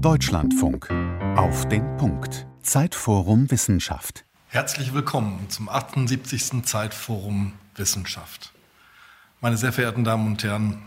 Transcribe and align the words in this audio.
Deutschlandfunk. 0.00 0.90
Auf 1.36 1.68
den 1.68 1.96
Punkt. 1.96 2.46
Zeitforum 2.62 3.50
Wissenschaft. 3.50 4.24
Herzlich 4.48 4.92
willkommen 4.92 5.48
zum 5.48 5.70
78. 5.70 6.64
Zeitforum 6.64 7.54
Wissenschaft. 7.76 8.52
Meine 9.40 9.56
sehr 9.56 9.72
verehrten 9.72 10.04
Damen 10.04 10.26
und 10.26 10.44
Herren, 10.44 10.82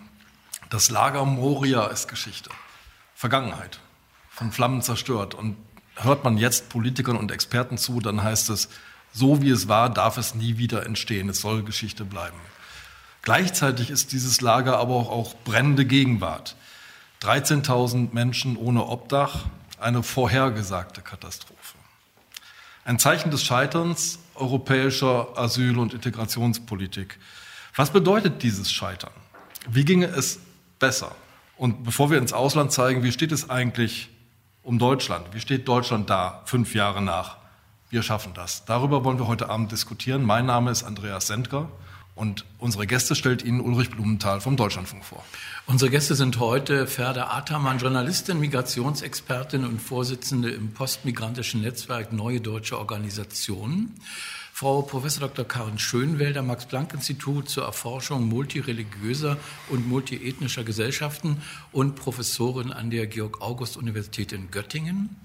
das 0.70 0.92
Lager 0.92 1.26
Moria 1.26 1.88
ist 1.88 2.08
Geschichte, 2.08 2.52
Vergangenheit, 3.16 3.80
von 4.30 4.52
Flammen 4.52 4.84
zerstört. 4.84 5.34
Und 5.34 5.58
hört 5.96 6.24
man 6.24 6.38
jetzt 6.38 6.70
Politikern 6.70 7.18
und 7.18 7.32
Experten 7.32 7.80
zu, 7.80 8.00
dann 8.02 8.22
heißt 8.22 8.52
es, 8.52 8.70
so 9.12 9.42
wie 9.42 9.50
es 9.50 9.68
war, 9.68 9.90
darf 9.90 10.18
es 10.18 10.36
nie 10.36 10.58
wieder 10.58 10.86
entstehen. 10.86 11.30
Es 11.30 11.42
soll 11.42 11.64
Geschichte 11.64 12.06
bleiben. 12.06 12.38
Gleichzeitig 13.24 13.90
ist 13.90 14.12
dieses 14.12 14.42
Lager 14.42 14.78
aber 14.78 14.96
auch, 14.96 15.36
brennende 15.44 15.86
Gegenwart. 15.86 16.56
13.000 17.22 18.14
Menschen 18.14 18.56
ohne 18.56 18.86
Obdach, 18.86 19.46
eine 19.80 20.04
vorhergesagte 20.04 21.02
Katastrophe. 21.02 21.78
Ein 22.86 22.98
Zeichen 22.98 23.30
des 23.30 23.44
Scheiterns 23.44 24.20
europäischer 24.36 25.38
Asyl- 25.38 25.78
und 25.78 25.94
Integrationspolitik. 25.94 27.20
Was 27.76 27.92
bedeutet 27.92 28.42
dieses 28.42 28.72
Scheitern? 28.72 29.12
Wie 29.70 29.84
ginge 29.84 30.08
es 30.08 30.40
besser? 30.80 31.14
Und 31.58 31.84
bevor 31.84 32.10
wir 32.10 32.18
ins 32.18 32.32
Ausland 32.32 32.72
zeigen, 32.72 33.04
wie 33.04 33.12
steht 33.12 33.34
es 33.34 33.50
eigentlich 33.50 34.10
um 34.64 34.80
Deutschland? 34.80 35.26
Wie 35.34 35.42
steht 35.42 35.68
Deutschland 35.68 36.10
da 36.10 36.42
fünf 36.46 36.74
Jahre 36.74 37.02
nach? 37.02 37.38
Wir 37.90 38.02
schaffen 38.02 38.34
das. 38.34 38.64
Darüber 38.66 39.04
wollen 39.04 39.20
wir 39.20 39.28
heute 39.28 39.50
Abend 39.50 39.72
diskutieren. 39.72 40.24
Mein 40.24 40.46
Name 40.46 40.72
ist 40.72 40.84
Andreas 40.84 41.28
Sendker. 41.28 41.70
Und 42.20 42.44
unsere 42.58 42.86
Gäste 42.86 43.16
stellt 43.16 43.46
Ihnen 43.46 43.62
Ulrich 43.62 43.92
Blumenthal 43.92 44.42
vom 44.42 44.58
Deutschlandfunk 44.58 45.06
vor. 45.06 45.24
Unsere 45.68 45.90
Gäste 45.90 46.16
sind 46.16 46.38
heute 46.38 46.86
Ferda 46.86 47.28
Ataman, 47.28 47.80
Journalistin, 47.80 48.42
Migrationsexpertin 48.42 49.64
und 49.64 49.82
Vorsitzende 49.82 50.50
im 50.50 50.74
postmigrantischen 50.74 51.62
Netzwerk 51.62 52.12
Neue 52.12 52.42
Deutsche 52.42 52.78
Organisationen. 52.78 53.96
Frau 54.52 54.82
Prof. 54.82 55.18
Dr. 55.18 55.46
Karin 55.46 55.80
Schönwelder, 55.80 56.42
Max-Planck-Institut 56.42 57.48
zur 57.48 57.64
Erforschung 57.64 58.28
multireligiöser 58.28 59.38
und 59.70 59.88
multiethnischer 59.88 60.66
Gesellschaften 60.66 61.42
und 61.72 61.96
Professorin 61.96 62.74
an 62.74 62.90
der 62.90 63.08
Georg-August-Universität 63.08 64.34
in 64.34 64.52
Göttingen. 64.52 65.16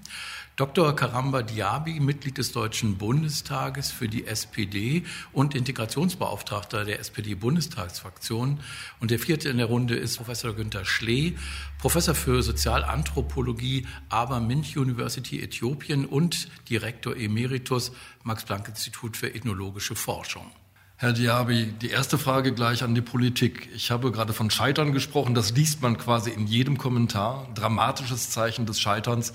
Dr. 0.55 0.95
Karamba 0.95 1.41
Diaby, 1.41 1.99
Mitglied 1.99 2.37
des 2.37 2.53
Deutschen 2.53 2.97
Bundestages 2.97 3.91
für 3.91 4.07
die 4.07 4.25
SPD 4.25 5.03
und 5.33 5.53
Integrationsbeauftragter 5.53 6.85
der 6.85 7.01
SPD-Bundestagsfraktion. 7.01 8.61
Und 9.01 9.11
der 9.11 9.19
vierte 9.19 9.49
in 9.49 9.57
der 9.57 9.65
Runde 9.65 9.97
ist 9.97 10.15
Professor 10.15 10.53
Günther 10.53 10.85
Schlee, 10.85 11.33
Professor 11.77 12.15
für 12.15 12.41
Sozialanthropologie, 12.41 13.85
Aber 14.07 14.39
Minch 14.39 14.77
University 14.77 15.41
Äthiopien 15.41 16.05
und 16.05 16.47
Direktor 16.69 17.17
Emeritus 17.17 17.91
Max-Planck-Institut 18.23 19.17
für 19.17 19.35
ethnologische 19.35 19.95
Forschung. 19.95 20.49
Herr 20.95 21.11
Diaby, 21.11 21.73
die 21.81 21.89
erste 21.89 22.17
Frage 22.17 22.53
gleich 22.53 22.81
an 22.81 22.95
die 22.95 23.01
Politik. 23.01 23.67
Ich 23.75 23.91
habe 23.91 24.13
gerade 24.13 24.31
von 24.31 24.49
Scheitern 24.49 24.93
gesprochen. 24.93 25.35
Das 25.35 25.51
liest 25.51 25.81
man 25.81 25.97
quasi 25.97 26.29
in 26.29 26.47
jedem 26.47 26.77
Kommentar. 26.77 27.49
Dramatisches 27.55 28.29
Zeichen 28.29 28.65
des 28.65 28.79
Scheiterns. 28.79 29.33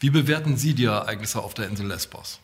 Wie 0.00 0.08
bewerten 0.08 0.56
Sie 0.56 0.72
die 0.72 0.86
Ereignisse 0.86 1.40
auf 1.40 1.52
der 1.52 1.68
Insel 1.68 1.86
Lesbos? 1.86 2.40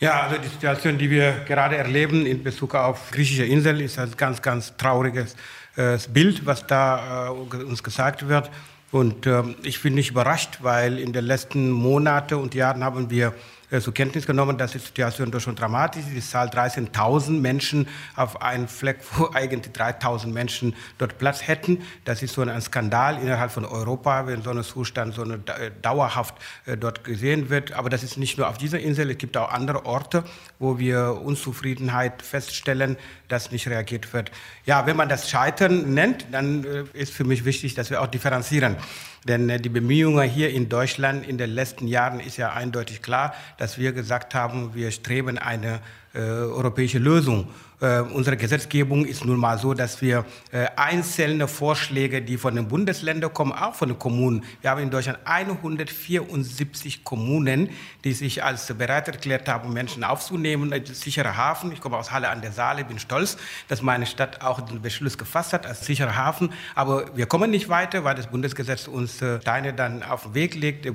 Ja, 0.00 0.22
also 0.22 0.38
die 0.38 0.48
Situation, 0.48 0.96
die 0.96 1.10
wir 1.10 1.44
gerade 1.46 1.76
erleben 1.76 2.24
in 2.24 2.42
Bezug 2.42 2.74
auf 2.74 3.10
griechische 3.10 3.44
Insel, 3.44 3.82
ist 3.82 3.98
ein 3.98 4.10
ganz, 4.16 4.40
ganz 4.40 4.74
trauriges 4.78 5.36
äh, 5.76 5.98
Bild, 6.08 6.46
was 6.46 6.66
da 6.66 7.26
äh, 7.26 7.30
uns 7.30 7.82
gesagt 7.82 8.26
wird. 8.28 8.50
Und 8.90 9.26
äh, 9.26 9.42
ich 9.64 9.82
bin 9.82 9.94
nicht 9.94 10.12
überrascht, 10.12 10.60
weil 10.62 10.98
in 10.98 11.12
den 11.12 11.26
letzten 11.26 11.70
Monaten 11.70 12.36
und 12.36 12.54
Jahren 12.54 12.82
haben 12.82 13.10
wir 13.10 13.34
zur 13.80 13.94
Kenntnis 13.94 14.26
genommen, 14.26 14.58
dass 14.58 14.72
die 14.72 14.78
Situation 14.78 15.30
doch 15.30 15.40
schon 15.40 15.56
dramatisch 15.56 16.02
ist. 16.02 16.14
Die 16.14 16.20
Zahl 16.20 16.48
13.000 16.48 17.40
Menschen 17.40 17.88
auf 18.16 18.42
einem 18.42 18.68
Fleck, 18.68 18.98
wo 19.16 19.30
eigentlich 19.34 19.74
3.000 19.74 20.28
Menschen 20.28 20.74
dort 20.98 21.18
Platz 21.18 21.46
hätten. 21.46 21.82
Das 22.04 22.22
ist 22.22 22.34
so 22.34 22.42
ein 22.42 22.60
Skandal 22.60 23.18
innerhalb 23.20 23.50
von 23.50 23.64
Europa, 23.64 24.26
wenn 24.26 24.42
so 24.42 24.50
ein 24.50 24.62
Zustand 24.62 25.14
so 25.14 25.22
eine, 25.22 25.34
äh, 25.34 25.70
dauerhaft 25.82 26.34
äh, 26.66 26.76
dort 26.76 27.04
gesehen 27.04 27.50
wird. 27.50 27.72
Aber 27.72 27.90
das 27.90 28.02
ist 28.02 28.16
nicht 28.16 28.38
nur 28.38 28.48
auf 28.48 28.58
dieser 28.58 28.80
Insel, 28.80 29.10
es 29.10 29.18
gibt 29.18 29.36
auch 29.36 29.50
andere 29.50 29.86
Orte, 29.86 30.24
wo 30.58 30.78
wir 30.78 31.20
Unzufriedenheit 31.22 32.22
feststellen, 32.22 32.96
dass 33.28 33.50
nicht 33.50 33.68
reagiert 33.68 34.12
wird. 34.12 34.30
Ja, 34.66 34.86
wenn 34.86 34.96
man 34.96 35.08
das 35.08 35.30
Scheitern 35.30 35.94
nennt, 35.94 36.26
dann 36.32 36.64
ist 36.92 37.12
für 37.12 37.24
mich 37.24 37.44
wichtig, 37.44 37.74
dass 37.74 37.90
wir 37.90 38.02
auch 38.02 38.06
differenzieren. 38.06 38.76
Denn 39.24 39.48
äh, 39.48 39.60
die 39.60 39.68
Bemühungen 39.68 40.28
hier 40.28 40.50
in 40.50 40.68
Deutschland 40.68 41.26
in 41.26 41.38
den 41.38 41.50
letzten 41.50 41.86
Jahren 41.86 42.20
ist 42.20 42.36
ja 42.36 42.52
eindeutig 42.52 43.02
klar, 43.02 43.34
dass 43.58 43.78
wir 43.78 43.92
gesagt 43.92 44.34
haben, 44.34 44.74
wir 44.74 44.90
streben 44.90 45.38
eine 45.38 45.80
äh, 46.14 46.18
europäische 46.20 46.98
Lösung 46.98 47.48
äh, 47.80 48.00
unsere 48.00 48.36
Gesetzgebung 48.36 49.04
ist 49.04 49.24
nun 49.24 49.38
mal 49.38 49.58
so, 49.58 49.74
dass 49.74 50.00
wir 50.00 50.24
äh, 50.52 50.66
einzelne 50.76 51.48
Vorschläge, 51.48 52.22
die 52.22 52.38
von 52.38 52.54
den 52.54 52.68
Bundesländern 52.68 53.32
kommen, 53.32 53.52
auch 53.52 53.74
von 53.74 53.88
den 53.88 53.98
Kommunen. 53.98 54.44
Wir 54.60 54.70
haben 54.70 54.80
in 54.80 54.90
Deutschland 54.90 55.18
174 55.24 57.04
Kommunen, 57.04 57.70
die 58.04 58.12
sich 58.12 58.44
als 58.44 58.72
bereit 58.74 59.08
erklärt 59.08 59.48
haben, 59.48 59.72
Menschen 59.72 60.04
aufzunehmen. 60.04 60.72
Ein 60.72 60.86
sicherer 60.86 61.36
Hafen. 61.36 61.72
Ich 61.72 61.80
komme 61.80 61.96
aus 61.96 62.12
Halle 62.12 62.28
an 62.28 62.40
der 62.40 62.52
Saale, 62.52 62.84
bin 62.84 62.98
stolz, 62.98 63.36
dass 63.68 63.82
meine 63.82 64.06
Stadt 64.06 64.42
auch 64.42 64.60
den 64.60 64.80
Beschluss 64.80 65.18
gefasst 65.18 65.52
hat 65.52 65.66
als 65.66 65.84
sicherer 65.84 66.16
Hafen. 66.16 66.52
Aber 66.74 67.16
wir 67.16 67.26
kommen 67.26 67.50
nicht 67.50 67.68
weiter, 67.68 68.04
weil 68.04 68.14
das 68.14 68.28
Bundesgesetz 68.28 68.88
uns 68.88 69.20
äh, 69.20 69.40
Steine 69.40 69.74
dann 69.74 70.02
auf 70.02 70.22
den 70.22 70.34
Weg 70.34 70.54
legt. 70.54 70.84
Der 70.84 70.92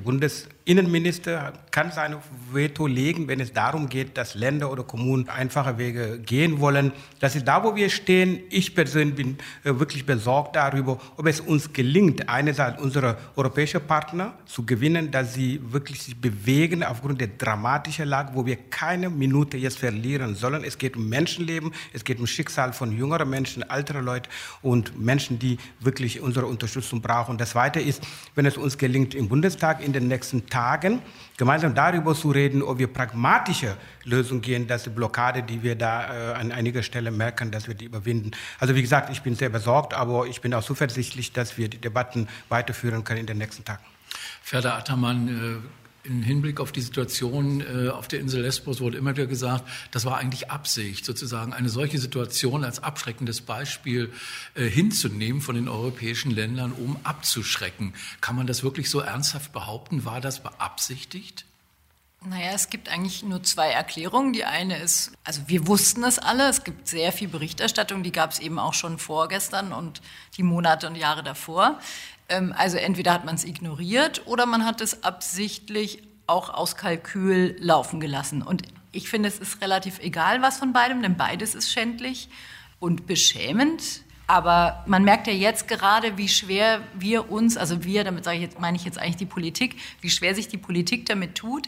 Bundesinnenminister 0.66 1.54
kann 1.72 1.92
sein 1.92 2.16
Veto 2.52 2.86
legen, 2.86 3.28
wenn 3.28 3.40
es 3.40 3.54
darum 3.54 3.90
geht, 3.90 4.18
dass 4.18 4.36
Länder 4.36 4.72
oder 4.72 4.84
Kommunen 4.84 5.28
einfache 5.28 5.78
Wege 5.78 6.20
gehen 6.20 6.60
wollen 6.60 6.70
wollen. 6.70 6.92
Das 7.20 7.36
ist 7.36 7.48
da, 7.48 7.64
wo 7.64 7.76
wir 7.76 7.90
stehen. 7.90 8.40
Ich 8.50 8.76
persönlich 8.76 9.16
bin 9.16 9.38
äh, 9.64 9.80
wirklich 9.80 10.06
besorgt 10.06 10.56
darüber, 10.56 11.00
ob 11.18 11.26
es 11.26 11.40
uns 11.40 11.74
gelingt, 11.74 12.30
einerseits 12.30 12.80
unsere 12.80 13.18
europäischen 13.36 13.82
Partner 13.82 14.34
zu 14.46 14.66
gewinnen, 14.66 15.10
dass 15.10 15.34
sie 15.34 15.60
wirklich 15.72 16.04
sich 16.04 16.20
bewegen 16.20 16.84
aufgrund 16.84 17.20
der 17.22 17.30
dramatischen 17.30 18.08
Lage, 18.08 18.32
wo 18.36 18.46
wir 18.46 18.58
keine 18.70 19.10
Minute 19.10 19.58
jetzt 19.58 19.80
verlieren 19.80 20.36
sollen. 20.36 20.64
Es 20.64 20.78
geht 20.78 20.96
um 20.96 21.10
Menschenleben, 21.10 21.72
es 21.94 22.04
geht 22.04 22.20
um 22.20 22.28
Schicksal 22.28 22.74
von 22.74 22.96
jüngeren 22.96 23.30
Menschen, 23.30 23.68
älteren 23.68 24.06
Leuten 24.06 24.30
und 24.62 25.00
Menschen, 25.00 25.40
die 25.40 25.58
wirklich 25.80 26.22
unsere 26.22 26.46
Unterstützung 26.46 27.02
brauchen. 27.02 27.38
Das 27.40 27.52
Zweite 27.52 27.80
ist, 27.80 28.04
wenn 28.36 28.46
es 28.46 28.58
uns 28.58 28.78
gelingt, 28.78 29.16
im 29.16 29.28
Bundestag 29.28 29.84
in 29.84 29.94
den 29.94 30.08
nächsten 30.08 30.46
Tagen 30.46 30.59
gemeinsam 31.38 31.74
darüber 31.74 32.16
zu 32.16 32.32
reden, 32.32 32.62
ob 32.62 32.80
wir 32.80 32.88
pragmatische 32.88 33.78
Lösungen 34.04 34.42
gehen, 34.42 34.68
dass 34.68 34.84
die 34.84 34.90
Blockade, 34.90 35.44
die 35.44 35.64
wir 35.64 35.76
da 35.76 36.32
äh, 36.32 36.34
an 36.34 36.52
einiger 36.52 36.84
Stelle 36.84 37.12
merken, 37.12 37.52
dass 37.52 37.68
wir 37.68 37.76
die 37.76 37.86
überwinden. 37.86 38.32
Also 38.60 38.76
wie 38.76 38.82
gesagt, 38.82 39.10
ich 39.10 39.22
bin 39.22 39.36
sehr 39.36 39.50
besorgt, 39.50 39.94
aber 39.94 40.28
ich 40.28 40.42
bin 40.42 40.54
auch 40.54 40.64
zuversichtlich, 40.64 41.32
dass 41.32 41.58
wir 41.58 41.70
die 41.70 41.80
Debatten 41.80 42.28
weiterführen 42.50 43.04
können 43.04 43.22
in 43.22 43.28
den 43.28 43.38
nächsten 43.38 43.64
Tagen. 43.64 43.84
Ferda 44.42 44.78
Attermann, 44.78 45.28
äh 45.28 45.79
im 46.10 46.24
Hinblick 46.24 46.60
auf 46.60 46.72
die 46.72 46.82
Situation 46.82 47.62
äh, 47.62 47.90
auf 47.90 48.08
der 48.08 48.20
Insel 48.20 48.42
Lesbos 48.42 48.82
wurde 48.82 48.98
immer 48.98 49.12
wieder 49.12 49.28
gesagt, 49.28 49.64
das 49.92 50.06
war 50.06 50.18
eigentlich 50.18 50.50
Absicht, 50.50 51.06
sozusagen 51.06 51.54
eine 51.54 51.70
solche 51.70 52.00
Situation 52.00 52.64
als 52.64 52.82
abschreckendes 52.82 53.42
Beispiel 53.42 54.12
äh, 54.56 54.66
hinzunehmen 54.66 55.42
von 55.42 55.56
den 55.56 55.70
europäischen 55.70 56.32
Ländern, 56.32 56.72
um 56.72 56.98
abzuschrecken. 57.04 57.94
Kann 58.22 58.36
man 58.36 58.48
das 58.48 58.64
wirklich 58.64 58.90
so 58.90 59.00
ernsthaft 59.00 59.54
behaupten? 59.54 60.04
War 60.04 60.20
das 60.20 60.42
beabsichtigt? 60.42 61.46
Naja, 62.22 62.52
es 62.54 62.70
gibt 62.70 62.90
eigentlich 62.90 63.24
nur 63.24 63.44
zwei 63.44 63.70
Erklärungen. 63.70 64.34
Die 64.34 64.44
eine 64.44 64.78
ist, 64.78 65.14
also 65.24 65.42
wir 65.48 65.68
wussten 65.68 66.04
es 66.04 66.20
alle, 66.20 66.50
es 66.50 66.66
gibt 66.66 66.88
sehr 66.88 67.14
viel 67.14 67.30
Berichterstattung, 67.30 68.04
die 68.04 68.12
gab 68.12 68.32
es 68.32 68.40
eben 68.40 68.60
auch 68.60 68.74
schon 68.74 68.98
vorgestern 68.98 69.72
und 69.72 70.02
die 70.36 70.44
Monate 70.44 70.88
und 70.88 70.96
Jahre 70.96 71.24
davor. 71.24 71.80
Ähm, 72.30 72.54
also 72.58 72.78
entweder 72.78 73.14
hat 73.14 73.26
man 73.26 73.36
es 73.36 73.44
ignoriert 73.44 74.24
oder 74.26 74.46
man 74.46 74.66
hat 74.66 74.82
es 74.82 75.04
absichtlich 75.04 76.04
auch 76.28 76.50
aus 76.50 76.76
Kalkül 76.76 77.56
laufen 77.60 78.00
gelassen. 78.00 78.42
Und 78.42 78.64
ich 78.92 79.10
finde, 79.10 79.30
es 79.30 79.40
ist 79.40 79.62
relativ 79.62 80.00
egal, 80.00 80.42
was 80.42 80.58
von 80.58 80.74
beidem, 80.74 81.02
denn 81.02 81.18
beides 81.18 81.56
ist 81.56 81.72
schändlich 81.72 82.30
und 82.80 83.08
beschämend. 83.08 84.02
Aber 84.28 84.84
man 84.86 85.04
merkt 85.04 85.26
ja 85.26 85.34
jetzt 85.34 85.68
gerade, 85.68 86.18
wie 86.18 86.28
schwer 86.28 86.82
wir 86.94 87.32
uns, 87.32 87.58
also 87.58 87.84
wir, 87.84 88.04
damit 88.04 88.28
ich 88.28 88.42
jetzt, 88.42 88.60
meine 88.60 88.78
ich 88.78 88.86
jetzt 88.86 89.00
eigentlich 89.00 89.18
die 89.18 89.26
Politik, 89.26 89.78
wie 90.02 90.10
schwer 90.12 90.36
sich 90.36 90.48
die 90.48 90.58
Politik 90.58 91.08
damit 91.08 91.34
tut, 91.36 91.68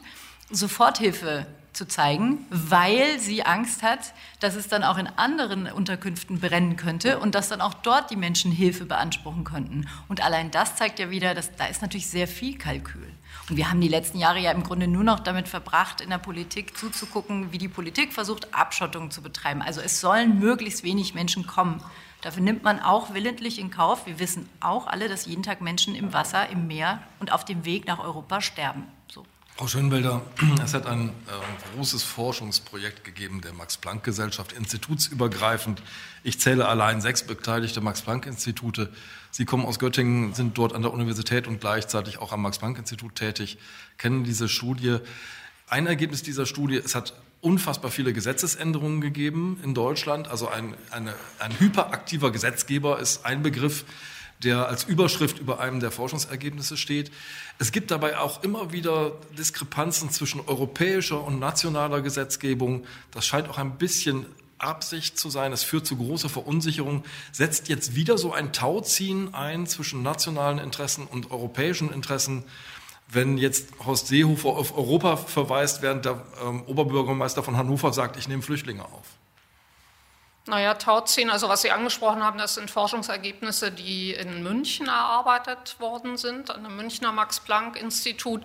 Soforthilfe 0.52 1.48
zu 1.74 1.88
zeigen, 1.88 2.46
weil 2.50 3.20
sie 3.20 3.44
Angst 3.46 3.84
hat, 3.84 4.14
dass 4.40 4.56
es 4.56 4.68
dann 4.68 4.84
auch 4.84 4.98
in 4.98 5.08
anderen 5.08 5.72
Unterkünften 5.72 6.40
brennen 6.40 6.76
könnte 6.76 7.20
und 7.20 7.36
dass 7.36 7.50
dann 7.50 7.62
auch 7.62 7.74
dort 7.74 8.12
die 8.12 8.16
Menschen 8.16 8.52
Hilfe 8.52 8.86
beanspruchen 8.86 9.44
könnten. 9.44 9.88
Und 10.08 10.24
allein 10.24 10.52
das 10.52 10.76
zeigt 10.76 11.00
ja 11.00 11.10
wieder, 11.10 11.34
dass 11.34 11.56
da 11.56 11.66
ist 11.66 11.82
natürlich 11.82 12.08
sehr 12.08 12.28
viel 12.28 12.58
Kalkül. 12.58 13.08
Und 13.50 13.58
wir 13.58 13.70
haben 13.70 13.82
die 13.82 13.88
letzten 13.88 14.18
Jahre 14.18 14.40
ja 14.40 14.52
im 14.52 14.64
Grunde 14.64 14.88
nur 14.88 15.04
noch 15.04 15.20
damit 15.20 15.48
verbracht, 15.48 16.02
in 16.02 16.10
der 16.10 16.18
Politik 16.18 16.78
zuzugucken, 16.78 17.52
wie 17.52 17.58
die 17.58 17.68
Politik 17.68 18.14
versucht, 18.14 18.54
Abschottung 18.54 19.12
zu 19.12 19.22
betreiben. 19.22 19.62
Also 19.62 19.82
es 19.82 20.02
sollen 20.02 20.40
möglichst 20.40 20.84
wenig 20.84 21.14
Menschen 21.14 21.48
kommen 21.48 21.82
Dafür 22.22 22.44
nimmt 22.44 22.64
man 22.64 22.80
auch 22.80 23.16
willentlich 23.16 23.60
in 23.60 23.72
Kauf. 23.72 24.06
Wir 24.06 24.20
wissen 24.20 24.48
auch 24.60 24.86
alle, 24.86 25.10
dass 25.10 25.26
jeden 25.26 25.42
Tag 25.42 25.60
Menschen 25.60 25.96
im 25.96 26.14
Wasser, 26.14 26.50
im 26.50 26.68
Meer 26.68 27.02
und 27.20 27.32
auf 27.32 27.46
dem 27.46 27.66
Weg 27.66 27.88
nach 27.88 28.00
Europa 28.00 28.42
sterben. 28.42 28.84
Frau 29.62 29.68
Schönwelder, 29.68 30.24
es 30.64 30.74
hat 30.74 30.88
ein 30.88 31.10
äh, 31.10 31.76
großes 31.76 32.02
Forschungsprojekt 32.02 33.04
gegeben 33.04 33.42
der 33.42 33.54
Max-Planck-Gesellschaft, 33.54 34.54
institutsübergreifend. 34.54 35.84
Ich 36.24 36.40
zähle 36.40 36.68
allein 36.68 37.00
sechs 37.00 37.22
beteiligte 37.22 37.80
Max-Planck-Institute. 37.80 38.90
Sie 39.30 39.46
kommen 39.46 39.64
aus 39.64 39.78
Göttingen, 39.78 40.34
sind 40.34 40.58
dort 40.58 40.74
an 40.74 40.82
der 40.82 40.92
Universität 40.92 41.46
und 41.46 41.62
gleichzeitig 41.62 42.18
auch 42.18 42.32
am 42.32 42.42
Max-Planck-Institut 42.42 43.14
tätig, 43.14 43.60
kennen 44.00 44.24
diese 44.24 44.50
Studie. 44.50 44.98
Ein 45.68 45.86
Ergebnis 45.86 46.24
dieser 46.24 46.48
Studie, 46.48 46.78
es 46.78 46.96
hat 46.96 47.14
unfassbar 47.40 47.92
viele 47.92 48.14
Gesetzesänderungen 48.14 49.00
gegeben 49.00 49.60
in 49.64 49.76
Deutschland. 49.76 50.28
Also 50.28 50.48
ein, 50.48 50.74
eine, 50.90 51.14
ein 51.38 51.60
hyperaktiver 51.60 52.32
Gesetzgeber 52.32 52.98
ist 52.98 53.28
ein 53.28 53.44
Begriff, 53.44 53.86
der 54.44 54.68
als 54.68 54.84
Überschrift 54.84 55.40
über 55.40 55.60
einem 55.60 55.80
der 55.80 55.92
Forschungsergebnisse 55.92 56.78
steht. 56.78 57.12
Es 57.60 57.72
gibt 57.72 57.92
dabei 57.92 58.18
auch 58.18 58.44
immer 58.44 58.72
wieder 58.72 59.14
Diskrepanzen 59.38 60.10
zwischen 60.10 60.42
europäischer 60.42 61.24
und 61.24 61.40
nationaler 61.40 62.02
Gesetzgebung. 62.02 62.86
Das 63.12 63.26
scheint 63.26 63.50
auch 63.50 63.58
ein 63.58 63.78
bisschen 63.78 64.26
Absicht 64.58 65.18
zu 65.18 65.30
sein. 65.30 65.54
Es 65.54 65.64
führt 65.64 65.86
zu 65.86 65.98
großer 65.98 66.30
Verunsicherung. 66.30 67.04
Setzt 67.32 67.70
jetzt 67.70 67.96
wieder 67.96 68.18
so 68.18 68.34
ein 68.34 68.54
Tauziehen 68.54 69.34
ein 69.34 69.68
zwischen 69.68 70.04
nationalen 70.04 70.60
Interessen 70.60 71.06
und 71.06 71.32
europäischen 71.32 71.92
Interessen 71.92 72.44
wenn 73.14 73.38
jetzt 73.38 73.68
Horst 73.86 74.08
Seehofer 74.08 74.50
auf 74.50 74.78
Europa 74.78 75.18
verweist, 75.18 75.82
während 75.82 76.06
der 76.06 76.24
ähm, 76.42 76.64
Oberbürgermeister 76.66 77.44
von 77.44 77.58
Hannover 77.58 77.92
sagt, 77.92 78.16
ich 78.16 78.28
nehme 78.28 78.42
Flüchtlinge 78.42 78.86
auf? 78.86 79.06
Naja, 80.48 80.74
Tauziehen, 80.74 81.30
also 81.30 81.50
was 81.50 81.62
Sie 81.62 81.70
angesprochen 81.70 82.24
haben, 82.24 82.40
das 82.40 82.56
sind 82.56 82.72
Forschungsergebnisse, 82.72 83.72
die 83.72 84.14
in 84.14 84.42
München 84.42 84.88
erarbeitet 84.88 85.80
worden 85.80 86.18
sind, 86.18 86.50
an 86.50 86.64
dem 86.64 86.76
Münchner 86.76 87.12
Max-Planck-Institut 87.12 88.42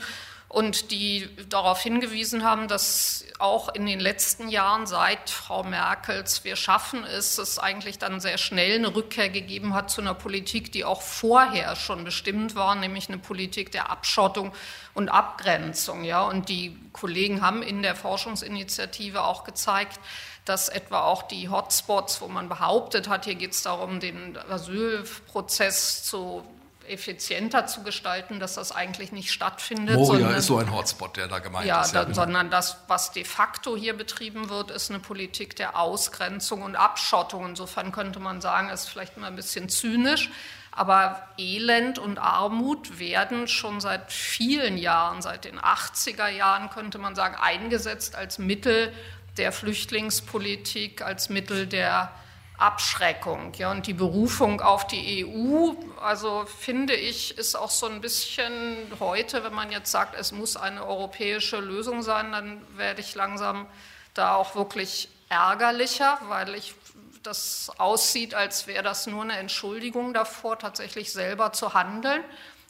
und 0.49 0.91
die 0.91 1.29
darauf 1.49 1.81
hingewiesen 1.81 2.45
haben, 2.45 2.69
dass 2.69 3.25
auch 3.39 3.75
in 3.75 3.87
den 3.87 3.99
letzten 3.99 4.49
Jahren 4.49 4.87
seit 4.87 5.29
Frau 5.31 5.65
Merkels 5.65 6.45
Wir 6.45 6.55
schaffen 6.55 7.03
es, 7.05 7.39
es 7.39 7.59
eigentlich 7.59 7.99
dann 7.99 8.21
sehr 8.21 8.39
schnell 8.39 8.77
eine 8.77 8.95
Rückkehr 8.95 9.29
gegeben 9.29 9.75
hat 9.75 9.91
zu 9.91 10.03
einer 10.03 10.15
Politik, 10.15 10.71
die 10.73 10.85
auch 10.85 11.03
vorher 11.03 11.75
schon 11.77 12.05
bestimmt 12.05 12.55
war, 12.55 12.75
nämlich 12.75 13.09
eine 13.09 13.19
Politik 13.19 13.73
der 13.73 13.91
Abschottung 13.91 14.53
und 14.95 15.09
Abgrenzung. 15.09 16.05
Ja, 16.05 16.23
und 16.23 16.49
die 16.49 16.79
Kollegen 16.93 17.41
haben 17.41 17.63
in 17.63 17.83
der 17.83 17.97
Forschungsinitiative 17.97 19.25
auch 19.25 19.45
gezeigt, 19.45 19.99
dass 20.47 20.69
etwa 20.69 21.03
auch 21.03 21.25
die 21.25 21.49
Hotspots, 21.49 22.21
wo 22.21 22.29
man 22.29 22.49
behauptet 22.49 23.09
hat, 23.09 23.25
hier 23.27 23.35
geht 23.35 23.53
es 23.53 23.63
darum, 23.63 24.01
den 24.01 24.39
Asylprozess 24.49 26.05
zu 26.05 26.45
effizienter 26.89 27.67
zu 27.67 27.83
gestalten, 27.83 28.39
dass 28.39 28.55
das 28.55 28.73
eigentlich 28.73 29.13
nicht 29.13 29.33
stattfindet. 29.33 29.97
Moria 29.97 30.21
sondern, 30.21 30.39
ist 30.39 30.47
so 30.47 30.59
ein 30.59 30.73
Hotspot, 30.73 31.17
der 31.17 31.29
da 31.29 31.41
gemeint 31.41 31.67
ja, 31.67 31.83
ist. 31.83 31.95
Ja, 31.95 32.05
da, 32.05 32.15
sondern 32.15 32.51
das, 32.51 32.79
was 32.87 33.13
de 33.13 33.25
facto 33.25 33.77
hier 33.77 33.97
betrieben 33.97 34.49
wird, 34.49 34.71
ist 34.71 34.91
eine 34.91 35.01
Politik 35.01 35.57
der 35.57 35.79
Ausgrenzung 35.79 36.63
und 36.63 36.77
Abschottung. 36.77 37.45
Insofern 37.45 37.93
könnte 37.93 38.21
man 38.21 38.41
sagen, 38.41 38.69
ist 38.71 38.89
vielleicht 38.89 39.17
mal 39.17 39.27
ein 39.27 39.37
bisschen 39.37 39.69
zynisch. 39.69 40.31
Aber 40.71 41.27
Elend 41.39 41.99
und 41.99 42.19
Armut 42.19 42.99
werden 42.99 43.49
schon 43.49 43.81
seit 43.81 44.13
vielen 44.13 44.77
Jahren, 44.77 45.23
seit 45.23 45.47
den 45.47 45.59
80er 45.59 46.29
Jahren, 46.29 46.69
könnte 46.69 46.99
man 46.99 47.15
sagen, 47.15 47.35
eingesetzt 47.35 48.15
als 48.15 48.39
Mittel 48.39 48.93
der 49.37 49.53
Flüchtlingspolitik, 49.53 51.03
als 51.03 51.29
Mittel 51.29 51.67
der 51.67 52.13
Abschreckung. 52.59 53.53
Ja, 53.55 53.71
und 53.71 53.87
die 53.87 53.93
Berufung 53.93 54.61
auf 54.61 54.87
die 54.87 55.27
EU, 55.27 55.73
also 56.01 56.47
finde 56.47 56.95
ich, 56.95 57.37
ist 57.37 57.55
auch 57.55 57.71
so 57.71 57.87
ein 57.87 58.01
bisschen 58.01 58.77
heute, 58.99 59.45
wenn 59.45 59.55
man 59.55 59.71
jetzt 59.71 59.91
sagt, 59.91 60.19
es 60.19 60.33
muss 60.33 60.57
eine 60.57 60.87
europäische 60.87 61.59
Lösung 61.59 62.03
sein, 62.03 62.33
dann 62.33 62.63
werde 62.77 63.01
ich 63.01 63.15
langsam 63.15 63.67
da 64.15 64.35
auch 64.35 64.55
wirklich 64.55 65.09
ärgerlicher, 65.29 66.19
weil 66.29 66.55
ich 66.55 66.75
das 67.23 67.71
aussieht, 67.77 68.35
als 68.35 68.67
wäre 68.67 68.83
das 68.83 69.07
nur 69.07 69.23
eine 69.23 69.37
Entschuldigung 69.37 70.15
davor, 70.15 70.59
tatsächlich 70.59 71.13
selber 71.13 71.53
zu 71.53 71.75
handeln. 71.75 72.23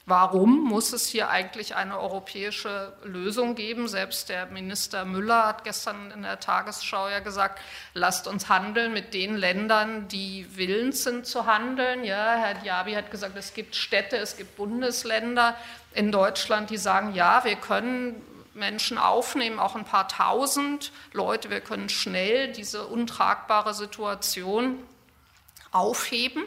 Warum 0.09 0.63
muss 0.63 0.93
es 0.93 1.05
hier 1.05 1.29
eigentlich 1.29 1.75
eine 1.75 1.99
europäische 1.99 2.93
Lösung 3.03 3.55
geben? 3.55 3.89
Selbst 3.89 4.29
der 4.29 4.45
Minister 4.45 5.03
Müller 5.03 5.45
hat 5.45 5.65
gestern 5.65 6.11
in 6.11 6.21
der 6.21 6.39
Tagesschau 6.39 7.09
ja 7.09 7.19
gesagt, 7.19 7.59
lasst 7.93 8.25
uns 8.25 8.47
handeln 8.47 8.93
mit 8.93 9.13
den 9.13 9.35
Ländern, 9.35 10.07
die 10.07 10.47
willens 10.55 11.03
sind 11.03 11.25
zu 11.25 11.45
handeln. 11.45 12.05
Ja, 12.05 12.37
Herr 12.37 12.53
Diaby 12.53 12.93
hat 12.93 13.11
gesagt, 13.11 13.35
es 13.35 13.53
gibt 13.53 13.75
Städte, 13.75 14.15
es 14.15 14.37
gibt 14.37 14.55
Bundesländer 14.55 15.57
in 15.93 16.09
Deutschland, 16.13 16.69
die 16.69 16.77
sagen, 16.77 17.13
ja, 17.13 17.43
wir 17.43 17.57
können 17.57 18.15
Menschen 18.53 18.97
aufnehmen, 18.97 19.59
auch 19.59 19.75
ein 19.75 19.83
paar 19.83 20.07
tausend 20.07 20.93
Leute, 21.11 21.49
wir 21.49 21.59
können 21.59 21.89
schnell 21.89 22.53
diese 22.53 22.87
untragbare 22.87 23.73
Situation 23.73 24.79
aufheben 25.73 26.45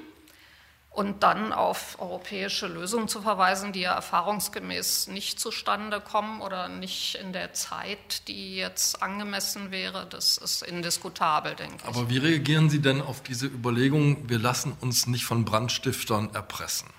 und 0.90 1.22
dann 1.22 1.52
auf 1.52 2.00
europäische 2.00 2.66
Lösungen 2.66 3.06
zu 3.06 3.22
verweisen, 3.22 3.72
die 3.72 3.82
ja 3.82 3.94
erfahrungsgemäß 3.94 5.06
nicht 5.06 5.38
zustande 5.38 6.00
kommen 6.00 6.40
oder 6.40 6.68
nicht 6.68 7.14
in 7.14 7.32
der 7.32 7.52
Zeit, 7.52 8.26
die 8.26 8.56
jetzt 8.56 9.00
angemessen 9.00 9.70
wäre, 9.70 10.06
das 10.06 10.36
ist 10.36 10.62
indiskutabel, 10.62 11.54
denke 11.54 11.76
ich. 11.76 11.84
Aber 11.84 12.10
wie 12.10 12.18
reagieren 12.18 12.70
Sie 12.70 12.80
denn 12.80 13.00
auf 13.00 13.22
diese 13.22 13.46
Überlegung, 13.46 14.28
wir 14.28 14.40
lassen 14.40 14.76
uns 14.80 15.06
nicht 15.06 15.24
von 15.24 15.44
Brandstiftern 15.44 16.34
erpressen? 16.34 16.90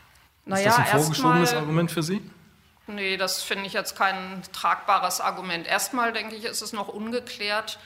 Naja, 0.45 0.69
ist 0.69 0.77
das 0.77 0.79
ein 0.79 0.99
vorgeschobenes 1.01 1.53
Argument 1.53 1.91
für 1.91 2.01
Sie? 2.01 2.21
Nee, 2.87 3.15
das 3.15 3.43
finde 3.43 3.67
ich 3.67 3.73
jetzt 3.73 3.95
kein 3.95 4.41
tragbares 4.51 5.21
Argument. 5.21 5.67
Erstmal 5.67 6.13
denke 6.13 6.35
ich, 6.35 6.45
ist 6.45 6.61
es 6.61 6.73
noch 6.73 6.87
ungeklärt, 6.87 7.77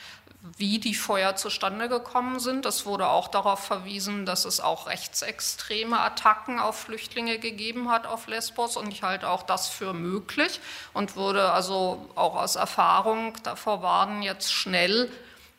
wie 0.57 0.79
die 0.79 0.93
Feuer 0.93 1.35
zustande 1.35 1.89
gekommen 1.89 2.39
sind. 2.39 2.65
Es 2.65 2.85
wurde 2.85 3.07
auch 3.07 3.27
darauf 3.27 3.59
verwiesen, 3.59 4.25
dass 4.25 4.45
es 4.45 4.59
auch 4.59 4.87
rechtsextreme 4.87 5.99
Attacken 5.99 6.59
auf 6.59 6.79
Flüchtlinge 6.79 7.39
gegeben 7.39 7.89
hat 7.89 8.05
auf 8.05 8.27
Lesbos 8.27 8.77
und 8.77 8.91
ich 8.91 9.03
halte 9.03 9.29
auch 9.29 9.43
das 9.43 9.67
für 9.67 9.93
möglich 9.93 10.59
und 10.93 11.15
würde 11.15 11.51
also 11.51 12.09
auch 12.15 12.35
aus 12.35 12.55
Erfahrung 12.55 13.33
davor 13.43 13.81
warnen, 13.81 14.21
jetzt 14.21 14.53
schnell 14.53 15.11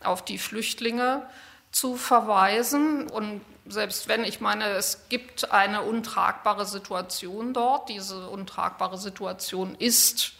auf 0.02 0.24
die 0.24 0.38
Flüchtlinge 0.38 1.26
zu 1.72 1.96
verweisen. 1.96 3.08
Und 3.10 3.40
selbst 3.66 4.08
wenn, 4.08 4.24
ich 4.24 4.40
meine, 4.40 4.66
es 4.68 5.08
gibt 5.08 5.50
eine 5.52 5.82
untragbare 5.82 6.64
Situation 6.64 7.52
dort, 7.52 7.88
diese 7.88 8.28
untragbare 8.28 8.98
Situation 8.98 9.74
ist 9.74 10.32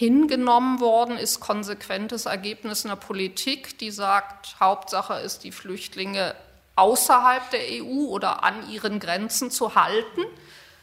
hingenommen 0.00 0.80
worden 0.80 1.18
ist, 1.18 1.40
konsequentes 1.40 2.24
Ergebnis 2.24 2.86
einer 2.86 2.96
Politik, 2.96 3.78
die 3.78 3.90
sagt, 3.90 4.56
Hauptsache 4.58 5.20
ist, 5.20 5.44
die 5.44 5.52
Flüchtlinge 5.52 6.34
außerhalb 6.74 7.50
der 7.50 7.60
EU 7.60 8.06
oder 8.06 8.42
an 8.42 8.70
ihren 8.70 8.98
Grenzen 8.98 9.50
zu 9.50 9.74
halten. 9.74 10.22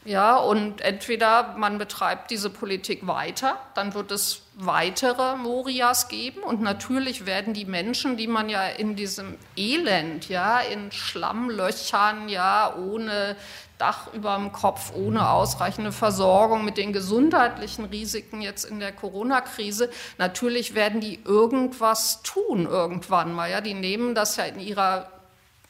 Ja, 0.05 0.37
und 0.37 0.81
entweder 0.81 1.55
man 1.57 1.79
betreibt 1.79 2.29
diese 2.29 2.51
Politik 2.51 3.07
weiter, 3.07 3.57
dann 3.73 3.95
wird 3.95 4.11
es 4.11 4.43
weitere 4.53 5.35
Morias 5.35 6.09
geben 6.09 6.43
und 6.43 6.61
natürlich 6.61 7.25
werden 7.25 7.55
die 7.55 7.65
Menschen, 7.65 8.17
die 8.17 8.27
man 8.27 8.49
ja 8.49 8.67
in 8.67 8.95
diesem 8.95 9.35
Elend, 9.57 10.29
ja, 10.29 10.59
in 10.59 10.91
Schlammlöchern, 10.91 12.29
ja, 12.29 12.73
ohne 12.75 13.35
Dach 13.77 14.11
über 14.13 14.35
dem 14.35 14.51
Kopf, 14.51 14.91
ohne 14.95 15.29
ausreichende 15.29 15.91
Versorgung, 15.91 16.65
mit 16.65 16.77
den 16.77 16.93
gesundheitlichen 16.93 17.85
Risiken 17.85 18.41
jetzt 18.41 18.65
in 18.65 18.79
der 18.79 18.91
Corona-Krise. 18.91 19.89
Natürlich 20.17 20.73
werden 20.73 20.99
die 20.99 21.19
irgendwas 21.23 22.21
tun 22.23 22.65
irgendwann 22.65 23.33
mal. 23.33 23.51
Ja, 23.51 23.61
die 23.61 23.75
nehmen 23.75 24.15
das 24.15 24.35
ja 24.35 24.45
in 24.45 24.59
ihrer 24.59 25.11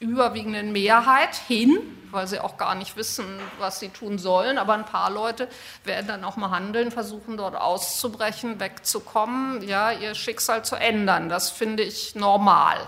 überwiegenden 0.00 0.72
Mehrheit 0.72 1.34
hin, 1.34 1.78
weil 2.10 2.26
sie 2.26 2.40
auch 2.40 2.56
gar 2.56 2.74
nicht 2.74 2.96
wissen, 2.96 3.26
was 3.58 3.80
sie 3.80 3.88
tun 3.88 4.18
sollen. 4.18 4.56
Aber 4.56 4.74
ein 4.74 4.84
paar 4.84 5.10
Leute 5.10 5.48
werden 5.84 6.06
dann 6.06 6.24
auch 6.24 6.36
mal 6.36 6.50
handeln, 6.50 6.90
versuchen 6.90 7.36
dort 7.36 7.56
auszubrechen, 7.56 8.60
wegzukommen, 8.60 9.66
ja, 9.66 9.92
ihr 9.92 10.14
Schicksal 10.14 10.64
zu 10.64 10.76
ändern. 10.76 11.28
Das 11.28 11.50
finde 11.50 11.82
ich 11.82 12.14
normal. 12.14 12.78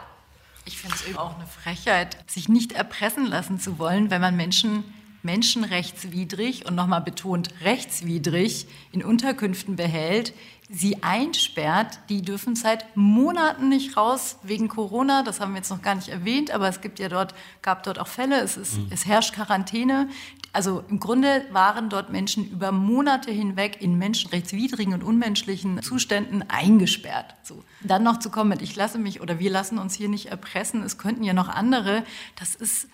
Ich 0.64 0.78
finde 0.78 0.96
es 0.96 1.06
eben 1.06 1.18
auch 1.18 1.34
eine 1.34 1.46
Frechheit, 1.46 2.16
sich 2.30 2.48
nicht 2.48 2.72
erpressen 2.72 3.26
lassen 3.26 3.58
zu 3.58 3.78
wollen, 3.78 4.10
wenn 4.10 4.20
man 4.20 4.36
Menschen 4.36 4.94
menschenrechtswidrig 5.22 6.66
und 6.66 6.74
nochmal 6.74 7.00
betont 7.00 7.48
rechtswidrig 7.62 8.66
in 8.92 9.04
Unterkünften 9.04 9.76
behält, 9.76 10.32
sie 10.72 11.02
einsperrt, 11.02 11.98
die 12.08 12.22
dürfen 12.22 12.54
seit 12.54 12.96
Monaten 12.96 13.68
nicht 13.68 13.96
raus 13.96 14.38
wegen 14.44 14.68
Corona. 14.68 15.24
Das 15.24 15.40
haben 15.40 15.52
wir 15.52 15.58
jetzt 15.58 15.70
noch 15.70 15.82
gar 15.82 15.96
nicht 15.96 16.08
erwähnt, 16.08 16.52
aber 16.52 16.68
es 16.68 16.80
gibt 16.80 17.00
ja 17.00 17.08
dort, 17.08 17.34
gab 17.60 17.82
dort 17.82 17.98
auch 17.98 18.06
Fälle. 18.06 18.40
Es, 18.40 18.56
ist, 18.56 18.78
mhm. 18.78 18.86
es 18.90 19.04
herrscht 19.04 19.34
Quarantäne. 19.34 20.08
Also 20.52 20.84
im 20.88 21.00
Grunde 21.00 21.44
waren 21.50 21.90
dort 21.90 22.10
Menschen 22.10 22.48
über 22.48 22.72
Monate 22.72 23.30
hinweg 23.30 23.80
in 23.80 23.98
menschenrechtswidrigen 23.98 24.94
und 24.94 25.02
unmenschlichen 25.02 25.82
Zuständen 25.82 26.44
eingesperrt. 26.48 27.34
So. 27.42 27.62
Dann 27.82 28.04
noch 28.04 28.18
zu 28.18 28.30
kommen 28.30 28.50
mit, 28.50 28.62
ich 28.62 28.74
lasse 28.76 28.98
mich 28.98 29.20
oder 29.20 29.38
wir 29.38 29.50
lassen 29.50 29.78
uns 29.78 29.94
hier 29.94 30.08
nicht 30.08 30.26
erpressen, 30.26 30.82
es 30.82 30.98
könnten 30.98 31.24
ja 31.24 31.34
noch 31.34 31.48
andere. 31.48 32.04
Das 32.38 32.54
ist 32.54 32.88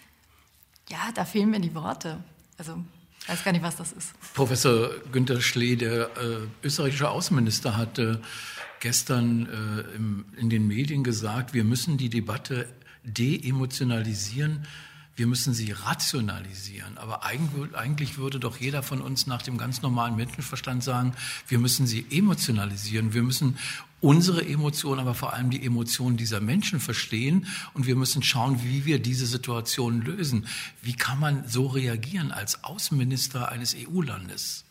Ja, 0.89 1.11
da 1.15 1.25
fehlen 1.25 1.51
mir 1.51 1.61
die 1.61 1.75
Worte. 1.75 2.19
Also 2.59 2.83
ich 3.23 3.29
weiß 3.29 3.45
gar 3.45 3.53
nicht, 3.53 3.63
was 3.63 3.77
das 3.77 3.93
ist. 3.93 4.13
Professor 4.35 4.91
Günter 5.11 5.41
Schlee, 5.41 5.77
der 5.77 6.11
äh, 6.17 6.47
österreichische 6.63 7.11
Außenminister, 7.11 7.77
hatte 7.77 8.21
gestern 8.81 9.47
äh, 9.47 9.97
im, 9.97 10.27
in 10.37 10.49
den 10.49 10.67
Medien 10.69 11.03
gesagt, 11.03 11.53
wir 11.53 11.65
müssen 11.65 11.97
die 11.97 12.09
Debatte 12.09 12.69
de-emotionalisieren 13.03 14.67
wir 15.17 15.27
müssen 15.27 15.55
sie 15.55 15.73
rationalisieren. 15.73 16.99
Aber 16.99 17.25
eigentlich 17.25 18.19
würde 18.19 18.39
doch 18.39 18.59
jeder 18.59 18.83
von 18.83 19.01
uns 19.01 19.27
nach 19.27 19.43
dem 19.43 19.57
ganz 19.57 19.81
normalen 19.81 20.15
Menschenverstand 20.15 20.85
sagen, 20.85 21.15
wir 21.49 21.59
müssen 21.59 21.87
sie 21.87 22.07
emotionalisieren. 22.11 23.15
Wir 23.15 23.23
müssen 23.23 23.57
unsere 24.01 24.47
Emotionen, 24.47 25.01
aber 25.01 25.15
vor 25.15 25.33
allem 25.33 25.49
die 25.49 25.65
Emotionen 25.65 26.19
dieser 26.19 26.41
Menschen 26.41 26.81
verstehen 26.81 27.47
und 27.73 27.87
wir 27.87 27.97
müssen 27.97 28.23
schauen, 28.23 28.63
wie 28.63 28.85
wir 28.85 28.99
diese 28.99 29.27
Situation 29.27 30.03
lösen. 30.03 30.47
Wie 30.83 30.95
kann 30.95 31.19
man 31.19 31.49
so 31.49 31.67
reagieren 31.67 32.31
als 32.31 32.63
Außenminister 32.63 33.49
eines 33.49 33.75
EU-Landes? 33.75 34.66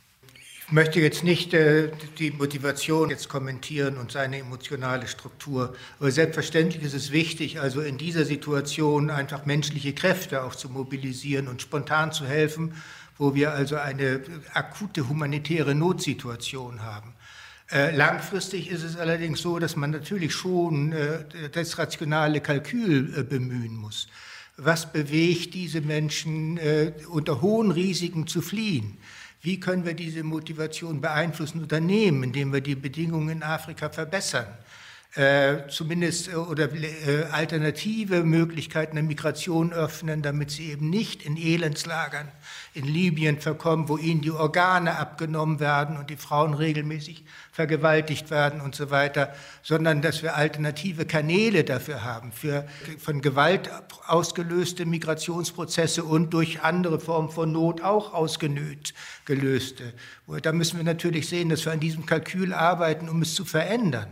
Ich 0.68 0.72
möchte 0.72 1.00
jetzt 1.00 1.24
nicht 1.24 1.54
äh, 1.54 1.92
die 2.18 2.32
Motivation 2.32 3.12
jetzt 3.12 3.30
kommentieren 3.30 3.98
und 3.98 4.12
seine 4.12 4.40
emotionale 4.40 5.08
Struktur, 5.08 5.76
aber 6.00 6.10
selbstverständlich 6.10 6.82
ist 6.82 6.96
es 6.96 7.12
wichtig, 7.12 7.60
also 7.60 7.82
in 7.82 8.00
dieser 8.00 8.26
Situation 8.26 9.12
einfach 9.12 9.46
menschliche 9.46 9.94
Kräfte 9.94 10.44
auch 10.44 10.56
zu 10.56 10.70
mobilisieren 10.70 11.48
und 11.48 11.62
spontan 11.62 12.12
zu 12.12 12.26
helfen, 12.26 12.74
wo 13.20 13.36
wir 13.36 13.52
also 13.52 13.76
eine 13.76 14.22
akute 14.56 15.08
humanitäre 15.08 15.76
Notsituation 15.76 16.82
haben. 16.82 17.14
Äh, 17.72 17.96
langfristig 17.96 18.72
ist 18.72 18.82
es 18.82 18.98
allerdings 18.98 19.42
so, 19.42 19.60
dass 19.60 19.76
man 19.76 19.92
natürlich 19.92 20.34
schon 20.34 20.94
äh, 20.94 21.26
das 21.52 21.78
rationale 21.78 22.42
Kalkül 22.42 23.14
äh, 23.16 23.22
bemühen 23.22 23.76
muss. 23.76 24.08
Was 24.58 24.92
bewegt 24.92 25.54
diese 25.54 25.82
Menschen 25.82 26.58
äh, 26.58 26.94
unter 27.08 27.42
hohen 27.42 27.70
Risiken 27.70 28.26
zu 28.26 28.42
fliehen? 28.42 28.98
Wie 29.46 29.60
können 29.60 29.86
wir 29.86 29.94
diese 29.94 30.24
Motivation 30.24 31.02
beeinflussen 31.02 31.64
oder 31.64 31.80
nehmen, 31.80 32.24
indem 32.24 32.52
wir 32.52 32.62
die 32.62 32.74
Bedingungen 32.74 33.30
in 33.30 33.44
Afrika 33.44 33.90
verbessern? 33.90 34.48
Äh, 35.16 35.70
zumindest 35.70 36.28
äh, 36.28 36.36
oder 36.36 36.70
äh, 36.74 37.24
alternative 37.32 38.26
Möglichkeiten 38.26 38.96
der 38.96 39.04
Migration 39.06 39.72
öffnen, 39.72 40.22
damit 40.22 40.52
sie 40.52 40.72
eben 40.72 40.90
nicht 40.90 41.24
in 41.24 41.38
Elendslagern 41.38 42.28
in 42.74 42.84
Libyen 42.84 43.40
verkommen, 43.40 43.88
wo 43.88 43.96
ihnen 43.96 44.20
die 44.20 44.32
Organe 44.32 44.98
abgenommen 44.98 45.62
werden 45.62 45.96
und 45.96 46.10
die 46.10 46.18
Frauen 46.18 46.54
regelmäßig 46.54 47.24
vergewaltigt 47.54 48.30
werden 48.30 48.60
und 48.60 48.76
so 48.76 48.92
weiter, 48.92 49.34
sondern 49.64 50.02
dass 50.02 50.22
wir 50.22 50.36
alternative 50.36 51.06
Kanäle 51.06 51.64
dafür 51.64 52.04
haben, 52.04 52.34
für 52.34 52.68
von 53.00 53.22
Gewalt 53.22 53.70
ausgelöste 54.08 54.86
Migrationsprozesse 54.86 56.04
und 56.04 56.34
durch 56.34 56.60
andere 56.64 57.00
Formen 57.00 57.30
von 57.30 57.54
Not 57.54 57.82
auch 57.82 58.14
ausgenöt 58.14 58.94
gelöste. 59.24 59.94
Da 60.42 60.52
müssen 60.52 60.76
wir 60.76 60.84
natürlich 60.84 61.30
sehen, 61.30 61.48
dass 61.48 61.64
wir 61.64 61.72
an 61.72 61.80
diesem 61.80 62.06
Kalkül 62.06 62.54
arbeiten, 62.54 63.08
um 63.08 63.22
es 63.22 63.34
zu 63.34 63.46
verändern. 63.46 64.10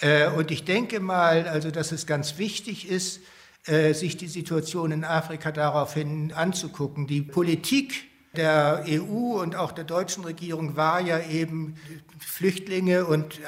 Äh, 0.00 0.28
und 0.28 0.50
ich 0.50 0.64
denke 0.64 1.00
mal, 1.00 1.48
also, 1.48 1.70
dass 1.70 1.92
es 1.92 2.06
ganz 2.06 2.38
wichtig 2.38 2.88
ist, 2.88 3.20
äh, 3.66 3.92
sich 3.92 4.16
die 4.16 4.28
Situation 4.28 4.92
in 4.92 5.04
Afrika 5.04 5.52
daraufhin 5.52 6.32
anzugucken. 6.32 7.06
Die 7.06 7.22
Politik 7.22 8.06
der 8.36 8.84
EU 8.86 9.40
und 9.40 9.56
auch 9.56 9.72
der 9.72 9.84
deutschen 9.84 10.24
Regierung 10.24 10.76
war 10.76 11.00
ja 11.00 11.20
eben 11.20 11.74
Flüchtlinge 12.18 13.06
und 13.06 13.38
äh, 13.38 13.42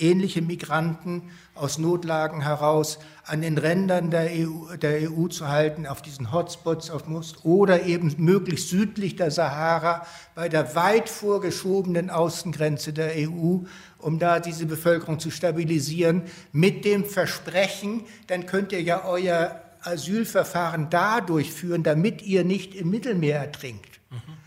ähnliche 0.00 0.42
Migranten 0.42 1.22
aus 1.54 1.78
Notlagen 1.78 2.42
heraus 2.42 2.98
an 3.24 3.40
den 3.40 3.58
Rändern 3.58 4.10
der 4.10 4.28
EU, 4.30 4.76
der 4.76 5.10
EU 5.10 5.28
zu 5.28 5.48
halten, 5.48 5.86
auf 5.86 6.02
diesen 6.02 6.32
Hotspots 6.32 6.90
auf 6.90 7.06
Most 7.06 7.44
oder 7.44 7.84
eben 7.84 8.14
möglichst 8.18 8.68
südlich 8.68 9.16
der 9.16 9.30
Sahara 9.30 10.06
bei 10.34 10.48
der 10.48 10.74
weit 10.74 11.08
vorgeschobenen 11.08 12.10
Außengrenze 12.10 12.92
der 12.92 13.12
EU, 13.16 13.60
um 13.98 14.18
da 14.18 14.40
diese 14.40 14.66
Bevölkerung 14.66 15.18
zu 15.18 15.30
stabilisieren, 15.30 16.22
mit 16.52 16.84
dem 16.84 17.04
Versprechen, 17.04 18.04
dann 18.26 18.46
könnt 18.46 18.72
ihr 18.72 18.82
ja 18.82 19.04
euer 19.04 19.60
Asylverfahren 19.80 20.90
da 20.90 21.20
durchführen, 21.20 21.82
damit 21.82 22.22
ihr 22.22 22.44
nicht 22.44 22.74
im 22.74 22.90
Mittelmeer 22.90 23.38
ertrinkt. 23.38 24.00
Mhm. 24.10 24.43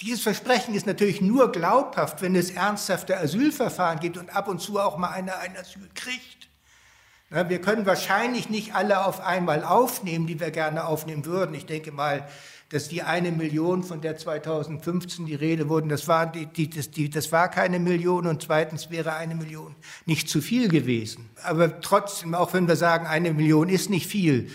Dieses 0.00 0.22
Versprechen 0.22 0.74
ist 0.74 0.86
natürlich 0.86 1.20
nur 1.20 1.52
glaubhaft, 1.52 2.22
wenn 2.22 2.34
es 2.34 2.50
ernsthafte 2.50 3.18
Asylverfahren 3.18 4.00
gibt 4.00 4.16
und 4.16 4.34
ab 4.34 4.48
und 4.48 4.60
zu 4.60 4.78
auch 4.78 4.96
mal 4.96 5.10
einer 5.10 5.38
ein 5.38 5.56
Asyl 5.56 5.88
kriegt. 5.94 6.48
Wir 7.28 7.60
können 7.60 7.86
wahrscheinlich 7.86 8.48
nicht 8.48 8.74
alle 8.74 9.04
auf 9.04 9.20
einmal 9.20 9.62
aufnehmen, 9.62 10.26
die 10.26 10.40
wir 10.40 10.50
gerne 10.50 10.86
aufnehmen 10.86 11.26
würden. 11.26 11.54
Ich 11.54 11.66
denke 11.66 11.92
mal, 11.92 12.26
dass 12.70 12.88
die 12.88 13.02
eine 13.02 13.30
Million, 13.30 13.82
von 13.82 14.00
der 14.00 14.16
2015 14.16 15.26
die 15.26 15.34
Rede 15.34 15.68
wurde, 15.68 15.88
das 15.88 16.08
war, 16.08 16.26
die, 16.26 16.46
die, 16.46 16.70
das, 16.70 16.90
die, 16.90 17.10
das 17.10 17.30
war 17.30 17.48
keine 17.48 17.78
Million 17.78 18.26
und 18.26 18.42
zweitens 18.42 18.90
wäre 18.90 19.14
eine 19.14 19.34
Million 19.34 19.76
nicht 20.06 20.28
zu 20.28 20.40
viel 20.40 20.68
gewesen. 20.68 21.28
Aber 21.42 21.80
trotzdem, 21.80 22.34
auch 22.34 22.52
wenn 22.52 22.66
wir 22.68 22.76
sagen, 22.76 23.06
eine 23.06 23.32
Million 23.32 23.68
ist 23.68 23.90
nicht 23.90 24.06
viel, 24.06 24.50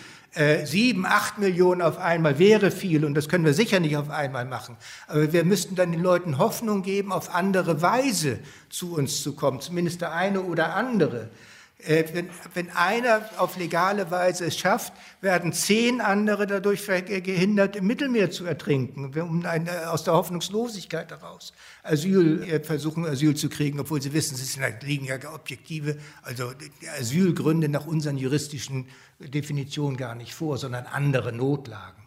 sieben, 0.64 1.06
acht 1.06 1.38
Millionen 1.38 1.80
auf 1.82 1.98
einmal 1.98 2.38
wäre 2.38 2.70
viel 2.70 3.04
und 3.04 3.14
das 3.14 3.28
können 3.28 3.44
wir 3.44 3.54
sicher 3.54 3.80
nicht 3.80 3.96
auf 3.96 4.10
einmal 4.10 4.44
machen. 4.44 4.76
Aber 5.06 5.32
wir 5.32 5.44
müssten 5.44 5.76
dann 5.76 5.92
den 5.92 6.02
Leuten 6.02 6.38
Hoffnung 6.38 6.82
geben, 6.82 7.12
auf 7.12 7.34
andere 7.34 7.80
Weise 7.80 8.38
zu 8.68 8.94
uns 8.94 9.22
zu 9.22 9.34
kommen, 9.34 9.60
zumindest 9.60 10.02
der 10.02 10.12
eine 10.12 10.42
oder 10.42 10.74
andere. 10.74 11.30
Äh, 11.78 12.04
wenn, 12.14 12.30
wenn 12.54 12.70
einer 12.70 13.28
auf 13.36 13.58
legale 13.58 14.10
Weise 14.10 14.46
es 14.46 14.56
schafft, 14.56 14.94
werden 15.20 15.52
zehn 15.52 16.00
andere 16.00 16.46
dadurch 16.46 16.86
gehindert, 16.86 17.76
im 17.76 17.86
Mittelmeer 17.86 18.30
zu 18.30 18.46
ertrinken, 18.46 19.12
um 19.20 19.44
eine, 19.44 19.90
aus 19.90 20.02
der 20.02 20.14
Hoffnungslosigkeit 20.14 21.10
heraus 21.10 21.52
Asyl 21.82 22.42
äh, 22.44 22.60
versuchen, 22.60 23.04
Asyl 23.04 23.36
zu 23.36 23.50
kriegen, 23.50 23.78
obwohl 23.78 24.00
sie 24.00 24.14
wissen, 24.14 24.36
es 24.36 24.58
liegen 24.82 25.04
ja 25.04 25.16
objektive, 25.34 25.98
also 26.22 26.50
Asylgründe 26.98 27.68
nach 27.68 27.86
unseren 27.86 28.16
juristischen 28.16 28.88
Definitionen 29.18 29.96
gar 29.96 30.14
nicht 30.14 30.34
vor, 30.34 30.58
sondern 30.58 30.86
andere 30.86 31.32
Notlagen. 31.32 32.02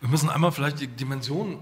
Wir 0.00 0.08
müssen 0.08 0.30
einmal 0.30 0.52
vielleicht 0.52 0.80
die 0.80 0.86
Dimension 0.86 1.58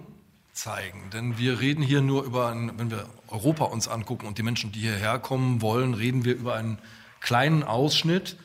zeigen, 0.52 1.10
denn 1.10 1.38
wir 1.38 1.60
reden 1.60 1.82
hier 1.82 2.00
nur 2.00 2.24
über, 2.24 2.48
ein, 2.48 2.78
wenn 2.78 2.90
wir 2.90 3.06
Europa 3.28 3.64
uns 3.64 3.88
angucken 3.88 4.26
und 4.26 4.38
die 4.38 4.42
Menschen, 4.42 4.72
die 4.72 4.80
hierher 4.80 5.18
kommen 5.18 5.60
wollen, 5.60 5.94
reden 5.94 6.24
wir 6.24 6.34
über 6.34 6.54
einen 6.54 6.78
kleinen 7.20 7.62
Ausschnitt 7.62 8.36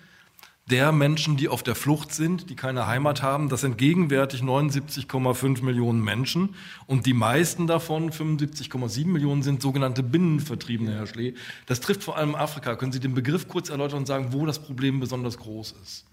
der 0.69 0.91
Menschen, 0.91 1.37
die 1.37 1.49
auf 1.49 1.63
der 1.63 1.75
Flucht 1.75 2.13
sind, 2.13 2.49
die 2.49 2.55
keine 2.55 2.87
Heimat 2.87 3.21
haben. 3.21 3.49
Das 3.49 3.61
sind 3.61 3.77
gegenwärtig 3.77 4.41
79,5 4.41 5.63
Millionen 5.63 6.03
Menschen 6.03 6.55
und 6.87 7.05
die 7.05 7.13
meisten 7.13 7.67
davon, 7.67 8.11
75,7 8.11 9.07
Millionen, 9.07 9.43
sind 9.43 9.61
sogenannte 9.61 10.03
Binnenvertriebene, 10.03 10.93
Herr 10.93 11.07
Schlee. 11.07 11.33
Das 11.65 11.81
trifft 11.81 12.03
vor 12.03 12.17
allem 12.17 12.35
Afrika. 12.35 12.75
Können 12.75 12.91
Sie 12.91 12.99
den 12.99 13.13
Begriff 13.13 13.47
kurz 13.47 13.69
erläutern 13.69 13.99
und 13.99 14.07
sagen, 14.07 14.31
wo 14.31 14.45
das 14.45 14.59
Problem 14.59 14.99
besonders 14.99 15.37
groß 15.37 15.75
ist? 15.83 16.05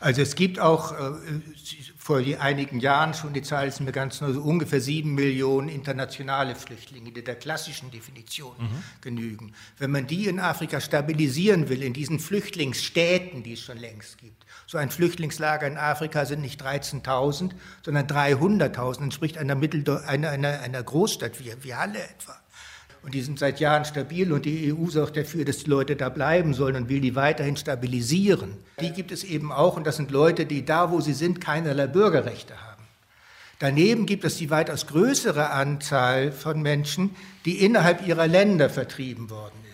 Also 0.00 0.22
es 0.22 0.34
gibt 0.34 0.58
auch 0.60 0.92
äh, 0.92 1.12
vor 1.96 2.18
einigen 2.18 2.80
Jahren 2.80 3.14
schon, 3.14 3.32
die 3.32 3.40
Zahl 3.40 3.68
ist 3.68 3.80
mir 3.80 3.92
ganz 3.92 4.20
neu, 4.20 4.32
so 4.32 4.42
ungefähr 4.42 4.80
sieben 4.80 5.14
Millionen 5.14 5.68
internationale 5.68 6.54
Flüchtlinge, 6.54 7.12
die 7.12 7.24
der 7.24 7.36
klassischen 7.36 7.90
Definition 7.90 8.54
mhm. 8.58 8.82
genügen. 9.00 9.54
Wenn 9.78 9.90
man 9.90 10.06
die 10.06 10.26
in 10.26 10.40
Afrika 10.40 10.80
stabilisieren 10.80 11.68
will, 11.68 11.82
in 11.82 11.94
diesen 11.94 12.18
Flüchtlingsstädten, 12.18 13.42
die 13.42 13.54
es 13.54 13.62
schon 13.62 13.78
längst 13.78 14.18
gibt, 14.18 14.44
so 14.66 14.78
ein 14.78 14.90
Flüchtlingslager 14.90 15.66
in 15.66 15.78
Afrika 15.78 16.26
sind 16.26 16.40
nicht 16.42 16.62
13.000, 16.62 17.52
sondern 17.82 18.06
300.000, 18.06 19.04
entspricht 19.04 19.38
einer, 19.38 19.54
Mittel 19.54 19.88
einer, 20.06 20.30
einer, 20.30 20.60
einer 20.60 20.82
Großstadt 20.82 21.40
wie, 21.40 21.52
wie 21.62 21.74
Halle 21.74 22.02
etwa. 22.02 22.36
Und 23.04 23.12
die 23.12 23.20
sind 23.20 23.38
seit 23.38 23.60
Jahren 23.60 23.84
stabil 23.84 24.32
und 24.32 24.46
die 24.46 24.72
EU 24.72 24.88
sorgt 24.88 25.18
dafür, 25.18 25.44
dass 25.44 25.58
die 25.58 25.70
Leute 25.70 25.94
da 25.94 26.08
bleiben 26.08 26.54
sollen 26.54 26.76
und 26.76 26.88
will 26.88 27.00
die 27.00 27.14
weiterhin 27.14 27.56
stabilisieren. 27.56 28.54
Die 28.80 28.92
gibt 28.92 29.12
es 29.12 29.24
eben 29.24 29.52
auch 29.52 29.76
und 29.76 29.86
das 29.86 29.96
sind 29.96 30.10
Leute, 30.10 30.46
die 30.46 30.64
da, 30.64 30.90
wo 30.90 31.02
sie 31.02 31.12
sind, 31.12 31.38
keinerlei 31.38 31.86
Bürgerrechte 31.86 32.54
haben. 32.62 32.82
Daneben 33.58 34.06
gibt 34.06 34.24
es 34.24 34.38
die 34.38 34.48
weitaus 34.48 34.86
größere 34.86 35.50
Anzahl 35.50 36.32
von 36.32 36.62
Menschen, 36.62 37.10
die 37.44 37.62
innerhalb 37.62 38.06
ihrer 38.06 38.26
Länder 38.26 38.70
vertrieben 38.70 39.28
worden 39.28 39.52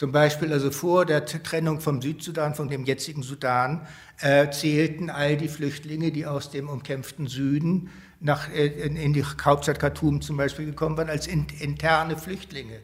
Zum 0.00 0.12
Beispiel 0.12 0.50
also 0.50 0.70
vor 0.70 1.04
der 1.04 1.26
Trennung 1.26 1.78
vom 1.78 2.00
Südsudan, 2.00 2.54
von 2.54 2.70
dem 2.70 2.86
jetzigen 2.86 3.22
Sudan, 3.22 3.86
äh, 4.22 4.50
zählten 4.50 5.10
all 5.10 5.36
die 5.36 5.48
Flüchtlinge, 5.48 6.10
die 6.10 6.24
aus 6.24 6.50
dem 6.50 6.70
umkämpften 6.70 7.26
Süden 7.26 7.90
nach, 8.18 8.48
äh, 8.48 8.64
in 8.64 9.12
die 9.12 9.22
Hauptstadt 9.22 9.78
Khartoum 9.78 10.22
zum 10.22 10.38
Beispiel 10.38 10.64
gekommen 10.64 10.96
waren, 10.96 11.10
als 11.10 11.26
interne 11.26 12.16
Flüchtlinge. 12.16 12.80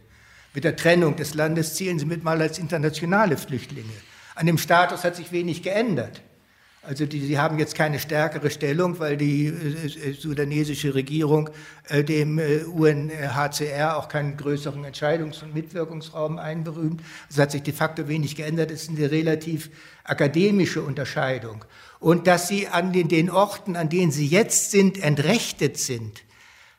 Mit 0.53 0.65
der 0.65 0.77
Trennung 0.77 1.17
des 1.17 1.33
Landes 1.33 1.75
zählen 1.75 1.99
sie 1.99 2.05
mit 2.05 2.23
mal 2.23 2.39
als 2.43 2.59
internationale 2.59 3.39
Flüchtlinge. 3.39 3.95
An 4.35 4.45
dem 4.45 4.59
Status 4.59 5.03
hat 5.03 5.17
sich 5.17 5.33
wenig 5.33 5.63
geändert. 5.63 6.21
Also 6.87 7.05
die, 7.05 7.21
sie 7.21 7.37
haben 7.37 7.59
jetzt 7.59 7.75
keine 7.75 7.99
stärkere 7.99 8.49
Stellung, 8.49 9.01
weil 9.01 9.17
die 9.17 9.47
äh, 9.47 10.13
sudanesische 10.13 10.95
Regierung 10.95 11.51
äh, 11.89 12.05
dem 12.05 12.39
äh, 12.39 12.63
UNHCR 12.63 13.97
auch 13.97 14.09
keinen 14.09 14.37
größeren 14.37 14.85
Entscheidungs- 14.85 15.43
und 15.43 15.53
Mitwirkungsraum 15.53 16.39
einberühmt. 16.39 17.03
Es 17.29 17.39
hat 17.39 17.51
sich 17.51 17.65
de 17.65 17.75
facto 17.75 18.07
wenig 18.07 18.37
geändert. 18.37 18.71
Es 18.71 18.83
ist 18.83 18.91
eine 18.91 19.11
relativ 19.11 19.69
akademische 20.05 20.81
Unterscheidung. 20.83 21.65
Und 21.99 22.29
dass 22.29 22.47
sie 22.47 22.69
an 22.69 22.93
den, 22.93 23.09
den 23.09 23.31
Orten, 23.31 23.75
an 23.75 23.89
denen 23.89 24.13
sie 24.13 24.29
jetzt 24.29 24.71
sind, 24.71 25.03
entrechtet 25.03 25.79
sind, 25.79 26.23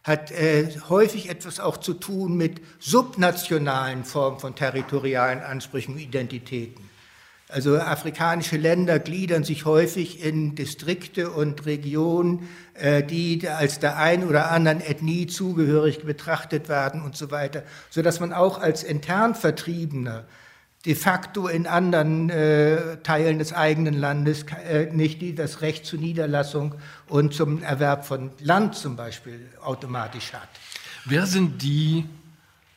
hat 0.03 0.31
äh, 0.31 0.69
häufig 0.87 1.29
etwas 1.29 1.59
auch 1.59 1.75
zu 1.75 1.93
tun 1.93 2.37
mit 2.37 2.61
subnationalen 2.79 4.05
Formen 4.05 4.39
von 4.39 4.55
territorialen 4.55 5.41
Ansprüchen 5.41 5.95
und 5.95 5.99
Identitäten. 5.99 6.86
Also 7.49 7.77
afrikanische 7.77 8.57
Länder 8.57 8.99
gliedern 8.99 9.45
sich 9.45 9.63
häufig 9.63 10.21
in 10.21 10.55
Distrikte 10.55 11.31
und 11.31 11.65
Regionen, 11.65 12.49
äh, 12.73 13.03
die 13.03 13.47
als 13.47 13.79
der 13.79 13.97
einen 13.97 14.27
oder 14.27 14.51
anderen 14.51 14.81
Ethnie 14.81 15.27
zugehörig 15.27 16.03
betrachtet 16.03 16.67
werden 16.67 17.01
und 17.01 17.15
so 17.15 17.31
weiter, 17.31 17.63
so 17.89 18.01
dass 18.01 18.19
man 18.19 18.33
auch 18.33 18.59
als 18.59 18.83
intern 18.83 19.33
Vertriebener 19.33 20.25
de 20.85 20.93
facto 20.95 21.47
in 21.47 21.67
anderen 21.67 22.29
äh, 22.29 22.97
Teilen 23.03 23.39
des 23.39 23.53
eigenen 23.53 23.93
Landes 23.93 24.45
äh, 24.69 24.91
nicht 24.91 25.21
das 25.39 25.61
Recht 25.61 25.85
zur 25.85 25.99
Niederlassung 25.99 26.75
und 27.07 27.33
zum 27.33 27.63
Erwerb 27.63 28.05
von 28.05 28.31
Land 28.39 28.75
zum 28.75 28.95
Beispiel 28.95 29.47
automatisch 29.61 30.33
hat. 30.33 30.49
Wer 31.05 31.25
sind 31.25 31.61
die, 31.61 32.05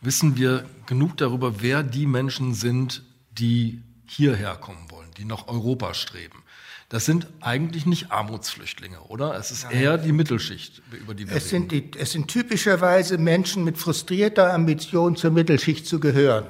wissen 0.00 0.36
wir 0.36 0.64
genug 0.86 1.16
darüber, 1.16 1.60
wer 1.60 1.82
die 1.82 2.06
Menschen 2.06 2.54
sind, 2.54 3.02
die 3.32 3.82
hierher 4.10 4.56
kommen 4.56 4.90
wollen, 4.90 5.08
die 5.16 5.24
nach 5.24 5.46
Europa 5.46 5.94
streben. 5.94 6.42
Das 6.88 7.04
sind 7.04 7.28
eigentlich 7.40 7.86
nicht 7.86 8.10
Armutsflüchtlinge, 8.10 9.00
oder? 9.02 9.36
Es 9.36 9.52
ist 9.52 9.70
eher 9.70 9.96
die 9.96 10.10
Mittelschicht, 10.10 10.82
über 10.90 11.14
die 11.14 11.28
wir 11.28 11.36
es 11.36 11.52
reden. 11.52 11.70
Sind 11.70 11.72
die, 11.72 11.90
es 11.96 12.10
sind 12.10 12.26
typischerweise 12.26 13.16
Menschen 13.16 13.62
mit 13.62 13.78
frustrierter 13.78 14.52
Ambition 14.52 15.14
zur 15.14 15.30
Mittelschicht 15.30 15.86
zu 15.86 16.00
gehören. 16.00 16.46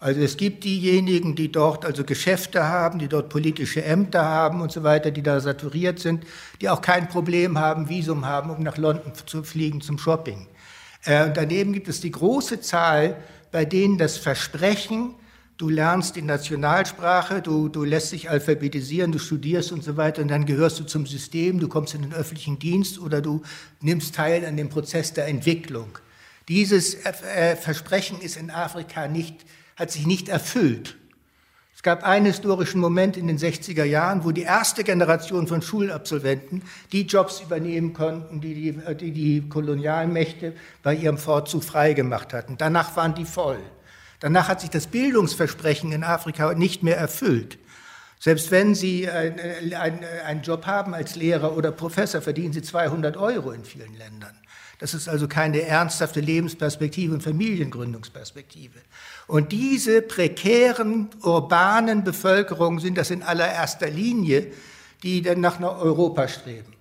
Also 0.00 0.22
es 0.22 0.38
gibt 0.38 0.64
diejenigen, 0.64 1.34
die 1.34 1.52
dort 1.52 1.84
also 1.84 2.04
Geschäfte 2.04 2.64
haben, 2.64 2.98
die 2.98 3.08
dort 3.08 3.28
politische 3.28 3.84
Ämter 3.84 4.24
haben 4.24 4.62
und 4.62 4.72
so 4.72 4.82
weiter, 4.82 5.10
die 5.10 5.22
da 5.22 5.40
saturiert 5.40 5.98
sind, 5.98 6.24
die 6.62 6.70
auch 6.70 6.80
kein 6.80 7.08
Problem 7.08 7.58
haben, 7.58 7.90
Visum 7.90 8.24
haben, 8.24 8.48
um 8.48 8.62
nach 8.62 8.78
London 8.78 9.12
zu 9.26 9.42
fliegen 9.42 9.82
zum 9.82 9.98
Shopping. 9.98 10.46
Äh, 11.04 11.30
daneben 11.34 11.74
gibt 11.74 11.88
es 11.88 12.00
die 12.00 12.10
große 12.10 12.62
Zahl, 12.62 13.16
bei 13.52 13.66
denen 13.66 13.98
das 13.98 14.16
Versprechen, 14.16 15.14
du 15.56 15.68
lernst 15.68 16.16
die 16.16 16.22
Nationalsprache, 16.22 17.40
du, 17.40 17.68
du 17.68 17.84
lässt 17.84 18.12
dich 18.12 18.30
alphabetisieren, 18.30 19.12
du 19.12 19.18
studierst 19.18 19.72
und 19.72 19.84
so 19.84 19.96
weiter 19.96 20.22
und 20.22 20.28
dann 20.28 20.46
gehörst 20.46 20.80
du 20.80 20.84
zum 20.84 21.06
System, 21.06 21.60
du 21.60 21.68
kommst 21.68 21.94
in 21.94 22.02
den 22.02 22.12
öffentlichen 22.12 22.58
Dienst 22.58 22.98
oder 22.98 23.20
du 23.20 23.42
nimmst 23.80 24.14
teil 24.14 24.44
an 24.44 24.56
dem 24.56 24.68
Prozess 24.68 25.12
der 25.12 25.28
Entwicklung. 25.28 25.98
Dieses 26.48 26.94
äh, 26.94 27.56
Versprechen 27.56 28.20
ist 28.20 28.36
in 28.36 28.50
Afrika 28.50 29.08
nicht, 29.08 29.36
hat 29.76 29.90
sich 29.90 30.06
nicht 30.06 30.28
erfüllt. 30.28 30.96
Es 31.74 31.82
gab 31.82 32.02
einen 32.02 32.26
historischen 32.26 32.80
Moment 32.80 33.16
in 33.16 33.26
den 33.26 33.38
60er 33.38 33.84
Jahren, 33.84 34.24
wo 34.24 34.30
die 34.30 34.42
erste 34.42 34.84
Generation 34.84 35.46
von 35.46 35.60
Schulabsolventen 35.60 36.62
die 36.92 37.02
Jobs 37.02 37.40
übernehmen 37.40 37.92
konnten, 37.92 38.40
die 38.40 38.54
die, 38.54 38.94
die, 38.96 39.12
die 39.12 39.48
Kolonialmächte 39.48 40.54
bei 40.82 40.94
ihrem 40.94 41.18
Fortzug 41.18 41.62
freigemacht 41.62 42.32
hatten. 42.32 42.56
Danach 42.58 42.96
waren 42.96 43.14
die 43.14 43.24
voll. 43.24 43.58
Danach 44.24 44.48
hat 44.48 44.62
sich 44.62 44.70
das 44.70 44.86
Bildungsversprechen 44.86 45.92
in 45.92 46.02
Afrika 46.02 46.54
nicht 46.54 46.82
mehr 46.82 46.96
erfüllt. 46.96 47.58
Selbst 48.18 48.50
wenn 48.50 48.74
Sie 48.74 49.06
einen 49.06 50.40
Job 50.42 50.64
haben 50.64 50.94
als 50.94 51.14
Lehrer 51.14 51.54
oder 51.54 51.70
Professor, 51.70 52.22
verdienen 52.22 52.54
Sie 52.54 52.62
200 52.62 53.18
Euro 53.18 53.50
in 53.50 53.66
vielen 53.66 53.94
Ländern. 53.98 54.34
Das 54.78 54.94
ist 54.94 55.10
also 55.10 55.28
keine 55.28 55.60
ernsthafte 55.60 56.20
Lebensperspektive 56.20 57.12
und 57.12 57.22
Familiengründungsperspektive. 57.22 58.78
Und 59.26 59.52
diese 59.52 60.00
prekären 60.00 61.10
urbanen 61.22 62.02
Bevölkerungen 62.02 62.80
sind 62.80 62.96
das 62.96 63.10
in 63.10 63.22
allererster 63.22 63.90
Linie, 63.90 64.46
die 65.02 65.20
dann 65.20 65.42
nach 65.42 65.60
Europa 65.60 66.28
streben 66.28 66.73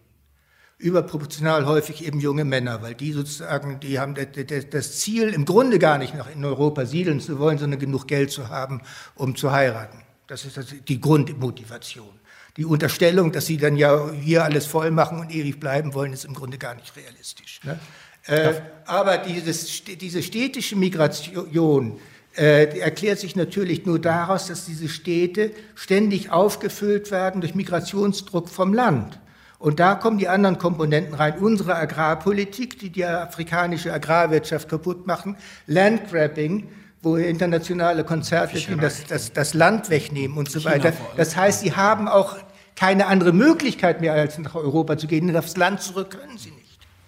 überproportional 0.77 1.65
häufig 1.65 2.05
eben 2.05 2.19
junge 2.19 2.45
Männer, 2.45 2.81
weil 2.81 2.95
die 2.95 3.13
sozusagen, 3.13 3.79
die 3.79 3.99
haben 3.99 4.15
das 4.15 4.99
Ziel 4.99 5.29
im 5.29 5.45
Grunde 5.45 5.79
gar 5.79 5.97
nicht 5.97 6.15
noch 6.15 6.29
in 6.29 6.43
Europa 6.43 6.85
siedeln 6.85 7.19
zu 7.19 7.39
wollen, 7.39 7.57
sondern 7.57 7.79
genug 7.79 8.07
Geld 8.07 8.31
zu 8.31 8.49
haben, 8.49 8.81
um 9.15 9.35
zu 9.35 9.51
heiraten. 9.51 9.99
Das 10.27 10.45
ist 10.45 10.75
die 10.87 10.99
Grundmotivation. 10.99 12.19
Die 12.57 12.65
Unterstellung, 12.65 13.31
dass 13.31 13.47
sie 13.47 13.57
dann 13.57 13.75
ja 13.75 14.11
hier 14.11 14.43
alles 14.43 14.65
voll 14.65 14.91
machen 14.91 15.19
und 15.19 15.33
ewig 15.33 15.59
bleiben 15.59 15.93
wollen, 15.93 16.13
ist 16.13 16.25
im 16.25 16.33
Grunde 16.33 16.57
gar 16.57 16.75
nicht 16.75 16.95
realistisch. 16.95 17.61
Ne? 17.63 17.79
Äh, 18.25 18.53
aber 18.85 19.17
dieses, 19.17 19.83
diese 19.83 20.21
städtische 20.21 20.75
Migration 20.75 21.99
äh, 22.37 22.79
erklärt 22.79 23.19
sich 23.19 23.35
natürlich 23.35 23.85
nur 23.85 23.99
daraus, 23.99 24.47
dass 24.47 24.65
diese 24.65 24.87
Städte 24.87 25.51
ständig 25.75 26.31
aufgefüllt 26.31 27.11
werden 27.11 27.41
durch 27.41 27.55
Migrationsdruck 27.55 28.49
vom 28.49 28.73
Land. 28.73 29.19
Und 29.63 29.79
da 29.79 29.95
kommen 29.95 30.17
die 30.17 30.27
anderen 30.27 30.57
Komponenten 30.57 31.13
rein. 31.13 31.37
Unsere 31.37 31.77
Agrarpolitik, 31.77 32.79
die 32.79 32.89
die 32.89 33.05
afrikanische 33.05 33.93
Agrarwirtschaft 33.93 34.67
kaputt 34.67 35.07
machen, 35.07 35.37
Landgrabbing, 35.67 36.67
wo 37.01 37.15
internationale 37.15 38.03
Konzerte 38.03 38.59
das, 38.75 39.05
das, 39.05 39.31
das 39.31 39.53
Land 39.53 39.89
wegnehmen 39.89 40.37
und 40.37 40.51
so 40.51 40.59
China 40.59 40.73
weiter. 40.73 40.93
Das 41.15 41.37
heißt, 41.37 41.61
sie 41.61 41.73
haben 41.73 42.09
auch 42.09 42.35
keine 42.75 43.05
andere 43.05 43.31
Möglichkeit 43.31 44.01
mehr, 44.01 44.11
als 44.11 44.37
nach 44.37 44.55
Europa 44.55 44.97
zu 44.97 45.07
gehen. 45.07 45.33
Aufs 45.33 45.55
Land 45.55 45.81
zurück 45.81 46.09
können 46.19 46.37
sie 46.37 46.51
nicht. 46.51 46.62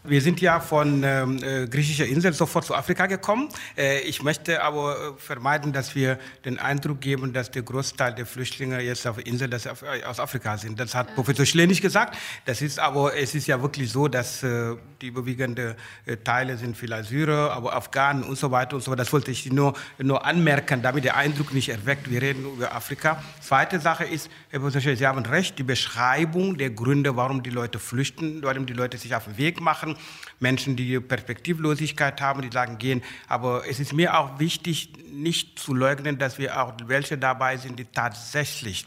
Wir 0.07 0.21
sind 0.21 0.39
ja 0.39 0.59
von 0.59 1.03
ähm, 1.03 1.41
äh, 1.41 1.67
griechischer 1.67 2.05
Insel 2.05 2.31
sofort 2.33 2.63
zu 2.63 2.75
Afrika 2.75 3.07
gekommen. 3.07 3.49
Äh, 3.75 4.01
ich 4.01 4.21
möchte 4.21 4.61
aber 4.61 4.93
äh, 4.93 5.19
vermeiden, 5.19 5.73
dass 5.73 5.95
wir 5.95 6.19
den 6.43 6.59
Eindruck 6.59 7.01
geben, 7.01 7.33
dass 7.33 7.49
der 7.49 7.63
Großteil 7.63 8.13
der 8.13 8.27
Flüchtlinge 8.27 8.81
jetzt 8.81 9.07
auf 9.07 9.15
der 9.15 9.25
Insel 9.25 9.49
dass 9.49 9.65
auf, 9.65 9.81
äh, 9.81 10.03
aus 10.03 10.19
Afrika 10.19 10.57
sind. 10.57 10.79
Das 10.79 10.93
hat 10.93 11.15
Professor 11.15 11.45
Schlenig 11.45 11.81
gesagt. 11.81 12.17
Das 12.45 12.61
ist 12.61 12.77
aber, 12.77 13.17
es 13.17 13.33
ist 13.33 13.47
ja 13.47 13.59
wirklich 13.59 13.91
so, 13.91 14.07
dass 14.07 14.43
äh, 14.43 14.75
die 15.01 15.07
überwiegende 15.07 15.75
äh, 16.05 16.17
Teile 16.17 16.55
sind 16.57 16.77
vielleicht 16.77 17.09
Syrer, 17.09 17.51
aber 17.51 17.75
Afghanen 17.75 18.23
und 18.23 18.37
so 18.37 18.51
weiter 18.51 18.75
und 18.75 18.83
so 18.83 18.91
weiter. 18.91 19.03
Das 19.03 19.11
wollte 19.11 19.31
ich 19.31 19.51
nur, 19.51 19.73
nur 19.97 20.23
anmerken, 20.23 20.83
damit 20.83 21.03
der 21.03 21.17
Eindruck 21.17 21.51
nicht 21.51 21.69
erweckt. 21.69 22.11
Wir 22.11 22.21
reden 22.21 22.45
über 22.45 22.75
Afrika. 22.75 23.23
Zweite 23.41 23.79
Sache 23.79 24.03
ist, 24.03 24.29
Herr 24.49 24.59
Professor 24.59 24.81
Schlenig, 24.81 24.99
Sie 24.99 25.07
haben 25.07 25.25
recht, 25.25 25.57
die 25.57 25.63
Beschreibung 25.63 26.57
der 26.57 26.69
Gründe, 26.69 27.15
warum 27.15 27.41
die 27.41 27.49
Leute 27.49 27.79
flüchten, 27.79 28.43
warum 28.43 28.67
die 28.67 28.73
Leute 28.73 28.99
sich 28.99 29.15
auf 29.15 29.25
den 29.25 29.37
Weg 29.37 29.59
machen, 29.61 29.94
Menschen, 30.39 30.75
die 30.75 30.99
Perspektivlosigkeit 30.99 32.21
haben, 32.21 32.41
die 32.41 32.51
sagen, 32.51 32.77
gehen. 32.77 33.03
Aber 33.27 33.67
es 33.67 33.79
ist 33.79 33.93
mir 33.93 34.17
auch 34.19 34.39
wichtig, 34.39 34.93
nicht 35.11 35.57
zu 35.59 35.73
leugnen, 35.73 36.17
dass 36.17 36.37
wir 36.37 36.61
auch 36.61 36.73
welche 36.85 37.17
dabei 37.17 37.57
sind, 37.57 37.79
die 37.79 37.85
tatsächlich 37.85 38.85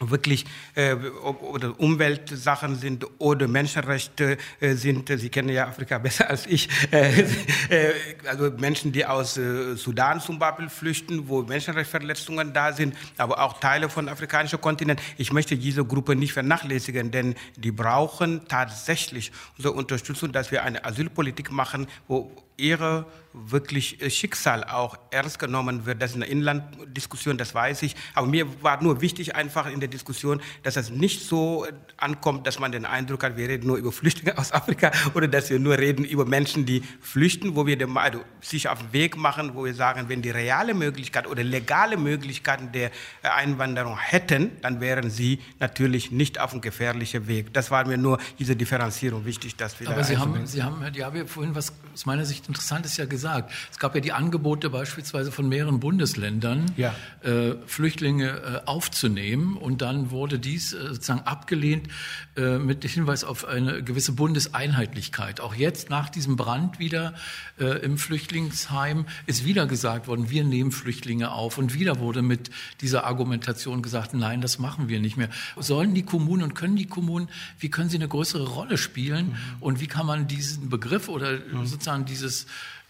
wirklich 0.00 0.44
äh, 0.74 0.94
oder 0.94 1.78
Umweltsachen 1.78 2.76
sind 2.76 3.04
oder 3.18 3.48
Menschenrechte 3.48 4.38
äh, 4.60 4.74
sind. 4.74 5.08
Sie 5.08 5.28
kennen 5.28 5.48
ja 5.48 5.66
Afrika 5.66 5.98
besser 5.98 6.30
als 6.30 6.46
ich. 6.46 6.68
Äh, 6.92 7.20
äh, 7.68 7.94
also 8.26 8.50
Menschen, 8.50 8.92
die 8.92 9.04
aus 9.04 9.36
äh, 9.36 9.74
Sudan 9.76 10.20
zum 10.20 10.38
Beispiel 10.38 10.68
flüchten, 10.68 11.28
wo 11.28 11.42
Menschenrechtsverletzungen 11.42 12.52
da 12.52 12.72
sind, 12.72 12.96
aber 13.16 13.42
auch 13.42 13.60
Teile 13.60 13.88
von 13.88 14.08
afrikanischen 14.08 14.60
Kontinent. 14.60 15.00
Ich 15.16 15.32
möchte 15.32 15.56
diese 15.56 15.84
Gruppe 15.84 16.14
nicht 16.14 16.32
vernachlässigen, 16.32 17.10
denn 17.10 17.34
die 17.56 17.72
brauchen 17.72 18.46
tatsächlich 18.48 19.32
unsere 19.56 19.74
Unterstützung, 19.74 20.32
dass 20.32 20.50
wir 20.50 20.62
eine 20.62 20.84
Asylpolitik 20.84 21.50
machen, 21.50 21.86
wo 22.06 22.30
ihre 22.58 23.06
wirklich 23.32 24.02
äh, 24.02 24.10
Schicksal 24.10 24.64
auch 24.64 24.98
ernst 25.10 25.38
genommen 25.38 25.86
wird. 25.86 26.02
Das 26.02 26.10
ist 26.10 26.16
eine 26.16 26.26
Inlanddiskussion, 26.26 27.38
das 27.38 27.54
weiß 27.54 27.82
ich. 27.82 27.94
Aber 28.14 28.26
mir 28.26 28.46
war 28.62 28.82
nur 28.82 29.00
wichtig 29.00 29.36
einfach 29.36 29.70
in 29.70 29.80
der 29.80 29.88
Diskussion, 29.88 30.40
dass 30.62 30.76
es 30.76 30.90
nicht 30.90 31.26
so 31.26 31.64
äh, 31.64 31.72
ankommt, 31.96 32.46
dass 32.46 32.58
man 32.58 32.72
den 32.72 32.84
Eindruck 32.84 33.22
hat, 33.22 33.36
wir 33.36 33.48
reden 33.48 33.66
nur 33.66 33.76
über 33.76 33.92
Flüchtlinge 33.92 34.36
aus 34.38 34.52
Afrika 34.52 34.90
oder 35.14 35.28
dass 35.28 35.50
wir 35.50 35.58
nur 35.58 35.78
reden 35.78 36.04
über 36.04 36.24
Menschen, 36.24 36.66
die 36.66 36.82
flüchten, 37.00 37.54
wo 37.54 37.66
wir 37.66 37.76
dem, 37.76 37.96
also 37.96 38.20
sich 38.40 38.68
auf 38.68 38.80
den 38.80 38.92
Weg 38.92 39.16
machen, 39.16 39.54
wo 39.54 39.64
wir 39.64 39.74
sagen, 39.74 40.08
wenn 40.08 40.22
die 40.22 40.30
reale 40.30 40.74
Möglichkeit 40.74 41.26
oder 41.26 41.44
legale 41.44 41.96
Möglichkeiten 41.96 42.72
der 42.72 42.90
äh, 43.22 43.28
Einwanderung 43.28 43.98
hätten, 43.98 44.50
dann 44.62 44.80
wären 44.80 45.10
sie 45.10 45.40
natürlich 45.60 46.10
nicht 46.10 46.40
auf 46.40 46.52
einem 46.52 46.60
gefährlichen 46.60 47.28
Weg. 47.28 47.52
Das 47.52 47.70
war 47.70 47.86
mir 47.86 47.98
nur 47.98 48.18
diese 48.38 48.56
Differenzierung 48.56 49.24
wichtig, 49.24 49.56
dass 49.56 49.78
wir 49.78 49.88
Aber 49.88 50.02
Sie 50.02 50.16
haben, 50.16 50.46
Sie 50.46 50.62
haben, 50.62 50.80
Herr 50.80 50.90
Diaby, 50.90 51.26
vorhin 51.26 51.54
was 51.54 51.72
aus 51.92 52.06
meiner 52.06 52.24
Sicht 52.24 52.47
Interessantes 52.48 52.96
ja 52.96 53.04
gesagt. 53.04 53.52
Es 53.70 53.78
gab 53.78 53.94
ja 53.94 54.00
die 54.00 54.12
Angebote 54.12 54.70
beispielsweise 54.70 55.30
von 55.30 55.48
mehreren 55.48 55.80
Bundesländern, 55.80 56.72
ja. 56.76 56.94
äh, 57.22 57.54
Flüchtlinge 57.66 58.62
äh, 58.64 58.66
aufzunehmen. 58.66 59.56
Und 59.56 59.82
dann 59.82 60.10
wurde 60.10 60.38
dies 60.38 60.72
äh, 60.72 60.88
sozusagen 60.88 61.20
abgelehnt 61.20 61.88
äh, 62.36 62.58
mit 62.58 62.84
Hinweis 62.84 63.24
auf 63.24 63.44
eine 63.44 63.82
gewisse 63.82 64.12
Bundeseinheitlichkeit. 64.12 65.40
Auch 65.40 65.54
jetzt 65.54 65.90
nach 65.90 66.08
diesem 66.08 66.36
Brand 66.36 66.78
wieder 66.78 67.14
äh, 67.58 67.64
im 67.84 67.98
Flüchtlingsheim 67.98 69.04
ist 69.26 69.44
wieder 69.44 69.66
gesagt 69.66 70.08
worden, 70.08 70.30
wir 70.30 70.44
nehmen 70.44 70.72
Flüchtlinge 70.72 71.30
auf. 71.32 71.58
Und 71.58 71.74
wieder 71.74 71.98
wurde 71.98 72.22
mit 72.22 72.50
dieser 72.80 73.04
Argumentation 73.04 73.82
gesagt, 73.82 74.14
nein, 74.14 74.40
das 74.40 74.58
machen 74.58 74.88
wir 74.88 75.00
nicht 75.00 75.16
mehr. 75.16 75.28
Sollen 75.56 75.94
die 75.94 76.02
Kommunen 76.02 76.42
und 76.42 76.54
können 76.54 76.76
die 76.76 76.86
Kommunen, 76.86 77.28
wie 77.58 77.68
können 77.68 77.90
sie 77.90 77.98
eine 77.98 78.08
größere 78.08 78.48
Rolle 78.48 78.78
spielen? 78.78 79.26
Mhm. 79.26 79.36
Und 79.60 79.80
wie 79.80 79.86
kann 79.86 80.06
man 80.06 80.28
diesen 80.28 80.70
Begriff 80.70 81.08
oder 81.08 81.38
mhm. 81.38 81.66
sozusagen 81.66 82.06
dieses 82.06 82.37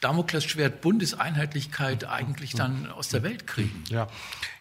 Damoklesschwert 0.00 0.80
Bundeseinheitlichkeit 0.80 2.04
eigentlich 2.04 2.54
dann 2.54 2.90
aus 2.90 3.08
der 3.08 3.24
Welt 3.24 3.48
kriegen. 3.48 3.82
Ja. 3.88 4.06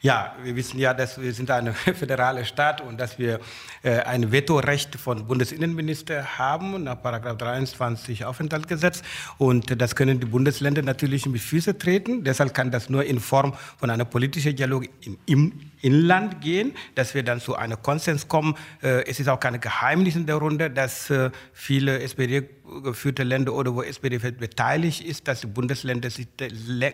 Ja, 0.07 0.33
wir 0.41 0.55
wissen 0.55 0.79
ja, 0.79 0.93
dass 0.93 1.19
wir 1.19 1.33
sind 1.33 1.51
eine 1.51 1.73
föderale 2.01 2.45
Staat 2.45 2.79
und 2.79 2.97
dass 2.97 3.19
wir 3.19 3.41
äh, 3.83 3.99
ein 3.99 4.31
Vetorecht 4.31 4.95
von 4.95 5.27
Bundesinnenminister 5.27 6.37
haben 6.37 6.81
nach 6.85 7.01
Paragraph 7.01 7.37
23 7.37 8.23
Aufenthaltsgesetz 8.23 9.03
und 9.37 9.81
das 9.81 9.97
können 9.97 10.21
die 10.21 10.25
Bundesländer 10.25 10.81
natürlich 10.81 11.25
mit 11.25 11.41
Füße 11.41 11.77
treten. 11.77 12.23
Deshalb 12.23 12.53
kann 12.53 12.71
das 12.71 12.89
nur 12.89 13.03
in 13.03 13.19
Form 13.19 13.53
von 13.77 13.89
einer 13.89 14.05
politischen 14.05 14.55
Dialog 14.55 14.85
im 15.25 15.51
Inland 15.81 16.41
gehen, 16.41 16.73
dass 16.95 17.13
wir 17.13 17.23
dann 17.23 17.39
zu 17.39 17.55
einem 17.55 17.81
Konsens 17.81 18.27
kommen. 18.27 18.55
Äh, 18.81 19.05
es 19.09 19.19
ist 19.19 19.27
auch 19.27 19.39
keine 19.39 19.59
Geheimnis 19.59 20.15
in 20.15 20.25
der 20.25 20.37
Runde, 20.37 20.69
dass 20.69 21.09
äh, 21.09 21.29
viele 21.53 21.99
SPD-geführte 21.99 23.23
Länder 23.23 23.53
oder 23.53 23.75
wo 23.75 23.83
SPD 23.83 24.17
beteiligt 24.17 25.03
ist, 25.03 25.27
dass 25.27 25.41
die 25.41 25.47
Bundesländer 25.47 26.09
sich 26.09 26.27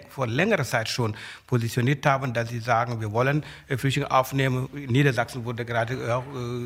vor 0.10 0.28
längerer 0.28 0.64
Zeit 0.64 0.90
schon 0.90 1.16
positioniert 1.48 2.06
haben, 2.06 2.34
dass 2.34 2.50
sie 2.50 2.60
sagen, 2.60 3.00
wir 3.04 3.12
wollen 3.12 3.44
äh, 3.68 3.78
Flüchtlinge 3.78 4.10
aufnehmen. 4.10 4.70
Niedersachsen 4.74 5.46
wurde 5.46 5.66
gerade 5.66 6.16
auch 6.16 6.24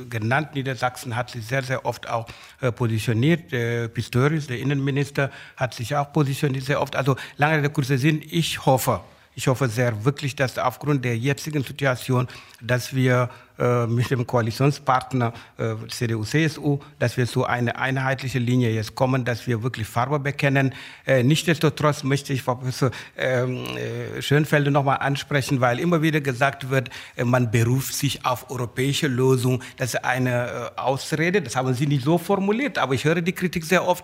genannt. 0.10 0.54
Niedersachsen 0.54 1.16
hat 1.16 1.32
sich 1.32 1.46
sehr, 1.46 1.64
sehr 1.64 1.86
oft 1.86 2.08
auch 2.10 2.28
positioniert. 2.76 3.50
Pistorius, 3.94 4.48
der 4.48 4.60
Innenminister, 4.60 5.32
hat 5.56 5.74
sich 5.74 5.96
auch 5.96 6.14
positioniert 6.14 6.66
sehr 6.66 6.82
oft. 6.82 6.96
Also 6.96 7.16
lange 7.38 7.62
der 7.62 7.72
kurze 7.72 7.98
Sinn, 7.98 8.22
ich 8.24 8.66
hoffe, 8.66 9.02
ich 9.38 9.48
hoffe 9.48 9.70
sehr 9.70 10.04
wirklich, 10.04 10.36
dass 10.36 10.58
aufgrund 10.58 11.06
der 11.06 11.16
jetzigen 11.16 11.64
Situation, 11.64 12.28
dass 12.60 12.96
wir 12.96 13.30
äh, 13.60 13.86
mit 13.86 14.10
dem 14.10 14.26
Koalitionspartner 14.26 15.32
äh, 15.60 15.76
CDU, 15.90 16.24
CSU, 16.24 16.80
dass 16.98 17.18
wir 17.18 17.28
zu 17.28 17.46
einer 17.46 17.78
einheitlichen 17.78 18.44
Linie 18.44 18.72
jetzt 18.72 18.96
kommen, 18.96 19.26
dass 19.26 19.46
wir 19.46 19.62
wirklich 19.62 19.86
Farbe 19.86 20.18
bekennen. 20.18 20.74
Äh, 21.06 21.22
Nichtsdestotrotz 21.22 22.04
möchte 22.04 22.34
ich 22.34 22.44
Professor 22.44 22.90
ähm, 23.16 23.64
äh, 23.78 24.24
Schönfelde 24.24 24.72
nochmal 24.72 24.98
ansprechen, 25.02 25.62
weil 25.62 25.80
immer 25.80 26.02
wieder 26.02 26.20
gesagt 26.20 26.72
wird, 26.72 26.90
äh, 27.16 27.24
man 27.24 27.52
beruft 27.52 27.94
sich 27.94 28.26
auf 28.26 28.50
europäische 28.50 29.08
Lösung. 29.08 29.62
Das 29.78 29.94
ist 29.94 30.04
eine 30.04 30.72
äh, 30.76 30.80
Ausrede, 30.80 31.44
das 31.44 31.56
haben 31.56 31.76
Sie 31.76 31.86
nicht 31.86 32.04
so 32.04 32.18
formuliert, 32.18 32.80
aber 32.80 32.96
ich 32.96 33.06
höre 33.06 33.22
die 33.22 33.34
Kritik 33.34 33.66
sehr 33.66 33.88
oft. 33.88 34.04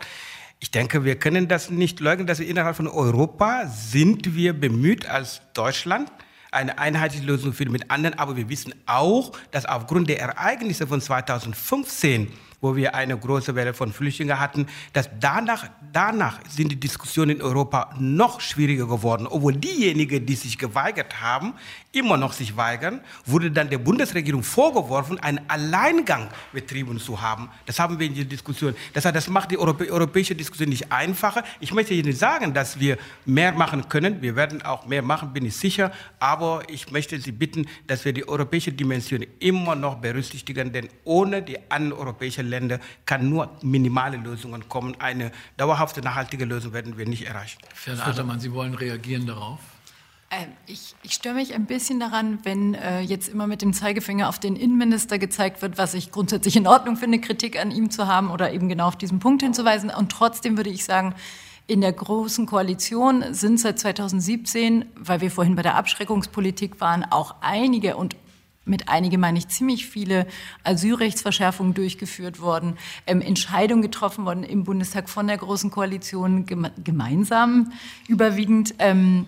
Ich 0.63 0.71
denke, 0.71 1.04
wir 1.04 1.19
können 1.19 1.49
das 1.49 1.69
nicht 1.69 1.99
leugnen, 1.99 2.26
dass 2.26 2.39
wir 2.39 2.47
innerhalb 2.47 2.78
von 2.78 2.88
Europa 2.88 3.67
sind 3.67 4.34
wir 4.34 4.54
bemüht 4.54 5.06
als 5.06 5.41
Deutschland, 5.54 6.10
eine 6.54 6.78
einheitliche 6.78 7.26
Lösung 7.26 7.52
zu 7.52 7.58
finden 7.58 7.73
mit 7.73 7.91
anderen. 7.91 8.17
Aber 8.17 8.38
wir 8.38 8.47
wissen 8.47 8.73
auch, 8.86 9.34
dass 9.52 9.65
aufgrund 9.65 10.08
der 10.08 10.21
Ereignisse 10.21 10.88
von 10.88 11.02
2015 11.02 12.32
wo 12.63 12.78
wir 12.78 12.95
eine 12.95 13.17
große 13.17 13.54
Welle 13.56 13.73
von 13.73 13.91
Flüchtlingen 13.91 14.39
hatten, 14.39 14.67
dass 14.93 15.10
danach, 15.19 15.69
danach 15.91 16.39
sind 16.49 16.71
die 16.71 16.80
Diskussionen 16.80 17.32
in 17.32 17.41
Europa 17.41 17.93
noch 17.99 18.39
schwieriger 18.39 18.88
geworden. 18.88 19.28
Obwohl 19.28 19.54
diejenigen, 19.54 20.26
die 20.26 20.36
sich 20.36 20.58
geweigert 20.58 21.21
haben, 21.21 21.54
immer 21.91 22.15
noch 22.15 22.32
sich 22.32 22.56
weigern, 22.56 23.02
wurde 23.26 23.52
dann 23.52 23.69
der 23.69 23.80
Bundesregierung 23.80 24.43
vorgeworfen, 24.43 25.19
einen 25.19 25.41
Alleingang 25.49 26.30
betrieben 26.54 26.99
zu 26.99 27.21
haben. 27.21 27.49
Das 27.65 27.80
haben 27.80 27.99
wir 27.99 28.08
in 28.08 28.15
der 28.15 28.23
Diskussion. 28.23 28.73
Das, 28.93 29.04
heißt, 29.04 29.15
das 29.15 29.28
macht 29.28 29.52
die 29.52 29.60
europäische 29.60 30.34
Diskussion 30.34 30.69
nicht 30.69 30.89
einfacher. 30.89 31.43
Ich 31.60 31.73
möchte 31.73 31.93
Ihnen 31.93 32.13
sagen, 32.13 32.54
dass 32.54 32.80
wir 32.80 32.97
mehr 33.26 33.52
machen 33.52 33.89
können. 33.89 34.21
Wir 34.21 34.38
werden 34.38 34.62
auch 34.62 34.86
mehr 34.88 35.02
machen, 35.02 35.34
bin 35.34 35.45
ich 35.45 35.56
sicher. 35.58 35.91
Aber 36.17 36.63
ich 36.69 36.91
möchte 36.91 37.19
Sie 37.19 37.34
bitten, 37.34 37.67
dass 37.88 38.06
wir 38.06 38.13
die 38.13 38.26
europäische 38.26 38.71
Dimension 38.71 39.26
immer 39.39 39.76
noch 39.76 39.95
berücksichtigen, 39.95 40.71
denn 40.71 40.88
ohne 41.04 41.41
die 41.41 41.60
anderen 41.69 41.99
europäischen 41.99 42.53
Länder 42.54 42.80
kann 43.06 43.30
nur 43.30 43.50
minimale 43.62 44.18
Lösungen 44.18 44.70
kommen. 44.70 44.96
Eine 45.00 45.32
dauerhafte, 45.58 46.02
nachhaltige 46.02 46.46
Lösung 46.46 46.74
werden 46.74 46.98
wir 46.98 47.08
nicht 47.08 47.26
erreichen. 47.26 47.60
Herr 47.86 48.08
Atermann, 48.08 48.39
Sie 48.39 48.54
wollen 48.54 48.76
reagieren 48.76 49.26
darauf? 49.26 49.60
Ähm, 50.30 50.50
ich, 50.68 50.96
ich 51.04 51.13
störe 51.13 51.36
mich 51.36 51.54
ein 51.54 51.66
bisschen 51.66 52.00
daran, 52.00 52.39
wenn 52.44 52.74
äh, 52.76 53.02
jetzt 53.02 53.28
immer 53.28 53.48
mit 53.48 53.62
dem 53.62 53.74
Zeigefinger 53.74 54.30
auf 54.30 54.39
den 54.39 54.56
Innenminister 54.56 55.20
gezeigt 55.20 55.62
wird, 55.62 55.78
was 55.78 55.94
ich 55.94 56.12
grundsätzlich 56.12 56.56
in 56.56 56.68
Ordnung 56.68 56.96
finde, 56.98 57.20
Kritik 57.20 57.60
an 57.60 57.72
ihm 57.72 57.89
zu 57.89 58.08
haben 58.08 58.32
oder 58.32 58.52
eben 58.52 58.70
genau 58.70 58.88
auf 58.88 58.96
diesen 58.96 59.20
Punkt 59.20 59.44
hinzuweisen. 59.44 59.89
Und 59.89 60.12
trotzdem 60.12 60.58
würde 60.58 60.70
ich 60.70 60.86
sagen, 60.86 61.16
in 61.66 61.82
der 61.82 61.94
Großen 61.94 62.46
Koalition 62.46 63.34
sind 63.34 63.60
seit 63.60 63.80
2017, 63.80 64.86
weil 64.96 65.22
wir 65.22 65.32
vorhin 65.32 65.56
bei 65.56 65.62
der 65.62 65.76
Abschreckungspolitik 65.76 66.82
waren, 66.82 67.06
auch 67.10 67.36
einige 67.42 67.96
und 67.96 68.16
mit 68.65 68.89
einige 68.89 69.17
meine 69.17 69.38
ich 69.38 69.47
ziemlich 69.47 69.88
viele 69.88 70.26
Asylrechtsverschärfungen 70.63 71.73
durchgeführt 71.73 72.39
worden, 72.39 72.78
ähm, 73.08 73.21
Entscheidungen 73.21 73.82
getroffen 73.82 74.26
worden 74.26 74.43
im 74.43 74.63
Bundestag 74.63 75.10
von 75.10 75.28
der 75.28 75.38
Großen 75.38 75.71
Koalition 75.71 76.45
geme 76.45 76.71
gemeinsam 76.84 77.71
überwiegend. 78.08 78.76
Ähm, 78.80 79.28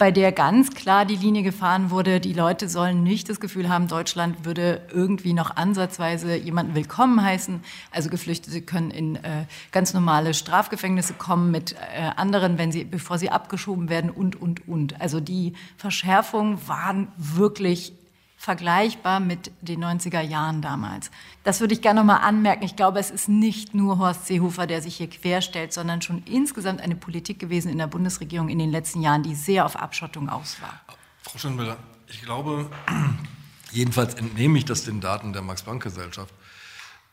bei 0.00 0.10
der 0.10 0.32
ganz 0.32 0.70
klar 0.70 1.04
die 1.04 1.16
Linie 1.16 1.42
gefahren 1.42 1.90
wurde, 1.90 2.20
die 2.20 2.32
Leute 2.32 2.70
sollen 2.70 3.02
nicht 3.02 3.28
das 3.28 3.38
Gefühl 3.38 3.68
haben, 3.68 3.86
Deutschland 3.86 4.46
würde 4.46 4.80
irgendwie 4.90 5.34
noch 5.34 5.56
ansatzweise 5.56 6.36
jemanden 6.36 6.74
willkommen 6.74 7.22
heißen. 7.22 7.60
Also 7.90 8.08
Geflüchtete 8.08 8.62
können 8.62 8.90
in 8.90 9.16
äh, 9.16 9.44
ganz 9.72 9.92
normale 9.92 10.32
Strafgefängnisse 10.32 11.12
kommen 11.12 11.50
mit 11.50 11.74
äh, 11.74 12.00
anderen, 12.16 12.56
wenn 12.56 12.72
sie, 12.72 12.84
bevor 12.84 13.18
sie 13.18 13.28
abgeschoben 13.28 13.90
werden 13.90 14.08
und, 14.08 14.40
und, 14.40 14.66
und. 14.66 14.98
Also 15.02 15.20
die 15.20 15.52
Verschärfungen 15.76 16.66
waren 16.66 17.08
wirklich 17.18 17.92
vergleichbar 18.40 19.20
mit 19.20 19.52
den 19.60 19.84
90er 19.84 20.22
Jahren 20.22 20.62
damals. 20.62 21.10
Das 21.44 21.60
würde 21.60 21.74
ich 21.74 21.82
gerne 21.82 22.00
noch 22.00 22.06
mal 22.06 22.16
anmerken. 22.16 22.64
Ich 22.64 22.74
glaube, 22.74 22.98
es 22.98 23.10
ist 23.10 23.28
nicht 23.28 23.74
nur 23.74 23.98
Horst 23.98 24.26
Seehofer, 24.26 24.66
der 24.66 24.80
sich 24.80 24.96
hier 24.96 25.10
querstellt, 25.10 25.74
sondern 25.74 26.00
schon 26.00 26.22
insgesamt 26.24 26.80
eine 26.80 26.96
Politik 26.96 27.38
gewesen 27.38 27.70
in 27.70 27.76
der 27.76 27.86
Bundesregierung 27.86 28.48
in 28.48 28.58
den 28.58 28.70
letzten 28.70 29.02
Jahren, 29.02 29.22
die 29.22 29.34
sehr 29.34 29.66
auf 29.66 29.76
Abschottung 29.76 30.30
aus 30.30 30.56
war. 30.62 30.80
Frau 31.20 31.36
Schönwiller, 31.36 31.76
ich 32.06 32.22
glaube, 32.22 32.70
jedenfalls 33.72 34.14
entnehme 34.14 34.56
ich 34.56 34.64
das 34.64 34.84
den 34.84 35.02
Daten 35.02 35.34
der 35.34 35.42
Max-Planck-Gesellschaft 35.42 36.32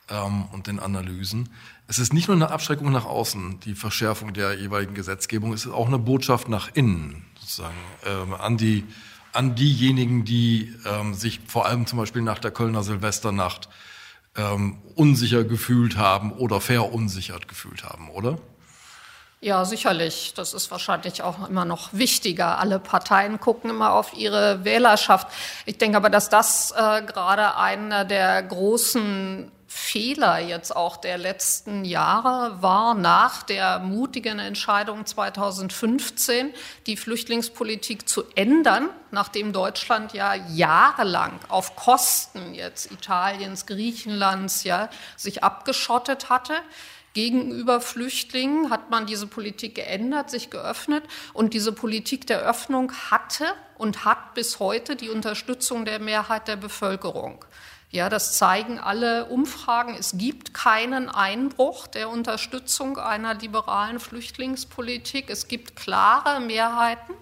ähm, 0.08 0.46
und 0.54 0.68
den 0.68 0.80
Analysen. 0.80 1.50
Es 1.88 2.00
ist 2.00 2.14
nicht 2.14 2.30
nur 2.30 2.38
eine 2.38 2.52
Abschreckung 2.52 2.90
nach 2.94 3.06
außen, 3.06 3.60
die 3.66 3.76
Verschärfung 3.76 4.32
der 4.32 4.58
jeweiligen 4.58 4.94
Gesetzgebung, 4.94 5.52
es 5.52 5.66
ist 5.66 5.74
auch 5.74 5.88
eine 5.88 6.00
Botschaft 6.00 6.48
nach 6.48 6.70
innen, 6.74 7.26
sozusagen, 7.38 7.76
ähm, 8.06 8.34
an 8.34 8.56
die 8.56 8.86
an 9.38 9.54
diejenigen, 9.54 10.26
die 10.26 10.76
ähm, 10.86 11.14
sich 11.14 11.40
vor 11.46 11.68
allem 11.68 11.86
zum 11.86 12.00
Beispiel 12.00 12.24
nach 12.24 12.40
der 12.40 12.50
Kölner 12.50 12.82
Silvesternacht 12.82 13.70
ähm, 14.36 14.82
unsicher 14.96 15.44
gefühlt 15.44 15.96
haben 15.96 16.32
oder 16.32 16.60
verunsichert 16.60 17.48
gefühlt 17.48 17.84
haben, 17.84 18.10
oder? 18.10 18.40
Ja, 19.40 19.66
sicherlich. 19.66 20.34
Das 20.36 20.56
ist 20.56 20.72
wahrscheinlich 20.72 21.22
auch 21.22 21.48
immer 21.48 21.66
noch 21.66 21.94
wichtiger. 21.94 22.58
Alle 22.58 22.80
Parteien 22.80 23.40
gucken 23.40 23.70
immer 23.70 23.94
auf 23.94 24.18
ihre 24.18 24.66
Wählerschaft. 24.66 25.28
Ich 25.68 25.78
denke 25.78 25.98
aber, 25.98 26.10
dass 26.10 26.30
das 26.30 26.72
äh, 26.72 27.04
gerade 27.04 27.56
einer 27.56 28.04
der 28.04 28.42
großen 28.42 29.52
Fehler 29.78 30.40
jetzt 30.40 30.76
auch 30.76 30.98
der 30.98 31.18
letzten 31.20 31.86
Jahre 31.86 32.62
war 32.62 32.96
nach 32.96 33.44
der 33.44 33.80
mutigen 33.80 34.40
Entscheidung 34.40 35.06
2015, 35.06 36.52
die 36.88 36.98
Flüchtlingspolitik 36.98 38.10
zu 38.10 38.24
ändern, 38.36 38.90
nachdem 39.12 39.54
Deutschland 39.54 40.14
ja 40.14 40.34
jahrelang 40.34 41.40
auf 41.48 41.76
Kosten 41.76 42.56
jetzt 42.56 42.92
Italiens, 42.92 43.68
Griechenlands 43.68 44.64
ja 44.64 44.90
sich 45.16 45.44
abgeschottet 45.44 46.30
hatte 46.30 46.54
gegenüber 47.14 47.82
Flüchtlingen 47.82 48.70
hat 48.70 48.92
man 48.92 49.08
diese 49.08 49.26
Politik 49.26 49.74
geändert, 49.74 50.30
sich 50.30 50.52
geöffnet 50.52 51.04
und 51.34 51.56
diese 51.56 51.72
Politik 51.72 52.28
der 52.28 52.42
Öffnung 52.42 52.92
hatte 53.10 53.46
und 53.76 54.06
hat 54.06 54.36
bis 54.36 54.60
heute 54.60 54.96
die 54.96 55.10
Unterstützung 55.10 55.84
der 55.84 55.98
Mehrheit 55.98 56.48
der 56.48 56.58
Bevölkerung. 56.58 57.44
Ja, 57.90 58.10
das 58.10 58.38
zeigen 58.38 58.80
alle 58.80 59.26
Umfragen. 59.26 59.96
Es 59.98 60.18
gibt 60.18 60.54
keinen 60.54 61.10
Einbruch 61.10 61.88
der 61.88 62.10
Unterstützung 62.10 62.98
einer 62.98 63.34
liberalen 63.36 64.00
Flüchtlingspolitik. 64.00 65.30
Es 65.30 65.48
gibt 65.48 65.76
klare 65.76 66.42
Mehrheiten 66.42 67.14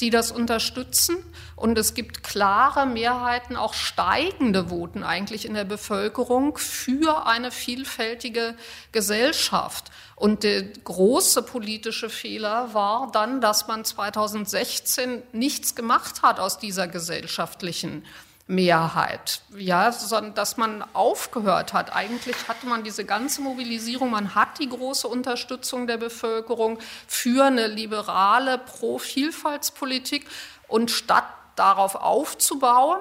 die 0.00 0.10
das 0.10 0.32
unterstützen. 0.32 1.16
Und 1.56 1.78
es 1.78 1.94
gibt 1.94 2.22
klare 2.22 2.86
Mehrheiten, 2.86 3.56
auch 3.56 3.74
steigende 3.74 4.70
Voten 4.70 5.02
eigentlich 5.02 5.46
in 5.46 5.54
der 5.54 5.64
Bevölkerung 5.64 6.58
für 6.58 7.26
eine 7.26 7.50
vielfältige 7.50 8.56
Gesellschaft. 8.92 9.90
Und 10.16 10.42
der 10.42 10.62
große 10.62 11.42
politische 11.42 12.10
Fehler 12.10 12.74
war 12.74 13.10
dann, 13.12 13.40
dass 13.40 13.68
man 13.68 13.84
2016 13.84 15.22
nichts 15.32 15.74
gemacht 15.74 16.22
hat 16.22 16.40
aus 16.40 16.58
dieser 16.58 16.88
gesellschaftlichen 16.88 18.04
Mehrheit, 18.46 19.40
ja, 19.56 19.90
sondern 19.90 20.34
dass 20.34 20.58
man 20.58 20.84
aufgehört 20.92 21.72
hat. 21.72 21.94
Eigentlich 21.96 22.36
hatte 22.46 22.66
man 22.66 22.84
diese 22.84 23.06
ganze 23.06 23.40
Mobilisierung, 23.40 24.10
man 24.10 24.34
hat 24.34 24.58
die 24.58 24.68
große 24.68 25.08
Unterstützung 25.08 25.86
der 25.86 25.96
Bevölkerung 25.96 26.78
für 27.06 27.46
eine 27.46 27.68
liberale 27.68 28.58
Pro-Vielfaltspolitik. 28.58 30.26
Und 30.68 30.90
statt 30.90 31.24
darauf 31.56 31.94
aufzubauen, 31.94 32.98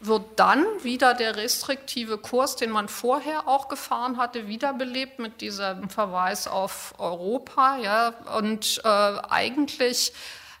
wird 0.00 0.22
dann 0.36 0.64
wieder 0.82 1.14
der 1.14 1.34
restriktive 1.34 2.18
Kurs, 2.18 2.54
den 2.54 2.70
man 2.70 2.88
vorher 2.88 3.48
auch 3.48 3.68
gefahren 3.68 4.16
hatte, 4.16 4.46
wiederbelebt 4.46 5.18
mit 5.18 5.40
diesem 5.40 5.90
Verweis 5.90 6.46
auf 6.46 6.94
Europa, 6.98 7.78
ja, 7.78 8.14
und 8.36 8.80
äh, 8.84 8.88
eigentlich 8.88 10.12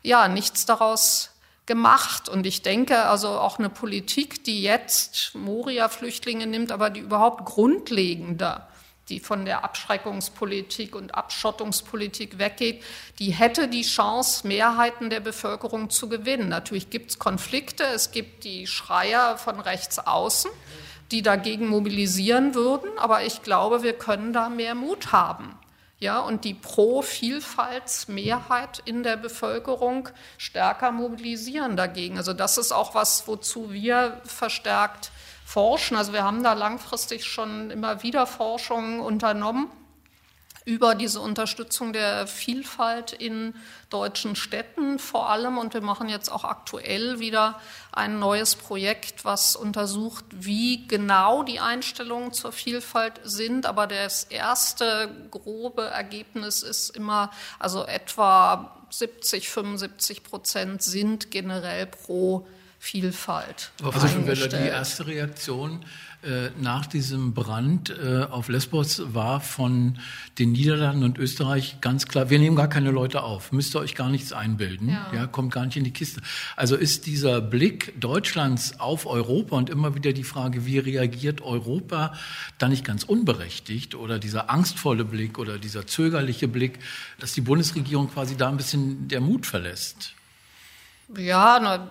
ja 0.02 0.26
nichts 0.26 0.66
daraus 0.66 1.30
gemacht. 1.68 2.28
Und 2.28 2.46
ich 2.46 2.62
denke 2.62 3.04
also 3.04 3.28
auch 3.28 3.60
eine 3.60 3.70
Politik, 3.70 4.42
die 4.42 4.62
jetzt 4.62 5.36
Moria-Flüchtlinge 5.36 6.48
nimmt, 6.48 6.72
aber 6.72 6.90
die 6.90 7.00
überhaupt 7.00 7.44
grundlegender, 7.44 8.66
die 9.08 9.20
von 9.20 9.44
der 9.44 9.62
Abschreckungspolitik 9.62 10.96
und 10.96 11.14
Abschottungspolitik 11.14 12.38
weggeht, 12.38 12.82
die 13.20 13.30
hätte 13.30 13.68
die 13.68 13.82
Chance, 13.82 14.48
Mehrheiten 14.48 15.10
der 15.10 15.20
Bevölkerung 15.20 15.90
zu 15.90 16.08
gewinnen. 16.08 16.48
Natürlich 16.48 16.90
gibt 16.90 17.10
es 17.12 17.18
Konflikte, 17.20 17.84
es 17.84 18.10
gibt 18.10 18.42
die 18.42 18.66
Schreier 18.66 19.38
von 19.38 19.60
rechts 19.60 20.00
außen, 20.00 20.50
die 21.12 21.22
dagegen 21.22 21.68
mobilisieren 21.68 22.54
würden, 22.54 22.90
aber 22.98 23.22
ich 23.22 23.42
glaube, 23.42 23.82
wir 23.82 23.92
können 23.92 24.32
da 24.32 24.48
mehr 24.48 24.74
Mut 24.74 25.12
haben 25.12 25.58
ja, 26.00 26.20
und 26.20 26.44
die 26.44 26.54
Pro-Vielfaltsmehrheit 26.54 28.80
in 28.84 29.02
der 29.02 29.16
Bevölkerung 29.16 30.08
stärker 30.36 30.92
mobilisieren 30.92 31.76
dagegen. 31.76 32.18
Also 32.18 32.32
das 32.32 32.56
ist 32.56 32.70
auch 32.70 32.94
was, 32.94 33.26
wozu 33.26 33.72
wir 33.72 34.20
verstärkt 34.24 35.10
forschen. 35.44 35.96
Also 35.96 36.12
wir 36.12 36.22
haben 36.22 36.44
da 36.44 36.52
langfristig 36.52 37.24
schon 37.24 37.70
immer 37.70 38.04
wieder 38.04 38.26
Forschungen 38.26 39.00
unternommen 39.00 39.72
über 40.68 40.94
diese 40.94 41.22
Unterstützung 41.22 41.94
der 41.94 42.26
Vielfalt 42.26 43.12
in 43.14 43.54
deutschen 43.88 44.36
Städten 44.36 44.98
vor 44.98 45.30
allem. 45.30 45.56
Und 45.56 45.72
wir 45.72 45.80
machen 45.80 46.10
jetzt 46.10 46.30
auch 46.30 46.44
aktuell 46.44 47.20
wieder 47.20 47.58
ein 47.90 48.18
neues 48.18 48.54
Projekt, 48.54 49.24
was 49.24 49.56
untersucht, 49.56 50.26
wie 50.30 50.86
genau 50.86 51.42
die 51.42 51.58
Einstellungen 51.58 52.34
zur 52.34 52.52
Vielfalt 52.52 53.18
sind. 53.24 53.64
Aber 53.64 53.86
das 53.86 54.24
erste 54.24 55.08
grobe 55.30 55.86
Ergebnis 55.86 56.62
ist 56.62 56.90
immer, 56.90 57.30
also 57.58 57.86
etwa 57.86 58.76
70, 58.90 59.48
75 59.48 60.22
Prozent 60.22 60.82
sind 60.82 61.30
generell 61.30 61.86
pro 61.86 62.46
Vielfalt. 62.78 63.72
Also 63.82 64.06
schon 64.08 64.24
die 64.24 64.56
erste 64.56 65.06
Reaktion 65.06 65.84
äh, 66.22 66.50
nach 66.60 66.86
diesem 66.86 67.32
Brand 67.32 67.90
äh, 67.90 68.24
auf 68.24 68.48
Lesbos 68.48 69.02
war 69.14 69.40
von 69.40 70.00
den 70.40 70.50
Niederlanden 70.50 71.04
und 71.04 71.16
Österreich 71.16 71.80
ganz 71.80 72.08
klar, 72.08 72.28
wir 72.28 72.40
nehmen 72.40 72.56
gar 72.56 72.68
keine 72.68 72.90
Leute 72.90 73.22
auf, 73.22 73.52
müsst 73.52 73.76
ihr 73.76 73.80
euch 73.80 73.94
gar 73.94 74.10
nichts 74.10 74.32
einbilden, 74.32 74.88
ja. 74.88 75.12
ja, 75.14 75.26
kommt 75.28 75.52
gar 75.52 75.64
nicht 75.64 75.76
in 75.76 75.84
die 75.84 75.92
Kiste. 75.92 76.20
Also 76.56 76.74
ist 76.74 77.06
dieser 77.06 77.40
Blick 77.40 78.00
Deutschlands 78.00 78.80
auf 78.80 79.06
Europa 79.06 79.56
und 79.56 79.70
immer 79.70 79.94
wieder 79.94 80.12
die 80.12 80.24
Frage, 80.24 80.66
wie 80.66 80.78
reagiert 80.78 81.40
Europa, 81.40 82.14
da 82.58 82.68
nicht 82.68 82.84
ganz 82.84 83.04
unberechtigt 83.04 83.94
oder 83.94 84.18
dieser 84.18 84.50
angstvolle 84.50 85.04
Blick 85.04 85.38
oder 85.38 85.58
dieser 85.58 85.86
zögerliche 85.86 86.48
Blick, 86.48 86.80
dass 87.20 87.32
die 87.32 87.42
Bundesregierung 87.42 88.10
quasi 88.10 88.36
da 88.36 88.48
ein 88.48 88.56
bisschen 88.56 89.06
der 89.06 89.20
Mut 89.20 89.46
verlässt? 89.46 90.14
Ja, 91.16 91.58
naja, 91.58 91.88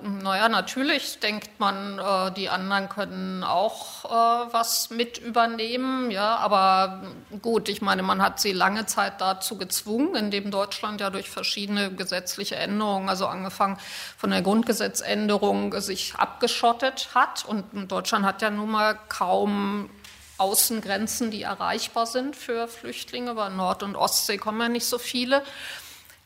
na 0.48 0.50
natürlich 0.50 1.20
denkt 1.20 1.60
man, 1.60 1.98
äh, 1.98 2.32
die 2.34 2.50
anderen 2.50 2.88
können 2.88 3.44
auch 3.44 4.06
äh, 4.06 4.54
was 4.54 4.92
mit 4.92 5.18
übernehmen. 5.18 6.12
Ja, 6.12 6.36
aber 6.36 7.02
gut, 7.42 7.68
ich 7.68 7.82
meine, 7.82 8.04
man 8.04 8.22
hat 8.22 8.40
sie 8.40 8.52
lange 8.52 8.86
Zeit 8.86 9.20
dazu 9.20 9.58
gezwungen, 9.58 10.14
indem 10.14 10.52
Deutschland 10.52 11.02
ja 11.02 11.10
durch 11.10 11.32
verschiedene 11.32 11.92
gesetzliche 11.92 12.58
Änderungen, 12.58 13.10
also 13.10 13.26
angefangen 13.26 13.80
von 14.18 14.30
der 14.30 14.44
Grundgesetzänderung, 14.44 15.82
sich 15.82 16.14
abgeschottet 16.14 17.10
hat. 17.16 17.44
Und 17.44 17.92
Deutschland 17.92 18.24
hat 18.24 18.44
ja 18.44 18.52
nun 18.52 18.70
mal 18.70 19.00
kaum 19.10 19.90
Außengrenzen, 20.38 21.32
die 21.32 21.42
erreichbar 21.42 22.06
sind 22.06 22.36
für 22.36 22.68
Flüchtlinge. 22.68 23.34
Bei 23.34 23.50
Nord- 23.50 23.82
und 23.82 23.96
Ostsee 23.96 24.38
kommen 24.38 24.62
ja 24.62 24.70
nicht 24.70 24.86
so 24.86 25.00
viele. 25.00 25.42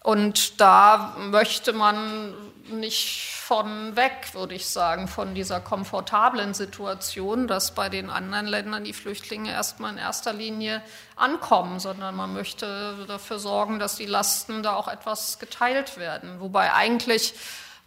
Und 0.04 0.60
da 0.60 1.16
möchte 1.18 1.74
man 1.74 2.34
nicht 2.80 3.34
von 3.36 3.96
weg, 3.96 4.30
würde 4.34 4.56
ich 4.56 4.66
sagen, 4.68 5.08
von 5.08 5.36
dieser 5.36 5.60
komfortablen 5.60 6.54
Situation, 6.54 7.48
dass 7.48 7.76
bei 7.76 7.90
den 7.90 8.10
anderen 8.10 8.48
Ländern 8.48 8.84
die 8.84 8.94
Flüchtlinge 8.94 9.52
erstmal 9.52 9.92
in 9.92 9.98
erster 9.98 10.34
Linie 10.34 10.82
ankommen, 11.16 11.80
sondern 11.80 12.16
man 12.16 12.34
möchte 12.34 13.06
dafür 13.08 13.40
sorgen, 13.40 13.80
dass 13.80 13.96
die 13.96 14.06
Lasten 14.06 14.64
da 14.64 14.76
auch 14.76 14.88
etwas 14.88 15.40
geteilt 15.40 15.98
werden. 15.98 16.40
Wobei 16.40 16.74
eigentlich 16.74 17.34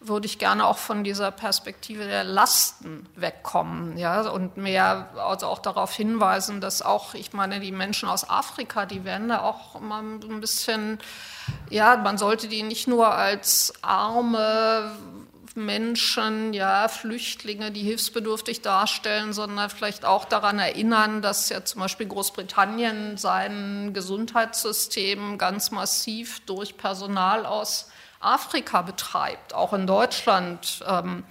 würde 0.06 0.26
ich 0.26 0.38
gerne 0.38 0.66
auch 0.66 0.78
von 0.78 1.04
dieser 1.04 1.30
Perspektive 1.30 2.04
der 2.04 2.24
Lasten 2.24 3.06
wegkommen, 3.16 3.96
ja, 3.96 4.28
und 4.28 4.56
mehr 4.56 5.10
also 5.16 5.46
auch 5.46 5.58
darauf 5.58 5.92
hinweisen, 5.94 6.60
dass 6.60 6.82
auch, 6.82 7.14
ich 7.14 7.32
meine, 7.32 7.60
die 7.60 7.72
Menschen 7.72 8.08
aus 8.08 8.28
Afrika, 8.28 8.86
die 8.86 9.04
werden 9.04 9.28
da 9.28 9.42
auch 9.42 9.76
immer 9.76 10.00
ein 10.00 10.40
bisschen, 10.40 10.98
ja, 11.70 11.96
man 11.96 12.18
sollte 12.18 12.48
die 12.48 12.62
nicht 12.62 12.86
nur 12.86 13.14
als 13.14 13.72
arme 13.82 14.92
Menschen, 15.54 16.52
ja, 16.52 16.88
Flüchtlinge, 16.88 17.70
die 17.70 17.82
hilfsbedürftig 17.82 18.62
darstellen, 18.62 19.32
sondern 19.32 19.70
vielleicht 19.70 20.04
auch 20.04 20.24
daran 20.24 20.58
erinnern, 20.58 21.22
dass 21.22 21.48
ja 21.48 21.64
zum 21.64 21.80
Beispiel 21.80 22.06
Großbritannien 22.06 23.16
sein 23.16 23.94
Gesundheitssystem 23.94 25.38
ganz 25.38 25.70
massiv 25.70 26.40
durch 26.46 26.76
Personal 26.76 27.46
aus 27.46 27.90
Afrika 28.24 28.82
betreibt. 28.82 29.54
Auch 29.54 29.72
in 29.72 29.86
Deutschland 29.86 30.84
ähm, 30.86 31.24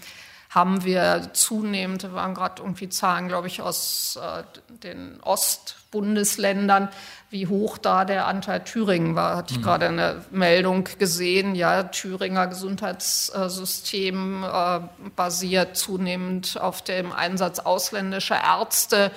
haben 0.50 0.84
wir 0.84 1.32
zunehmend, 1.34 2.04
wir 2.04 2.14
waren 2.14 2.36
gerade 2.36 2.62
irgendwie 2.62 2.88
Zahlen, 2.88 3.28
glaube 3.28 3.48
ich, 3.48 3.62
aus 3.62 4.20
äh, 4.22 4.44
den 4.70 5.20
Ostbundesländern, 5.22 6.90
wie 7.32 7.48
hoch 7.48 7.80
da 7.80 8.06
der 8.06 8.28
Anteil 8.28 8.64
Thüringen 8.64 9.16
war. 9.16 9.36
Hatte 9.36 9.54
ich 9.54 9.60
mhm. 9.60 9.64
gerade 9.64 9.88
eine 9.88 10.24
Meldung 10.30 10.88
gesehen. 11.00 11.56
Ja, 11.56 11.84
Thüringer 11.84 12.46
Gesundheitssystem 12.46 14.44
äh, 14.44 14.80
basiert 15.16 15.76
zunehmend 15.76 16.62
auf 16.62 16.84
dem 16.84 17.12
Einsatz 17.12 17.58
ausländischer 17.58 18.40
Ärzte. 18.40 19.12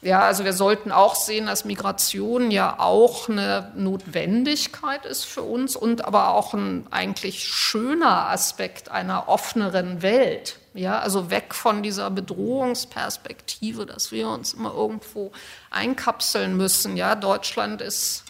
Ja, 0.00 0.20
also 0.20 0.44
wir 0.44 0.52
sollten 0.52 0.92
auch 0.92 1.16
sehen, 1.16 1.46
dass 1.46 1.64
Migration 1.64 2.52
ja 2.52 2.78
auch 2.78 3.28
eine 3.28 3.72
Notwendigkeit 3.74 5.04
ist 5.04 5.24
für 5.24 5.42
uns 5.42 5.74
und 5.74 6.04
aber 6.04 6.34
auch 6.34 6.54
ein 6.54 6.86
eigentlich 6.92 7.48
schöner 7.48 8.30
Aspekt 8.30 8.92
einer 8.92 9.28
offeneren 9.28 10.00
Welt. 10.00 10.60
Ja, 10.74 11.00
also 11.00 11.30
weg 11.30 11.52
von 11.52 11.82
dieser 11.82 12.10
Bedrohungsperspektive, 12.10 13.86
dass 13.86 14.12
wir 14.12 14.28
uns 14.28 14.54
immer 14.54 14.72
irgendwo 14.72 15.32
einkapseln 15.70 16.56
müssen. 16.56 16.96
Ja, 16.96 17.16
Deutschland 17.16 17.80
ist 17.82 18.22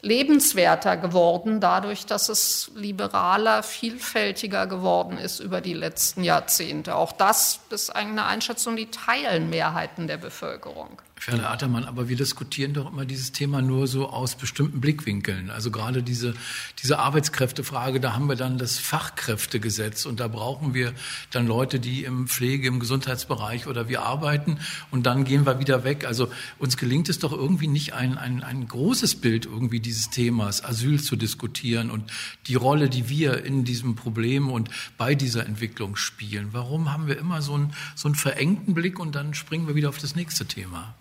lebenswerter 0.00 0.96
geworden, 0.96 1.60
dadurch, 1.60 2.04
dass 2.04 2.28
es 2.28 2.72
liberaler, 2.74 3.62
vielfältiger 3.62 4.66
geworden 4.66 5.16
ist 5.16 5.38
über 5.38 5.60
die 5.60 5.74
letzten 5.74 6.24
Jahrzehnte. 6.24 6.96
Auch 6.96 7.12
das 7.12 7.60
ist 7.70 7.94
eine 7.94 8.26
Einschätzung, 8.26 8.74
die 8.74 8.90
teilen 8.90 9.48
Mehrheiten 9.48 10.08
der 10.08 10.16
Bevölkerung. 10.16 11.00
Herr 11.26 11.50
Atermann, 11.50 11.84
aber 11.84 12.08
wir 12.08 12.16
diskutieren 12.16 12.74
doch 12.74 12.90
immer 12.90 13.04
dieses 13.04 13.30
Thema 13.30 13.62
nur 13.62 13.86
so 13.86 14.08
aus 14.08 14.34
bestimmten 14.34 14.80
Blickwinkeln. 14.80 15.50
Also 15.50 15.70
gerade 15.70 16.02
diese, 16.02 16.34
diese 16.82 16.98
Arbeitskräftefrage, 16.98 18.00
da 18.00 18.14
haben 18.14 18.28
wir 18.28 18.34
dann 18.34 18.58
das 18.58 18.78
Fachkräftegesetz 18.78 20.04
und 20.04 20.18
da 20.18 20.26
brauchen 20.26 20.74
wir 20.74 20.92
dann 21.30 21.46
Leute, 21.46 21.78
die 21.78 22.02
im 22.02 22.26
Pflege, 22.26 22.66
im 22.66 22.80
Gesundheitsbereich 22.80 23.68
oder 23.68 23.88
wir 23.88 24.02
arbeiten 24.02 24.58
und 24.90 25.06
dann 25.06 25.22
gehen 25.24 25.46
wir 25.46 25.60
wieder 25.60 25.84
weg. 25.84 26.04
Also 26.06 26.28
uns 26.58 26.76
gelingt 26.76 27.08
es 27.08 27.20
doch 27.20 27.32
irgendwie 27.32 27.68
nicht 27.68 27.94
ein, 27.94 28.18
ein, 28.18 28.42
ein 28.42 28.66
großes 28.66 29.20
Bild 29.20 29.46
irgendwie 29.46 29.78
dieses 29.78 30.10
Themas 30.10 30.64
Asyl 30.64 31.00
zu 31.00 31.14
diskutieren 31.14 31.92
und 31.92 32.10
die 32.48 32.56
Rolle, 32.56 32.88
die 32.88 33.08
wir 33.08 33.44
in 33.44 33.64
diesem 33.64 33.94
Problem 33.94 34.50
und 34.50 34.70
bei 34.98 35.14
dieser 35.14 35.46
Entwicklung 35.46 35.94
spielen. 35.94 36.48
Warum 36.50 36.92
haben 36.92 37.06
wir 37.06 37.16
immer 37.16 37.42
so 37.42 37.54
einen, 37.54 37.74
so 37.94 38.08
einen 38.08 38.16
verengten 38.16 38.74
Blick 38.74 38.98
und 38.98 39.14
dann 39.14 39.34
springen 39.34 39.68
wir 39.68 39.76
wieder 39.76 39.88
auf 39.88 39.98
das 39.98 40.16
nächste 40.16 40.46
Thema? 40.46 40.96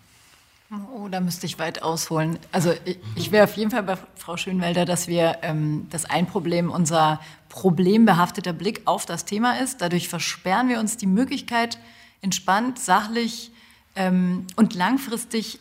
Oh, 0.71 1.09
da 1.09 1.19
müsste 1.19 1.45
ich 1.45 1.59
weit 1.59 1.83
ausholen. 1.83 2.39
Also 2.53 2.73
ich, 2.85 2.97
ich 3.15 3.33
wäre 3.33 3.43
auf 3.43 3.57
jeden 3.57 3.71
Fall 3.71 3.83
bei 3.83 3.97
Frau 4.15 4.37
Schönwelder, 4.37 4.85
dass 4.85 5.09
wir 5.09 5.39
ähm, 5.41 5.87
das 5.89 6.05
ein 6.05 6.27
Problem 6.27 6.71
unser 6.71 7.19
problembehafteter 7.49 8.53
Blick 8.53 8.83
auf 8.85 9.05
das 9.05 9.25
Thema 9.25 9.59
ist. 9.59 9.81
Dadurch 9.81 10.07
versperren 10.07 10.69
wir 10.69 10.79
uns 10.79 10.95
die 10.95 11.07
Möglichkeit, 11.07 11.77
entspannt, 12.21 12.79
sachlich 12.79 13.51
ähm, 13.97 14.47
und 14.55 14.73
langfristig 14.73 15.59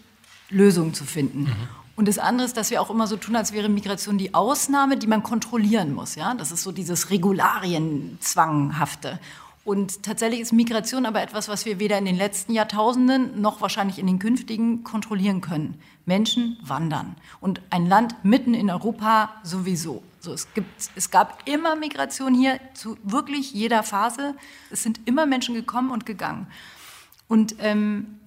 Lösungen 0.48 0.94
zu 0.94 1.04
finden. 1.04 1.42
Mhm. 1.42 1.56
Und 1.96 2.06
das 2.06 2.18
andere 2.18 2.46
ist, 2.46 2.56
dass 2.56 2.70
wir 2.70 2.80
auch 2.80 2.90
immer 2.90 3.08
so 3.08 3.16
tun, 3.16 3.34
als 3.34 3.52
wäre 3.52 3.68
Migration 3.68 4.16
die 4.16 4.32
Ausnahme, 4.32 4.96
die 4.96 5.08
man 5.08 5.24
kontrollieren 5.24 5.92
muss. 5.92 6.14
Ja? 6.14 6.34
Das 6.34 6.52
ist 6.52 6.62
so 6.62 6.70
dieses 6.70 7.10
Regularienzwanghafte. 7.10 9.18
Und 9.70 10.02
tatsächlich 10.02 10.40
ist 10.40 10.52
Migration 10.52 11.06
aber 11.06 11.22
etwas, 11.22 11.46
was 11.46 11.64
wir 11.64 11.78
weder 11.78 11.96
in 11.96 12.04
den 12.04 12.16
letzten 12.16 12.52
Jahrtausenden 12.52 13.40
noch 13.40 13.60
wahrscheinlich 13.60 14.00
in 14.00 14.08
den 14.08 14.18
künftigen 14.18 14.82
kontrollieren 14.82 15.42
können. 15.42 15.80
Menschen 16.06 16.58
wandern. 16.60 17.14
Und 17.40 17.60
ein 17.70 17.86
Land 17.86 18.16
mitten 18.24 18.52
in 18.52 18.68
Europa 18.68 19.32
sowieso. 19.44 20.02
So, 20.18 20.32
es, 20.32 20.52
gibt, 20.54 20.90
es 20.96 21.12
gab 21.12 21.48
immer 21.48 21.76
Migration 21.76 22.34
hier 22.34 22.58
zu 22.74 22.98
wirklich 23.04 23.52
jeder 23.52 23.84
Phase. 23.84 24.34
Es 24.70 24.82
sind 24.82 25.02
immer 25.04 25.24
Menschen 25.24 25.54
gekommen 25.54 25.92
und 25.92 26.04
gegangen. 26.04 26.48
Und 27.28 27.54
ähm, 27.60 28.18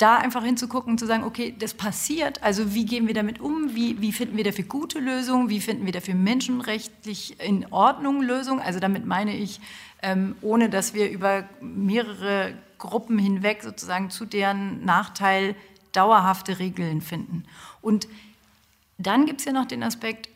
da 0.00 0.16
einfach 0.16 0.42
hinzugucken 0.42 0.92
und 0.92 0.98
zu 0.98 1.06
sagen, 1.06 1.24
okay, 1.24 1.54
das 1.58 1.74
passiert, 1.74 2.42
also 2.42 2.74
wie 2.74 2.86
gehen 2.86 3.06
wir 3.06 3.12
damit 3.12 3.38
um, 3.38 3.74
wie, 3.74 4.00
wie 4.00 4.12
finden 4.12 4.36
wir 4.38 4.44
dafür 4.44 4.64
gute 4.64 4.98
Lösungen, 4.98 5.50
wie 5.50 5.60
finden 5.60 5.84
wir 5.84 5.92
dafür 5.92 6.14
menschenrechtlich 6.14 7.38
in 7.38 7.70
Ordnung 7.70 8.22
Lösungen, 8.22 8.62
also 8.62 8.80
damit 8.80 9.04
meine 9.04 9.36
ich, 9.36 9.60
ähm, 10.02 10.36
ohne 10.40 10.70
dass 10.70 10.94
wir 10.94 11.10
über 11.10 11.44
mehrere 11.60 12.54
Gruppen 12.78 13.18
hinweg 13.18 13.62
sozusagen 13.62 14.08
zu 14.08 14.24
deren 14.24 14.82
Nachteil 14.86 15.54
dauerhafte 15.92 16.58
Regeln 16.58 17.02
finden. 17.02 17.44
Und 17.82 18.08
dann 18.96 19.26
gibt 19.26 19.40
es 19.40 19.44
ja 19.44 19.52
noch 19.52 19.66
den 19.66 19.82
Aspekt, 19.82 20.30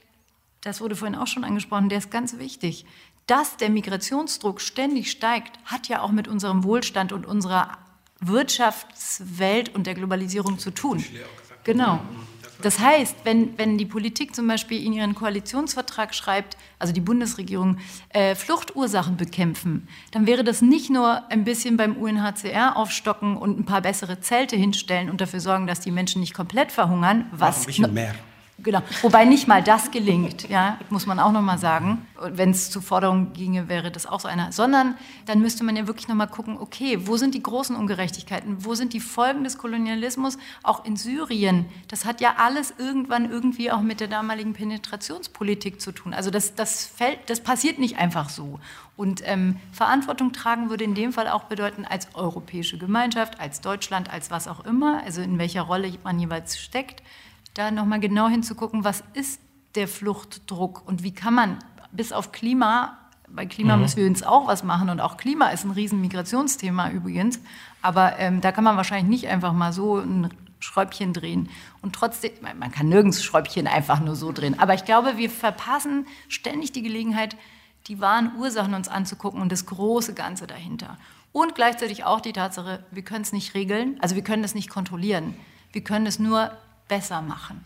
das 0.60 0.82
wurde 0.82 0.96
vorhin 0.96 1.16
auch 1.16 1.26
schon 1.26 1.44
angesprochen, 1.44 1.88
der 1.88 1.98
ist 1.98 2.10
ganz 2.10 2.38
wichtig. 2.38 2.84
Dass 3.26 3.56
der 3.56 3.70
Migrationsdruck 3.70 4.60
ständig 4.60 5.10
steigt, 5.10 5.58
hat 5.64 5.88
ja 5.88 6.02
auch 6.02 6.12
mit 6.12 6.28
unserem 6.28 6.64
Wohlstand 6.64 7.12
und 7.12 7.24
unserer 7.24 7.78
Wirtschaftswelt 8.26 9.74
und 9.74 9.86
der 9.86 9.94
Globalisierung 9.94 10.58
zu 10.58 10.70
tun. 10.70 11.04
Genau. 11.64 12.00
Das 12.62 12.78
heißt, 12.78 13.16
wenn, 13.24 13.58
wenn 13.58 13.76
die 13.78 13.84
Politik 13.84 14.34
zum 14.34 14.46
Beispiel 14.46 14.82
in 14.82 14.92
ihren 14.92 15.14
Koalitionsvertrag 15.14 16.14
schreibt, 16.14 16.56
also 16.78 16.92
die 16.92 17.00
Bundesregierung, 17.00 17.78
äh, 18.10 18.34
Fluchtursachen 18.34 19.16
bekämpfen, 19.16 19.88
dann 20.12 20.26
wäre 20.26 20.44
das 20.44 20.62
nicht 20.62 20.88
nur 20.88 21.30
ein 21.30 21.44
bisschen 21.44 21.76
beim 21.76 21.96
UNHCR 21.96 22.76
aufstocken 22.76 23.36
und 23.36 23.58
ein 23.58 23.64
paar 23.64 23.82
bessere 23.82 24.20
Zelte 24.20 24.56
hinstellen 24.56 25.10
und 25.10 25.20
dafür 25.20 25.40
sorgen, 25.40 25.66
dass 25.66 25.80
die 25.80 25.90
Menschen 25.90 26.20
nicht 26.20 26.32
komplett 26.32 26.72
verhungern, 26.72 27.26
was 27.32 27.66
bisschen 27.66 27.92
mehr. 27.92 28.14
Genau. 28.64 28.80
Wobei 29.02 29.26
nicht 29.26 29.46
mal 29.46 29.62
das 29.62 29.90
gelingt, 29.90 30.48
ja, 30.48 30.78
muss 30.88 31.04
man 31.04 31.20
auch 31.20 31.32
noch 31.32 31.42
mal 31.42 31.58
sagen. 31.58 32.06
Wenn 32.18 32.50
es 32.50 32.70
zu 32.70 32.80
Forderungen 32.80 33.34
ginge, 33.34 33.68
wäre 33.68 33.90
das 33.90 34.06
auch 34.06 34.20
so 34.20 34.26
einer. 34.26 34.52
Sondern 34.52 34.96
dann 35.26 35.40
müsste 35.40 35.64
man 35.64 35.76
ja 35.76 35.86
wirklich 35.86 36.08
noch 36.08 36.14
mal 36.14 36.26
gucken, 36.26 36.56
okay, 36.58 37.06
wo 37.06 37.18
sind 37.18 37.34
die 37.34 37.42
großen 37.42 37.76
Ungerechtigkeiten? 37.76 38.64
Wo 38.64 38.74
sind 38.74 38.94
die 38.94 39.00
Folgen 39.00 39.44
des 39.44 39.58
Kolonialismus? 39.58 40.38
Auch 40.62 40.86
in 40.86 40.96
Syrien. 40.96 41.66
Das 41.88 42.06
hat 42.06 42.22
ja 42.22 42.36
alles 42.38 42.72
irgendwann 42.78 43.30
irgendwie 43.30 43.70
auch 43.70 43.82
mit 43.82 44.00
der 44.00 44.08
damaligen 44.08 44.54
Penetrationspolitik 44.54 45.78
zu 45.78 45.92
tun. 45.92 46.14
Also 46.14 46.30
das, 46.30 46.54
das, 46.54 46.86
fällt, 46.86 47.18
das 47.28 47.40
passiert 47.40 47.78
nicht 47.78 47.98
einfach 47.98 48.30
so. 48.30 48.60
Und 48.96 49.22
ähm, 49.26 49.56
Verantwortung 49.72 50.32
tragen 50.32 50.70
würde 50.70 50.84
in 50.84 50.94
dem 50.94 51.12
Fall 51.12 51.28
auch 51.28 51.44
bedeuten, 51.44 51.84
als 51.84 52.14
europäische 52.14 52.78
Gemeinschaft, 52.78 53.40
als 53.40 53.60
Deutschland, 53.60 54.10
als 54.10 54.30
was 54.30 54.48
auch 54.48 54.64
immer, 54.64 55.02
also 55.04 55.20
in 55.20 55.38
welcher 55.38 55.62
Rolle 55.62 55.92
man 56.02 56.18
jeweils 56.18 56.58
steckt, 56.58 57.02
da 57.54 57.70
nochmal 57.70 58.00
genau 58.00 58.28
hinzugucken, 58.28 58.84
was 58.84 59.02
ist 59.14 59.40
der 59.74 59.88
Fluchtdruck 59.88 60.86
und 60.86 61.02
wie 61.02 61.12
kann 61.12 61.34
man 61.34 61.58
bis 61.92 62.12
auf 62.12 62.32
Klima, 62.32 62.98
bei 63.28 63.46
Klima 63.46 63.76
mhm. 63.76 63.82
müssen 63.82 63.96
wir 63.98 64.06
uns 64.06 64.22
auch 64.22 64.46
was 64.46 64.62
machen 64.62 64.90
und 64.90 65.00
auch 65.00 65.16
Klima 65.16 65.48
ist 65.48 65.64
ein 65.64 65.70
riesen 65.70 66.00
Migrationsthema 66.00 66.90
übrigens, 66.90 67.40
aber 67.82 68.18
ähm, 68.18 68.40
da 68.40 68.52
kann 68.52 68.64
man 68.64 68.76
wahrscheinlich 68.76 69.08
nicht 69.08 69.28
einfach 69.32 69.52
mal 69.52 69.72
so 69.72 69.98
ein 69.98 70.30
Schräubchen 70.60 71.12
drehen. 71.12 71.50
Und 71.82 71.94
trotzdem, 71.94 72.32
man 72.40 72.72
kann 72.72 72.88
nirgends 72.88 73.22
Schräubchen 73.22 73.66
einfach 73.66 74.00
nur 74.00 74.16
so 74.16 74.32
drehen. 74.32 74.58
Aber 74.58 74.74
ich 74.74 74.84
glaube, 74.84 75.18
wir 75.18 75.28
verpassen 75.28 76.06
ständig 76.28 76.72
die 76.72 76.82
Gelegenheit, 76.82 77.36
die 77.86 78.00
wahren 78.00 78.32
Ursachen 78.38 78.72
uns 78.72 78.88
anzugucken 78.88 79.42
und 79.42 79.52
das 79.52 79.66
große 79.66 80.14
Ganze 80.14 80.46
dahinter. 80.46 80.96
Und 81.32 81.54
gleichzeitig 81.54 82.04
auch 82.04 82.20
die 82.20 82.32
Tatsache, 82.32 82.82
wir 82.90 83.02
können 83.02 83.22
es 83.22 83.32
nicht 83.32 83.54
regeln, 83.54 83.98
also 84.00 84.14
wir 84.14 84.24
können 84.24 84.44
es 84.44 84.54
nicht 84.54 84.70
kontrollieren. 84.70 85.36
Wir 85.72 85.84
können 85.84 86.06
es 86.06 86.18
nur 86.18 86.52
besser 86.88 87.22
machen. 87.22 87.64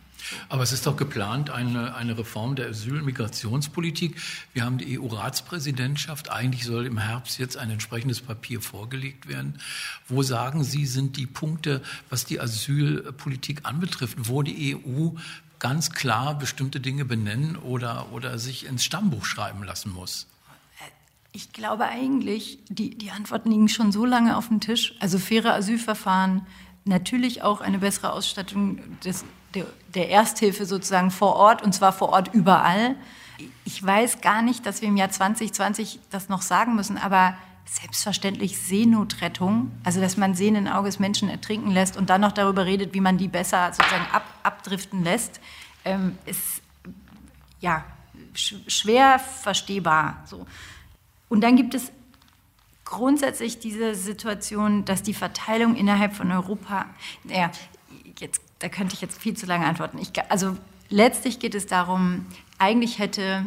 Aber 0.49 0.63
es 0.63 0.73
ist 0.73 0.87
doch 0.87 0.97
geplant, 0.97 1.51
eine, 1.51 1.95
eine 1.95 2.19
Reform 2.19 2.57
der 2.57 2.69
Asyl- 2.69 2.99
und 2.99 3.05
Migrationspolitik. 3.05 4.21
Wir 4.53 4.65
haben 4.65 4.79
die 4.79 4.99
EU-Ratspräsidentschaft. 4.99 6.31
Eigentlich 6.31 6.65
soll 6.65 6.87
im 6.87 6.99
Herbst 6.99 7.39
jetzt 7.39 7.57
ein 7.57 7.71
entsprechendes 7.71 8.21
Papier 8.21 8.61
vorgelegt 8.61 9.29
werden. 9.29 9.61
Wo 10.09 10.23
sagen 10.23 10.65
Sie, 10.65 10.87
sind 10.87 11.17
die 11.17 11.27
Punkte, 11.27 11.83
was 12.11 12.25
die 12.25 12.41
Asylpolitik 12.41 13.61
anbetrifft, 13.63 14.29
wo 14.29 14.43
die 14.43 14.77
EU 14.77 15.11
ganz 15.59 15.91
klar 15.91 16.39
bestimmte 16.39 16.81
Dinge 16.81 17.05
benennen 17.05 17.57
oder, 17.57 18.13
oder 18.13 18.39
sich 18.39 18.67
ins 18.67 18.85
Stammbuch 18.85 19.25
schreiben 19.25 19.63
lassen 19.65 19.93
muss? 19.93 20.27
Ich 21.33 21.53
glaube 21.53 21.85
eigentlich, 21.85 22.59
die, 22.69 22.97
die 22.97 23.11
Antworten 23.11 23.51
liegen 23.51 23.69
schon 23.69 23.93
so 23.93 24.05
lange 24.05 24.37
auf 24.37 24.49
dem 24.49 24.61
Tisch. 24.61 24.95
Also 24.99 25.19
faire 25.19 25.55
Asylverfahren, 25.55 26.47
natürlich 26.89 27.43
auch 27.43 27.61
eine 27.61 27.79
bessere 27.79 28.13
Ausstattung 28.13 28.81
des, 29.05 29.25
der, 29.55 29.67
der 29.95 30.11
Ersthilfe 30.11 30.67
sozusagen 30.67 31.11
vor 31.11 31.37
Ort 31.37 31.63
und 31.63 31.73
zwar 31.75 31.93
vor 31.93 32.11
Ort 32.11 32.35
überall. 32.35 32.97
Ich 33.65 33.85
weiß 33.85 34.21
gar 34.21 34.43
nicht, 34.43 34.67
dass 34.67 34.83
wir 34.83 34.89
im 34.89 34.97
Jahr 34.97 35.11
2020 35.11 36.01
das 36.11 36.29
noch 36.29 36.43
sagen 36.43 36.75
müssen, 36.75 36.99
aber 36.99 37.35
selbstverständlich 37.65 38.59
Seenotrettung, 38.59 39.71
also 39.85 40.01
dass 40.01 40.17
man 40.17 40.35
sehenden 40.35 40.69
Auges 40.69 40.99
Menschen 40.99 41.29
ertrinken 41.29 41.71
lässt 41.71 41.97
und 41.97 42.09
dann 42.11 42.23
noch 42.23 42.33
darüber 42.33 42.65
redet, 42.65 42.95
wie 42.95 43.01
man 43.01 43.19
die 43.19 43.29
besser 43.29 43.73
sozusagen 43.73 44.07
ab, 44.11 44.25
abdriften 44.43 45.05
lässt, 45.05 45.41
ähm, 45.85 46.19
ist 46.25 46.63
ja 47.61 47.85
sch 48.35 48.55
schwer 48.67 49.19
verstehbar. 49.19 50.23
So. 50.25 50.47
Und 51.29 51.43
dann 51.43 51.57
gibt 51.57 51.75
es 51.75 51.93
grundsätzlich 52.89 53.59
diese 53.59 53.95
Situation, 53.95 54.87
dass 54.87 55.03
die 55.03 55.13
Verteilung 55.13 55.77
innerhalb 55.77 56.15
von 56.15 56.33
Europa, 56.33 56.87
naja, 57.25 57.51
jetzt, 58.19 58.41
da 58.61 58.71
könnte 58.71 58.95
ich 58.95 59.03
jetzt 59.03 59.21
viel 59.21 59.37
zu 59.37 59.45
lange 59.45 59.67
antworten. 59.67 59.99
Ich, 59.99 60.11
also 60.31 60.57
letztlich 60.89 61.39
geht 61.39 61.55
es 61.55 61.67
darum, 61.67 62.25
eigentlich 62.57 62.99
hätte 62.99 63.45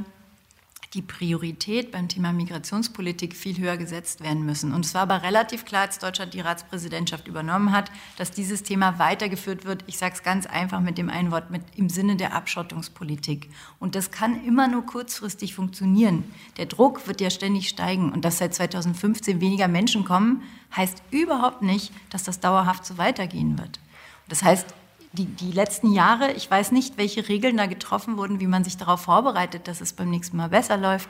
die 0.94 1.02
Priorität 1.02 1.92
beim 1.92 2.10
Thema 2.10 2.34
Migrationspolitik 2.34 3.34
viel 3.34 3.58
höher 3.58 3.78
gesetzt 3.78 4.22
werden 4.22 4.46
müssen. 4.46 4.74
Und 4.74 4.86
es 4.86 4.94
war 4.94 5.04
aber 5.04 5.24
relativ 5.24 5.64
klar, 5.64 5.84
als 5.84 6.00
Deutschland 6.00 6.34
die 6.34 6.42
Ratspräsidentschaft 6.42 7.30
übernommen 7.30 7.72
hat, 7.72 7.90
dass 8.18 8.32
dieses 8.32 8.64
Thema 8.64 9.00
weitergeführt 9.00 9.64
wird. 9.64 9.86
Ich 9.88 9.98
sage 9.98 10.16
es 10.16 10.24
ganz 10.24 10.46
einfach 10.46 10.82
mit 10.82 10.98
dem 10.98 11.10
einen 11.10 11.32
Wort, 11.32 11.50
mit, 11.50 11.62
im 11.78 11.88
Sinne 11.88 12.18
der 12.18 12.36
Abschottungspolitik. 12.36 13.50
Und 13.80 13.96
das 13.96 14.12
kann 14.12 14.44
immer 14.44 14.68
nur 14.68 14.86
kurzfristig 14.86 15.56
funktionieren. 15.56 16.26
Der 16.58 16.66
Druck 16.66 17.08
wird 17.08 17.22
ja 17.22 17.30
ständig 17.30 17.70
steigen. 17.70 18.12
Und 18.12 18.26
dass 18.26 18.40
seit 18.40 18.54
2015 18.54 19.40
weniger 19.40 19.70
Menschen 19.70 20.04
kommen, 20.04 20.44
heißt 20.76 21.04
überhaupt 21.10 21.62
nicht, 21.62 21.94
dass 22.10 22.24
das 22.24 22.42
dauerhaft 22.42 22.86
so 22.86 22.98
weitergehen 22.98 23.58
wird. 23.58 23.80
Das 24.28 24.44
heißt, 24.44 24.74
die, 25.13 25.26
die 25.26 25.52
letzten 25.52 25.91
Jahre, 25.91 26.32
ich 26.34 26.50
weiß 26.50 26.71
nicht, 26.71 26.97
welche 26.97 27.28
Regeln 27.28 27.58
da 27.58 27.65
getroffen 27.65 28.17
wurden, 28.17 28.39
wie 28.39 28.47
man 28.47 28.63
sich 28.63 28.78
darauf 28.78 29.02
vorbereitet, 29.02 29.67
dass 29.67 29.82
es 29.82 29.93
beim 29.93 30.10
nächsten 30.10 30.38
Mal 30.38 30.50
besser 30.50 30.78
läuft, 30.78 31.10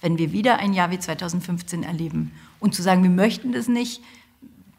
wenn 0.00 0.18
wir 0.18 0.32
wieder 0.32 0.58
ein 0.58 0.72
Jahr 0.72 0.90
wie 0.90 0.98
2015 0.98 1.82
erleben. 1.82 2.32
Und 2.60 2.74
zu 2.74 2.82
sagen, 2.82 3.02
wir 3.02 3.10
möchten 3.10 3.52
das 3.52 3.68
nicht, 3.68 4.02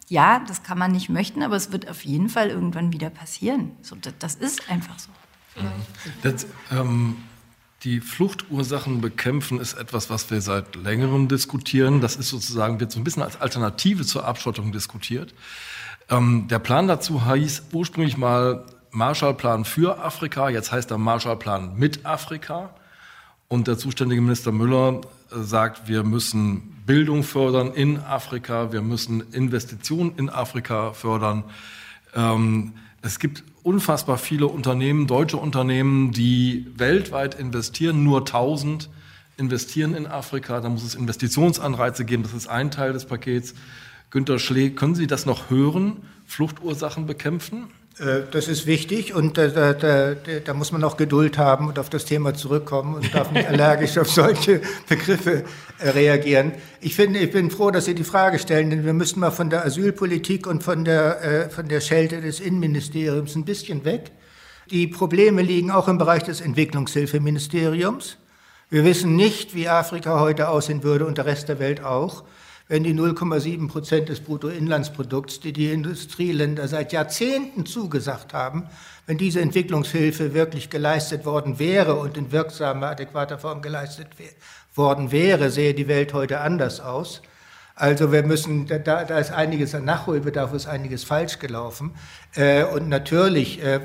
ja, 0.10 0.40
das 0.48 0.64
kann 0.64 0.78
man 0.78 0.92
nicht 0.92 1.10
möchten, 1.10 1.44
aber 1.44 1.56
es 1.56 1.72
wird 1.72 1.90
auf 1.90 2.04
jeden 2.04 2.30
Fall 2.30 2.50
irgendwann 2.50 2.92
wieder 2.92 3.10
passieren. 3.10 3.72
So, 3.82 3.96
das, 3.96 4.14
das 4.20 4.36
ist 4.36 4.70
einfach 4.70 5.00
so. 5.00 5.10
Das, 6.24 6.48
ähm, 6.72 7.18
die 7.84 8.00
Fluchtursachen 8.00 9.02
bekämpfen 9.02 9.60
ist 9.60 9.74
etwas, 9.74 10.10
was 10.10 10.32
wir 10.32 10.42
seit 10.42 10.76
längerem 10.76 11.28
diskutieren. 11.28 12.02
Das 12.02 12.16
ist 12.16 12.30
sozusagen, 12.30 12.80
wird 12.80 12.92
so 12.92 13.00
ein 13.00 13.04
bisschen 13.04 13.24
als 13.24 13.40
Alternative 13.40 14.06
zur 14.06 14.26
Abschottung 14.26 14.72
diskutiert. 14.72 15.34
Ähm, 16.14 16.48
der 16.48 16.60
Plan 16.60 16.88
dazu 16.88 17.32
hieß 17.34 17.64
ursprünglich 17.72 18.18
mal 18.18 18.66
Marshallplan 18.92 19.66
für 19.66 20.04
Afrika, 20.04 20.50
jetzt 20.50 20.72
heißt 20.72 20.92
er 20.92 20.98
Marshallplan 20.98 21.76
mit 21.78 22.06
Afrika. 22.06 22.70
Und 23.48 23.68
der 23.68 23.78
zuständige 23.78 24.22
Minister 24.22 24.52
Müller 24.52 25.02
äh, 25.32 25.42
sagt, 25.42 25.88
wir 25.88 26.04
müssen 26.04 26.84
Bildung 26.86 27.24
fördern 27.24 27.72
in 27.72 28.00
Afrika, 28.00 28.72
wir 28.72 28.82
müssen 28.82 29.24
Investitionen 29.32 30.14
in 30.18 30.30
Afrika 30.30 30.94
fördern. 30.94 31.44
Ähm, 32.16 32.74
es 33.02 33.20
gibt 33.20 33.44
unfassbar 33.64 34.18
viele 34.18 34.48
Unternehmen, 34.48 35.08
deutsche 35.08 35.38
Unternehmen, 35.38 36.12
die 36.12 36.68
weltweit 36.76 37.36
investieren, 37.36 38.04
nur 38.04 38.20
1000 38.20 38.90
investieren 39.38 39.96
in 39.96 40.06
Afrika. 40.06 40.62
Da 40.62 40.70
muss 40.70 40.84
es 40.84 40.96
Investitionsanreize 40.96 42.06
geben, 42.06 42.24
das 42.24 42.34
ist 42.34 42.48
ein 42.48 42.70
Teil 42.70 42.94
des 42.94 43.06
Pakets. 43.06 43.56
Günter 44.14 44.38
Schlee, 44.38 44.70
können 44.70 44.94
Sie 44.94 45.08
das 45.08 45.26
noch 45.26 45.50
hören? 45.50 46.04
Fluchtursachen 46.28 47.08
bekämpfen? 47.08 47.72
Äh, 47.98 48.22
das 48.30 48.48
ist 48.48 48.68
wichtig 48.68 49.16
und 49.16 49.40
da, 49.40 49.48
da, 49.48 49.74
da, 49.74 50.14
da, 50.14 50.54
muss 50.54 50.72
man 50.72 50.84
auch 50.84 50.98
Geduld 50.98 51.40
haben 51.40 51.68
und 51.68 51.80
auf 51.80 51.90
das 51.90 52.06
Thema 52.06 52.36
zurückkommen 52.36 52.94
und 52.94 53.12
darf 53.12 53.32
nicht 53.32 53.48
allergisch 53.50 53.98
auf 53.98 54.08
solche 54.08 54.62
Begriffe 54.88 55.46
äh, 55.80 55.90
reagieren. 55.90 56.52
Ich, 56.80 56.96
finde, 56.96 57.18
ich 57.18 57.32
bin 57.32 57.50
froh, 57.50 57.72
dass 57.72 57.86
Sie 57.86 57.96
die 57.96 58.04
Frage 58.04 58.38
stellen, 58.38 58.70
denn 58.70 58.86
wir 58.86 58.94
müssen 58.94 59.20
mal 59.20 59.32
von 59.32 59.50
der 59.50 59.66
Asylpolitik 59.66 60.46
und 60.46 60.62
von 60.62 60.86
der, 60.86 61.24
äh, 61.24 61.50
von 61.50 61.68
der 61.68 61.82
Schelte 61.82 62.22
des 62.22 62.40
Innenministeriums 62.40 63.36
ein 63.36 63.46
bisschen 63.46 63.84
weg. 63.84 64.12
Die 64.70 64.86
Probleme 64.86 65.42
liegen 65.42 65.72
auch 65.72 65.88
im 65.88 65.98
Bereich 65.98 66.22
des 66.22 66.40
Entwicklungshilfeministeriums. 66.40 68.18
Wir 68.70 68.86
wissen 68.86 69.16
nicht, 69.16 69.56
wie 69.56 69.70
Afrika 69.70 70.20
heute 70.20 70.50
aussehen 70.50 70.84
würde 70.84 71.08
und 71.08 71.18
der 71.18 71.26
Rest 71.26 71.50
der 71.50 71.58
Welt 71.58 71.84
auch 71.84 72.24
wenn 72.74 72.84
die 72.84 72.96
0,7 72.96 73.68
Prozent 73.68 74.10
des 74.10 74.22
Bruttoinlandsprodukts, 74.22 75.40
die 75.40 75.54
die 75.54 75.72
Industrieländer 75.72 76.68
seit 76.68 76.92
Jahrzehnten 76.92 77.68
zugesagt 77.68 78.34
haben, 78.34 78.68
wenn 79.06 79.20
diese 79.20 79.42
Entwicklungshilfe 79.42 80.34
wirklich 80.34 80.72
geleistet 80.72 81.24
worden 81.24 81.60
wäre 81.60 81.94
und 81.94 82.18
in 82.18 82.32
wirksamer, 82.32 82.88
adäquater 82.88 83.38
Form 83.38 83.62
geleistet 83.62 84.08
worden 84.74 85.12
wäre, 85.12 85.52
sähe 85.52 85.76
die 85.76 85.88
Welt 85.88 86.16
heute 86.16 86.40
anders 86.40 86.80
aus. 86.80 87.22
Also 87.76 88.12
wir 88.12 88.24
müssen, 88.24 88.66
da, 88.66 88.80
da 88.80 89.20
ist 89.20 89.32
einiges 89.32 89.76
an 89.76 89.86
Nachholbedarf, 89.86 90.52
ist 90.54 90.66
einiges 90.66 91.04
falsch 91.04 91.38
gelaufen. 91.38 91.94
Äh, 92.34 92.64
und 92.64 92.90
natürlich 92.90 93.64
äh, 93.64 93.82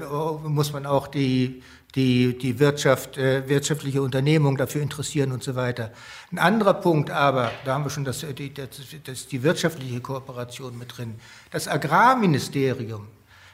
muss 0.46 0.72
man 0.72 0.86
auch 0.86 1.08
die 1.08 1.62
die, 1.94 2.36
die 2.36 2.58
Wirtschaft, 2.58 3.16
äh, 3.16 3.48
wirtschaftliche 3.48 4.02
Unternehmung 4.02 4.56
dafür 4.56 4.82
interessieren 4.82 5.32
und 5.32 5.42
so 5.42 5.54
weiter. 5.54 5.92
Ein 6.30 6.38
anderer 6.38 6.74
Punkt 6.74 7.10
aber, 7.10 7.50
da 7.64 7.74
haben 7.74 7.84
wir 7.84 7.90
schon 7.90 8.04
das, 8.04 8.24
die, 8.36 8.52
das, 8.52 8.68
das, 9.04 9.26
die 9.26 9.42
wirtschaftliche 9.42 10.00
Kooperation 10.00 10.76
mit 10.78 10.96
drin, 10.96 11.14
das 11.50 11.66
Agrarministerium. 11.66 13.08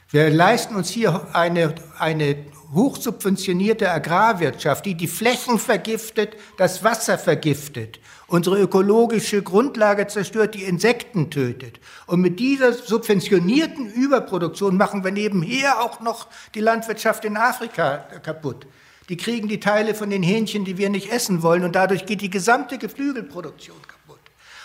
Wir 0.09 0.29
leisten 0.29 0.75
uns 0.75 0.89
hier 0.89 1.27
eine, 1.33 1.75
eine 1.97 2.37
hochsubventionierte 2.73 3.89
Agrarwirtschaft, 3.89 4.85
die 4.85 4.95
die 4.95 5.07
Flächen 5.07 5.57
vergiftet, 5.57 6.35
das 6.57 6.83
Wasser 6.83 7.17
vergiftet, 7.17 7.99
unsere 8.27 8.59
ökologische 8.59 9.41
Grundlage 9.41 10.07
zerstört, 10.07 10.55
die 10.55 10.63
Insekten 10.63 11.29
tötet. 11.29 11.79
Und 12.07 12.21
mit 12.21 12.39
dieser 12.39 12.73
subventionierten 12.73 13.91
Überproduktion 13.91 14.77
machen 14.77 15.03
wir 15.03 15.11
nebenher 15.11 15.81
auch 15.81 15.99
noch 16.01 16.27
die 16.53 16.61
Landwirtschaft 16.61 17.25
in 17.25 17.37
Afrika 17.37 17.97
kaputt. 18.23 18.65
Die 19.09 19.17
kriegen 19.17 19.47
die 19.47 19.59
Teile 19.59 19.93
von 19.93 20.09
den 20.09 20.23
Hähnchen, 20.23 20.65
die 20.65 20.77
wir 20.77 20.89
nicht 20.89 21.11
essen 21.11 21.43
wollen, 21.43 21.63
und 21.63 21.75
dadurch 21.75 22.05
geht 22.05 22.21
die 22.21 22.31
gesamte 22.31 22.79
Geflügelproduktion 22.79 23.77
kaputt. 23.87 24.19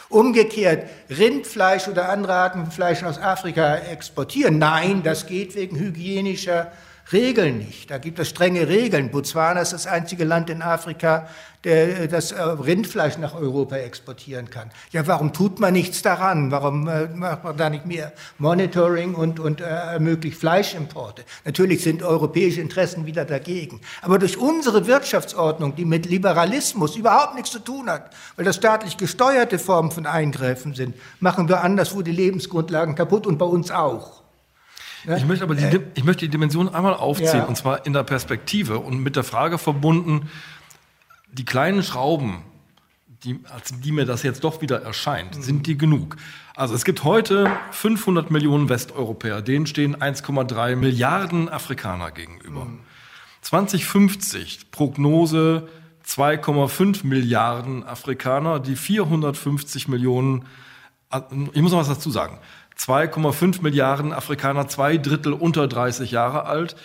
Umgekehrt, 0.08 0.88
Rindfleisch 1.10 1.86
oder 1.88 2.08
andere 2.08 2.34
Arten 2.34 2.62
von 2.62 2.72
Fleisch 2.72 3.02
aus 3.02 3.18
Afrika 3.18 3.76
exportieren. 3.76 4.58
Nein, 4.58 5.02
das 5.02 5.26
geht 5.26 5.54
wegen 5.54 5.78
hygienischer 5.78 6.72
Regeln 7.12 7.58
nicht. 7.58 7.90
Da 7.90 7.98
gibt 7.98 8.18
es 8.18 8.28
strenge 8.28 8.68
Regeln. 8.68 9.10
Botswana 9.10 9.60
ist 9.60 9.72
das 9.72 9.86
einzige 9.86 10.24
Land 10.24 10.48
in 10.48 10.62
Afrika, 10.62 11.28
der 11.64 12.08
das 12.08 12.32
äh, 12.32 12.40
Rindfleisch 12.40 13.18
nach 13.18 13.34
Europa 13.34 13.76
exportieren 13.76 14.48
kann. 14.48 14.70
Ja, 14.92 15.06
warum 15.06 15.32
tut 15.32 15.60
man 15.60 15.72
nichts 15.74 16.02
daran? 16.02 16.50
Warum 16.50 16.88
äh, 16.88 17.08
macht 17.08 17.44
man 17.44 17.56
da 17.56 17.68
nicht 17.68 17.84
mehr 17.84 18.12
Monitoring 18.38 19.14
und, 19.14 19.40
und 19.40 19.60
äh, 19.60 19.64
ermöglicht 19.64 20.38
Fleischimporte? 20.38 21.24
Natürlich 21.44 21.82
sind 21.82 22.02
europäische 22.02 22.60
Interessen 22.60 23.04
wieder 23.06 23.24
dagegen. 23.24 23.80
Aber 24.00 24.18
durch 24.18 24.38
unsere 24.38 24.86
Wirtschaftsordnung, 24.86 25.76
die 25.76 25.84
mit 25.84 26.06
Liberalismus 26.06 26.96
überhaupt 26.96 27.34
nichts 27.34 27.50
zu 27.50 27.58
tun 27.58 27.90
hat, 27.90 28.10
weil 28.36 28.44
das 28.44 28.56
staatlich 28.56 28.96
gesteuerte 28.96 29.58
Formen 29.58 29.90
von 29.90 30.06
Eingriffen 30.06 30.74
sind, 30.74 30.94
machen 31.18 31.48
wir 31.48 31.62
anderswo 31.62 32.00
die 32.02 32.12
Lebensgrundlagen 32.12 32.94
kaputt 32.94 33.26
und 33.26 33.36
bei 33.36 33.46
uns 33.46 33.70
auch. 33.70 34.20
Ja? 35.04 35.16
Ich 35.16 35.24
möchte 35.24 35.44
aber 35.44 35.54
die, 35.54 35.64
äh, 35.64 35.80
ich 35.94 36.04
möchte 36.04 36.24
die 36.26 36.30
Dimension 36.30 36.68
einmal 36.68 36.94
aufziehen, 36.94 37.38
ja. 37.38 37.44
und 37.44 37.56
zwar 37.56 37.86
in 37.86 37.92
der 37.92 38.02
Perspektive 38.02 38.78
und 38.78 39.02
mit 39.02 39.16
der 39.16 39.24
Frage 39.24 39.58
verbunden, 39.58 40.28
die 41.32 41.44
kleinen 41.44 41.82
Schrauben, 41.82 42.42
die, 43.24 43.40
als 43.52 43.78
die 43.80 43.92
mir 43.92 44.06
das 44.06 44.22
jetzt 44.22 44.44
doch 44.44 44.62
wieder 44.62 44.82
erscheint, 44.82 45.36
mhm. 45.36 45.42
sind 45.42 45.66
die 45.66 45.76
genug? 45.76 46.16
Also 46.54 46.74
es 46.74 46.84
gibt 46.84 47.04
heute 47.04 47.50
500 47.70 48.30
Millionen 48.30 48.68
Westeuropäer, 48.68 49.42
denen 49.42 49.66
stehen 49.66 49.96
1,3 49.96 50.76
Milliarden 50.76 51.48
Afrikaner 51.48 52.10
gegenüber. 52.10 52.64
Mhm. 52.66 52.80
2050 53.42 54.70
Prognose 54.70 55.68
2,5 56.06 57.06
Milliarden 57.06 57.84
Afrikaner, 57.84 58.58
die 58.58 58.76
450 58.76 59.88
Millionen, 59.88 60.44
ich 61.52 61.62
muss 61.62 61.72
noch 61.72 61.78
was 61.78 61.88
dazu 61.88 62.10
sagen, 62.10 62.38
2,5 62.80 63.62
Milliarden 63.62 64.12
Afrikaner, 64.12 64.68
zwei 64.68 64.96
Drittel 64.96 65.34
unter 65.34 65.68
30 65.68 66.10
Jahre 66.10 66.46
alt, 66.46 66.76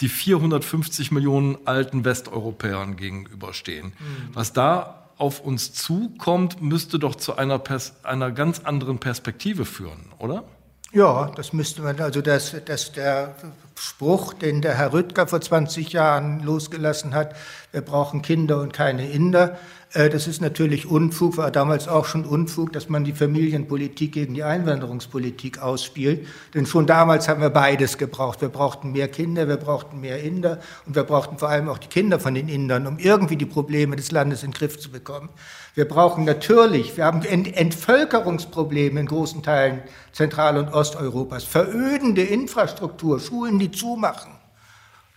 die 0.00 0.08
450 0.08 1.10
Millionen 1.10 1.58
alten 1.66 2.04
Westeuropäern 2.04 2.96
gegenüberstehen. 2.96 3.86
Mhm. 3.86 4.28
Was 4.32 4.52
da 4.52 5.10
auf 5.18 5.40
uns 5.40 5.74
zukommt, 5.74 6.62
müsste 6.62 6.98
doch 6.98 7.14
zu 7.14 7.36
einer, 7.36 7.58
Pers 7.58 7.94
einer 8.04 8.30
ganz 8.30 8.60
anderen 8.60 8.98
Perspektive 8.98 9.64
führen, 9.64 10.12
oder? 10.18 10.44
Ja, 10.92 11.30
das 11.36 11.52
müsste 11.52 11.82
man, 11.82 12.00
also 12.00 12.20
dass, 12.20 12.56
dass 12.64 12.92
der 12.92 13.34
Spruch, 13.76 14.34
den 14.34 14.60
der 14.62 14.76
Herr 14.76 14.92
Rüttger 14.92 15.26
vor 15.26 15.40
20 15.40 15.92
Jahren 15.92 16.42
losgelassen 16.42 17.14
hat, 17.14 17.36
wir 17.70 17.82
brauchen 17.82 18.22
Kinder 18.22 18.60
und 18.60 18.72
keine 18.72 19.08
Inder, 19.08 19.58
das 19.92 20.28
ist 20.28 20.40
natürlich 20.40 20.86
Unfug, 20.86 21.36
war 21.36 21.50
damals 21.50 21.88
auch 21.88 22.04
schon 22.04 22.24
Unfug, 22.24 22.72
dass 22.72 22.88
man 22.88 23.02
die 23.02 23.12
Familienpolitik 23.12 24.12
gegen 24.12 24.34
die 24.34 24.44
Einwanderungspolitik 24.44 25.60
ausspielt. 25.60 26.28
Denn 26.54 26.64
schon 26.64 26.86
damals 26.86 27.28
haben 27.28 27.40
wir 27.40 27.50
beides 27.50 27.98
gebraucht. 27.98 28.40
Wir 28.40 28.50
brauchten 28.50 28.92
mehr 28.92 29.08
Kinder, 29.08 29.48
wir 29.48 29.56
brauchten 29.56 30.00
mehr 30.00 30.22
Inder 30.22 30.60
und 30.86 30.94
wir 30.94 31.02
brauchten 31.02 31.38
vor 31.38 31.48
allem 31.48 31.68
auch 31.68 31.78
die 31.78 31.88
Kinder 31.88 32.20
von 32.20 32.34
den 32.34 32.48
Indern, 32.48 32.86
um 32.86 32.98
irgendwie 33.00 33.34
die 33.34 33.46
Probleme 33.46 33.96
des 33.96 34.12
Landes 34.12 34.44
in 34.44 34.52
den 34.52 34.54
Griff 34.56 34.78
zu 34.78 34.92
bekommen. 34.92 35.28
Wir 35.74 35.88
brauchen 35.88 36.24
natürlich, 36.24 36.96
wir 36.96 37.04
haben 37.04 37.22
Entvölkerungsprobleme 37.22 39.00
in 39.00 39.06
großen 39.06 39.42
Teilen 39.42 39.82
Zentral- 40.12 40.58
und 40.58 40.72
Osteuropas, 40.72 41.42
verödende 41.42 42.22
Infrastruktur, 42.22 43.18
Schulen, 43.18 43.58
die 43.58 43.72
zumachen, 43.72 44.30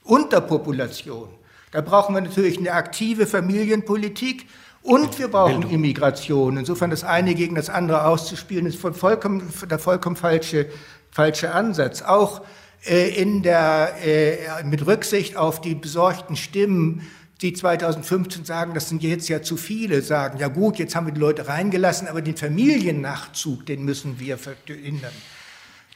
Unterpopulation. 0.04 1.30
Da 1.74 1.82
brauchen 1.82 2.16
wir 2.16 2.22
natürlich 2.22 2.58
eine 2.58 2.72
aktive 2.72 3.28
Familienpolitik, 3.28 4.48
und 4.84 5.18
wir 5.18 5.30
brauchen 5.30 5.62
Bildung. 5.62 5.72
Immigration. 5.72 6.58
Insofern 6.58 6.90
das 6.90 7.06
eine 7.06 7.36
gegen 7.36 7.56
das 7.56 7.70
andere 7.70 8.06
auszuspielen, 8.06 8.66
ist 8.66 8.80
vollkommen, 8.80 9.52
der 9.70 9.80
vollkommen 9.80 10.18
falsche, 10.18 10.68
falsche 11.10 11.54
Ansatz. 11.54 12.02
Auch 12.02 12.42
äh, 12.86 13.10
in 13.10 13.44
der, 13.44 13.96
äh, 14.04 14.64
mit 14.66 14.86
Rücksicht 14.86 15.38
auf 15.38 15.62
die 15.62 15.74
besorgten 15.74 16.36
Stimmen, 16.36 17.08
die 17.42 17.54
2015 17.54 18.44
sagen, 18.44 18.74
das 18.74 18.90
sind 18.90 19.04
jetzt 19.04 19.30
ja 19.30 19.42
zu 19.42 19.56
viele, 19.56 20.02
sagen, 20.02 20.38
ja 20.38 20.50
gut, 20.50 20.80
jetzt 20.80 20.96
haben 20.96 21.08
wir 21.08 21.14
die 21.14 21.20
Leute 21.20 21.48
reingelassen, 21.48 22.08
aber 22.10 22.22
den 22.22 22.38
Familiennachzug, 22.38 23.66
den 23.66 23.86
müssen 23.86 24.20
wir 24.20 24.38
verhindern. 24.38 25.14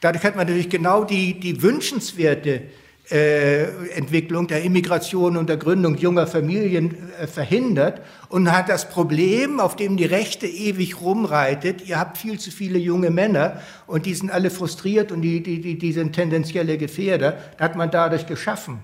Dadurch 0.00 0.24
hat 0.24 0.36
man 0.36 0.46
natürlich 0.46 0.70
genau 0.70 1.04
die, 1.04 1.38
die 1.38 1.62
wünschenswerte 1.62 2.62
äh, 3.10 3.64
Entwicklung 3.90 4.46
der 4.48 4.62
Immigration 4.62 5.36
und 5.36 5.48
der 5.48 5.56
Gründung 5.56 5.96
junger 5.96 6.26
Familien 6.26 7.10
äh, 7.18 7.26
verhindert 7.26 8.02
und 8.28 8.52
hat 8.52 8.68
das 8.68 8.88
Problem, 8.90 9.60
auf 9.60 9.76
dem 9.76 9.96
die 9.96 10.04
Rechte 10.04 10.46
ewig 10.46 11.00
rumreitet, 11.00 11.86
ihr 11.86 11.98
habt 11.98 12.18
viel 12.18 12.38
zu 12.38 12.50
viele 12.50 12.78
junge 12.78 13.10
Männer 13.10 13.62
und 13.86 14.04
die 14.04 14.14
sind 14.14 14.30
alle 14.30 14.50
frustriert 14.50 15.10
und 15.10 15.22
die, 15.22 15.42
die, 15.42 15.60
die, 15.60 15.78
die 15.78 15.92
sind 15.92 16.12
tendenzielle 16.12 16.76
Gefährder, 16.76 17.38
hat 17.58 17.76
man 17.76 17.90
dadurch 17.90 18.26
geschaffen. 18.26 18.80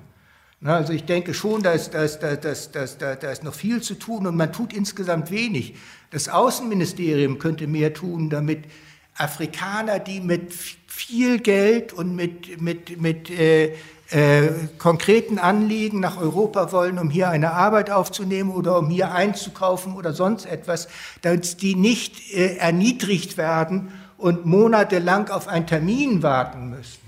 Also 0.63 0.95
ich 0.95 1.05
denke 1.05 1.35
schon, 1.35 1.63
da 1.63 1.73
ist, 1.73 1.93
da, 1.93 2.05
ist, 2.05 2.21
da, 2.21 2.31
ist, 2.31 3.03
da, 3.03 3.17
da 3.17 3.31
ist 3.31 3.45
noch 3.45 3.53
viel 3.53 3.83
zu 3.83 3.95
tun 3.97 4.27
und 4.27 4.37
man 4.37 4.51
tut 4.51 4.73
insgesamt 4.73 5.31
wenig. 5.31 5.75
Das 6.11 6.31
Außenministerium 6.31 7.39
könnte 7.39 7.67
mehr 7.67 7.93
tun, 7.93 8.31
damit 8.31 8.65
Afrikaner, 9.17 9.99
die 9.99 10.21
mit 10.21 10.55
viel 10.87 11.39
Geld 11.39 11.93
und 11.93 12.17
mit, 12.17 12.61
mit, 12.61 13.01
mit 13.01 13.31
äh, 13.31 13.75
äh, 14.11 14.49
konkreten 14.79 15.39
Anliegen 15.39 16.01
nach 16.01 16.19
Europa 16.19 16.73
wollen, 16.73 16.99
um 16.99 17.11
hier 17.11 17.31
eine 17.31 17.53
Arbeit 17.53 17.91
aufzunehmen 17.91 18.51
oder 18.51 18.79
um 18.79 18.91
hier 18.91 19.13
einzukaufen 19.13 19.95
oder 19.97 20.13
sonst 20.13 20.47
etwas, 20.47 20.89
dass 21.23 21.57
die 21.57 21.75
nicht 21.75 22.33
äh, 22.33 22.57
erniedrigt 22.57 23.39
werden 23.39 23.93
und 24.19 24.47
monatelang 24.47 25.29
auf 25.31 25.49
einen 25.49 25.67
Termin 25.67 26.23
warten 26.23 26.71
müssen. 26.71 27.01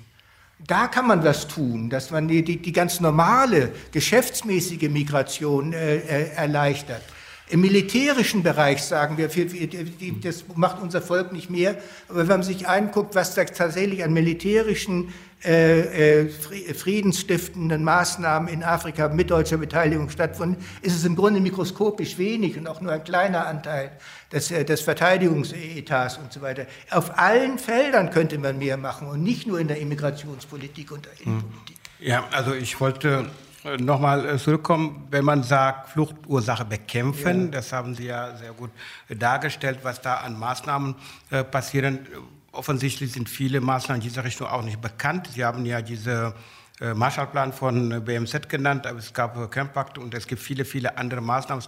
Da 0.66 0.88
kann 0.88 1.06
man 1.06 1.22
was 1.22 1.46
tun, 1.48 1.90
dass 1.90 2.10
man 2.10 2.28
die, 2.28 2.42
die, 2.42 2.56
die 2.60 2.72
ganz 2.72 3.00
normale, 3.00 3.72
geschäftsmäßige 3.92 4.88
Migration 4.88 5.72
äh, 5.72 5.96
äh 5.96 6.30
erleichtert. 6.34 7.02
Im 7.48 7.60
militärischen 7.60 8.42
Bereich 8.42 8.82
sagen 8.82 9.18
wir, 9.18 9.28
das 10.20 10.44
macht 10.56 10.82
unser 10.82 11.00
Volk 11.00 11.32
nicht 11.32 11.48
mehr. 11.48 11.76
Aber 12.08 12.20
wenn 12.20 12.26
man 12.26 12.42
sich 12.42 12.66
anguckt, 12.66 13.14
was 13.14 13.36
da 13.36 13.44
tatsächlich 13.44 14.02
an 14.02 14.12
militärischen 14.12 15.14
äh, 15.46 16.22
äh, 16.22 16.74
friedensstiftenden 16.74 17.84
Maßnahmen 17.84 18.48
in 18.48 18.64
Afrika 18.64 19.06
mit 19.06 19.30
deutscher 19.30 19.58
Beteiligung 19.58 20.10
stattfinden, 20.10 20.56
ist 20.82 20.96
es 20.96 21.04
im 21.04 21.14
Grunde 21.14 21.38
mikroskopisch 21.38 22.18
wenig 22.18 22.58
und 22.58 22.66
auch 22.66 22.80
nur 22.80 22.90
ein 22.90 23.04
kleiner 23.04 23.46
Anteil 23.46 23.92
des, 24.32 24.50
äh, 24.50 24.64
des 24.64 24.80
Verteidigungsetats 24.80 26.18
und 26.18 26.32
so 26.32 26.42
weiter. 26.42 26.66
Auf 26.90 27.16
allen 27.16 27.60
Feldern 27.60 28.10
könnte 28.10 28.38
man 28.38 28.58
mehr 28.58 28.76
machen 28.76 29.06
und 29.06 29.22
nicht 29.22 29.46
nur 29.46 29.60
in 29.60 29.68
der 29.68 29.78
Immigrationspolitik 29.78 30.90
und 30.90 31.06
der 31.06 31.12
hm. 31.12 31.24
Innenpolitik. 31.24 31.76
Ja, 32.00 32.24
also 32.32 32.52
ich 32.52 32.80
wollte 32.80 33.26
nochmal 33.78 34.36
zurückkommen, 34.40 35.06
wenn 35.12 35.24
man 35.24 35.44
sagt, 35.44 35.90
Fluchtursache 35.90 36.64
bekämpfen, 36.64 37.44
ja. 37.44 37.50
das 37.52 37.72
haben 37.72 37.94
Sie 37.94 38.06
ja 38.06 38.36
sehr 38.36 38.52
gut 38.52 38.70
dargestellt, 39.08 39.78
was 39.84 40.00
da 40.00 40.14
an 40.16 40.36
Maßnahmen 40.36 40.96
passieren 41.50 42.00
offensichtlich 42.56 43.12
sind 43.12 43.28
viele 43.28 43.60
Maßnahmen 43.60 44.02
in 44.02 44.08
dieser 44.08 44.24
Richtung 44.24 44.46
auch 44.46 44.62
nicht 44.62 44.80
bekannt. 44.80 45.28
Sie 45.34 45.44
haben 45.44 45.64
ja 45.64 45.82
diese 45.82 46.34
äh, 46.80 46.92
Marshallplan 46.94 47.52
von 47.52 48.04
BMZ 48.04 48.48
genannt, 48.48 48.86
aber 48.86 48.98
es 48.98 49.12
gab 49.12 49.50
Campakt 49.50 49.98
und 49.98 50.12
es 50.14 50.26
gibt 50.26 50.42
viele, 50.42 50.64
viele 50.64 50.96
andere 50.98 51.20
Maßnahmen. 51.20 51.64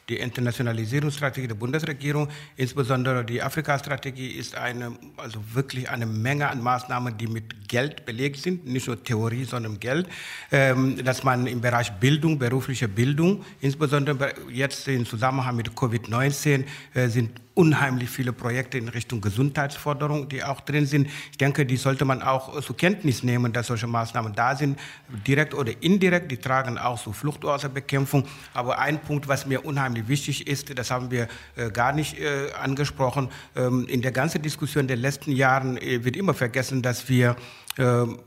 Äh, 0.00 0.10
die 0.10 0.18
Internationalisierungsstrategie 0.18 1.48
der 1.48 1.54
Bundesregierung, 1.54 2.28
insbesondere 2.56 3.24
die 3.24 3.42
Afrika-Strategie, 3.42 4.28
ist 4.28 4.56
eine, 4.56 4.92
also 5.16 5.40
wirklich 5.52 5.88
eine 5.88 6.06
Menge 6.06 6.48
an 6.48 6.62
Maßnahmen, 6.62 7.16
die 7.16 7.26
mit 7.26 7.68
Geld 7.68 8.04
belegt 8.04 8.38
sind, 8.38 8.66
nicht 8.66 8.88
nur 8.88 9.02
Theorie, 9.02 9.44
sondern 9.44 9.78
Geld, 9.78 10.08
ähm, 10.50 11.02
dass 11.04 11.22
man 11.22 11.46
im 11.46 11.60
Bereich 11.60 11.92
Bildung, 11.92 12.38
berufliche 12.38 12.88
Bildung, 12.88 13.44
insbesondere 13.60 14.34
jetzt 14.50 14.88
im 14.88 15.06
Zusammenhang 15.06 15.56
mit 15.56 15.70
Covid-19, 15.70 16.64
äh, 16.94 17.08
sind 17.08 17.30
unheimlich 17.54 18.08
viele 18.08 18.32
Projekte 18.32 18.78
in 18.78 18.88
Richtung 18.88 19.20
Gesundheitsforderung, 19.20 20.28
die 20.28 20.42
auch 20.42 20.60
drin 20.60 20.86
sind. 20.86 21.08
Ich 21.30 21.36
denke, 21.38 21.66
die 21.66 21.76
sollte 21.76 22.04
man 22.04 22.22
auch 22.22 22.60
zur 22.62 22.76
Kenntnis 22.76 23.22
nehmen, 23.22 23.52
dass 23.52 23.66
solche 23.66 23.86
Maßnahmen 23.86 24.34
da 24.34 24.56
sind, 24.56 24.78
direkt 25.26 25.52
oder 25.54 25.72
indirekt. 25.82 26.30
Die 26.30 26.38
tragen 26.38 26.78
auch 26.78 27.00
zur 27.02 27.12
Fluchtursachebekämpfung. 27.12 28.24
Aber 28.54 28.78
ein 28.78 29.00
Punkt, 29.00 29.28
was 29.28 29.46
mir 29.46 29.64
unheimlich 29.64 29.99
wichtig 30.08 30.46
ist, 30.46 30.76
das 30.78 30.90
haben 30.90 31.10
wir 31.10 31.28
äh, 31.56 31.70
gar 31.70 31.92
nicht 31.92 32.18
äh, 32.18 32.52
angesprochen. 32.52 33.30
Ähm, 33.56 33.86
in 33.88 34.02
der 34.02 34.12
ganzen 34.12 34.42
Diskussion 34.42 34.86
der 34.86 34.96
letzten 34.96 35.32
Jahren 35.32 35.76
äh, 35.76 36.04
wird 36.04 36.16
immer 36.16 36.34
vergessen, 36.34 36.82
dass 36.82 37.08
wir 37.08 37.36
ähm, 37.78 38.18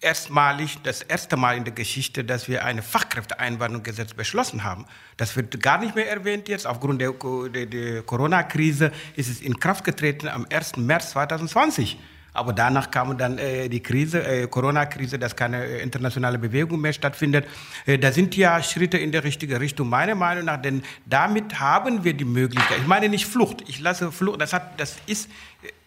erstmalig, 0.00 0.78
das 0.82 1.02
erste 1.02 1.36
Mal 1.36 1.56
in 1.56 1.64
der 1.64 1.74
Geschichte, 1.74 2.24
dass 2.24 2.48
wir 2.48 2.64
ein 2.64 2.82
Fachkräfteeinwanderungsgesetz 2.82 4.14
beschlossen 4.14 4.64
haben. 4.64 4.86
Das 5.16 5.36
wird 5.36 5.60
gar 5.62 5.78
nicht 5.78 5.94
mehr 5.94 6.10
erwähnt 6.10 6.48
jetzt. 6.48 6.66
Aufgrund 6.66 7.00
der, 7.00 7.12
der, 7.12 7.66
der 7.66 8.02
Corona-Krise 8.02 8.92
ist 9.16 9.28
es 9.28 9.40
in 9.40 9.58
Kraft 9.58 9.84
getreten 9.84 10.28
am 10.28 10.46
1. 10.50 10.76
März 10.76 11.10
2020. 11.10 11.98
Aber 12.36 12.52
danach 12.52 12.90
kam 12.90 13.16
dann 13.18 13.38
äh, 13.38 13.68
die 13.68 13.80
Krise, 13.80 14.22
äh, 14.24 14.46
Corona-Krise, 14.46 15.18
dass 15.18 15.34
keine 15.34 15.64
äh, 15.64 15.82
internationale 15.82 16.38
Bewegung 16.38 16.80
mehr 16.80 16.92
stattfindet. 16.92 17.46
Äh, 17.86 17.98
da 17.98 18.12
sind 18.12 18.36
ja 18.36 18.62
Schritte 18.62 18.98
in 18.98 19.12
der 19.12 19.24
richtige 19.24 19.60
Richtung, 19.60 19.88
meiner 19.88 20.14
Meinung 20.14 20.44
nach, 20.44 20.60
denn 20.60 20.82
damit 21.06 21.58
haben 21.60 22.04
wir 22.04 22.14
die 22.14 22.24
Möglichkeit. 22.24 22.78
Ich 22.78 22.86
meine 22.86 23.08
nicht 23.08 23.26
Flucht. 23.26 23.64
Ich 23.68 23.80
lasse 23.80 24.12
Flucht. 24.12 24.40
Das 24.40 24.52
hat, 24.52 24.78
das 24.78 24.96
ist 25.06 25.30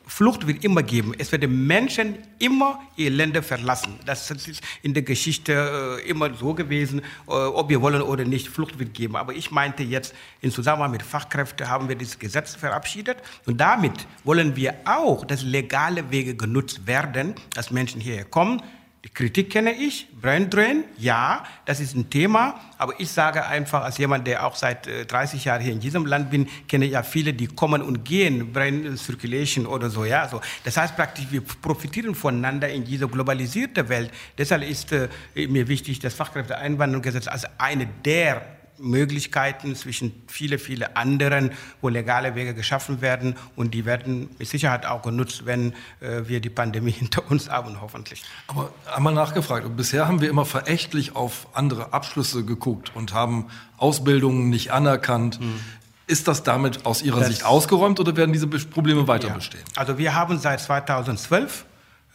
Flucht 0.09 0.47
wird 0.47 0.63
immer 0.63 0.81
geben. 0.81 1.13
Es 1.17 1.31
werden 1.31 1.67
Menschen 1.67 2.17
immer 2.39 2.81
ihr 2.95 3.11
Länder 3.11 3.43
verlassen. 3.43 3.93
Das 4.05 4.31
ist 4.31 4.61
in 4.81 4.95
der 4.95 5.03
Geschichte 5.03 6.01
äh, 6.03 6.09
immer 6.09 6.33
so 6.33 6.55
gewesen, 6.55 7.01
äh, 7.27 7.31
ob 7.31 7.69
wir 7.69 7.79
wollen 7.81 8.01
oder 8.01 8.25
nicht. 8.25 8.49
Flucht 8.49 8.79
wird 8.79 8.95
geben. 8.95 9.15
Aber 9.15 9.33
ich 9.33 9.51
meinte 9.51 9.83
jetzt, 9.83 10.15
im 10.41 10.51
Zusammenhang 10.51 10.91
mit 10.91 11.03
Fachkräften 11.03 11.69
haben 11.69 11.87
wir 11.87 11.95
dieses 11.95 12.17
Gesetz 12.17 12.55
verabschiedet. 12.55 13.17
Und 13.45 13.61
damit 13.61 14.07
wollen 14.23 14.55
wir 14.55 14.73
auch, 14.85 15.25
dass 15.25 15.43
legale 15.43 16.09
Wege 16.09 16.35
genutzt 16.35 16.87
werden, 16.87 17.35
dass 17.53 17.69
Menschen 17.69 18.01
hierher 18.01 18.25
kommen, 18.25 18.63
die 19.03 19.09
Kritik 19.09 19.49
kenne 19.49 19.71
ich, 19.71 20.07
Brain 20.21 20.49
Drain, 20.49 20.83
ja, 20.97 21.45
das 21.63 21.79
ist 21.79 21.95
ein 21.95 22.09
Thema, 22.09 22.59
aber 22.77 22.99
ich 22.99 23.09
sage 23.09 23.45
einfach, 23.45 23.83
als 23.83 23.97
jemand, 23.97 24.27
der 24.27 24.45
auch 24.45 24.55
seit 24.55 24.89
30 25.09 25.41
äh, 25.45 25.47
Jahren 25.47 25.61
hier 25.61 25.71
in 25.71 25.79
diesem 25.79 26.05
Land 26.05 26.29
bin, 26.29 26.49
kenne 26.67 26.85
ja 26.85 27.01
viele, 27.01 27.33
die 27.33 27.47
kommen 27.47 27.81
und 27.81 28.03
gehen, 28.03 28.51
Brain 28.51 28.97
Circulation 28.97 29.65
oder 29.65 29.89
so, 29.89 30.03
ja, 30.03 30.27
so. 30.27 30.41
Das 30.65 30.75
heißt 30.75 30.97
praktisch, 30.97 31.27
wir 31.29 31.41
profitieren 31.41 32.13
voneinander 32.13 32.67
in 32.67 32.83
dieser 32.83 33.07
globalisierten 33.07 33.87
Welt. 33.87 34.11
Deshalb 34.37 34.63
ist 34.63 34.91
äh, 34.91 35.07
mir 35.47 35.69
wichtig, 35.69 35.99
das 35.99 36.13
Fachkräfteeinwanderungsgesetz 36.15 37.29
als 37.29 37.45
eine 37.57 37.87
der 38.03 38.58
Möglichkeiten 38.79 39.75
zwischen 39.75 40.11
viele, 40.27 40.59
viele 40.59 40.95
anderen, 40.95 41.51
wo 41.81 41.89
legale 41.89 42.35
Wege 42.35 42.53
geschaffen 42.53 43.01
werden 43.01 43.35
und 43.55 43.73
die 43.73 43.85
werden 43.85 44.29
mit 44.37 44.47
Sicherheit 44.47 44.85
auch 44.85 45.01
genutzt, 45.01 45.45
wenn 45.45 45.73
äh, 45.99 46.23
wir 46.25 46.39
die 46.39 46.49
Pandemie 46.49 46.91
hinter 46.99 47.29
uns 47.29 47.49
haben, 47.49 47.81
hoffentlich. 47.81 48.23
Aber 48.47 48.71
einmal 48.93 49.13
nachgefragt, 49.13 49.65
bisher 49.75 50.07
haben 50.07 50.21
wir 50.21 50.29
immer 50.29 50.45
verächtlich 50.45 51.15
auf 51.15 51.47
andere 51.53 51.93
Abschlüsse 51.93 52.43
geguckt 52.43 52.91
und 52.95 53.13
haben 53.13 53.47
Ausbildungen 53.77 54.49
nicht 54.49 54.71
anerkannt. 54.71 55.39
Hm. 55.39 55.59
Ist 56.07 56.27
das 56.27 56.41
damit 56.41 56.85
aus 56.85 57.03
Ihrer 57.03 57.19
das, 57.19 57.27
Sicht 57.27 57.45
ausgeräumt 57.45 57.99
oder 57.99 58.15
werden 58.17 58.33
diese 58.33 58.47
Probleme 58.47 59.07
weiter 59.07 59.27
ja. 59.27 59.35
bestehen? 59.35 59.61
Also 59.75 59.97
wir 59.99 60.15
haben 60.15 60.39
seit 60.39 60.59
2012 60.59 61.65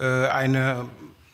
äh, 0.00 0.26
eine 0.26 0.86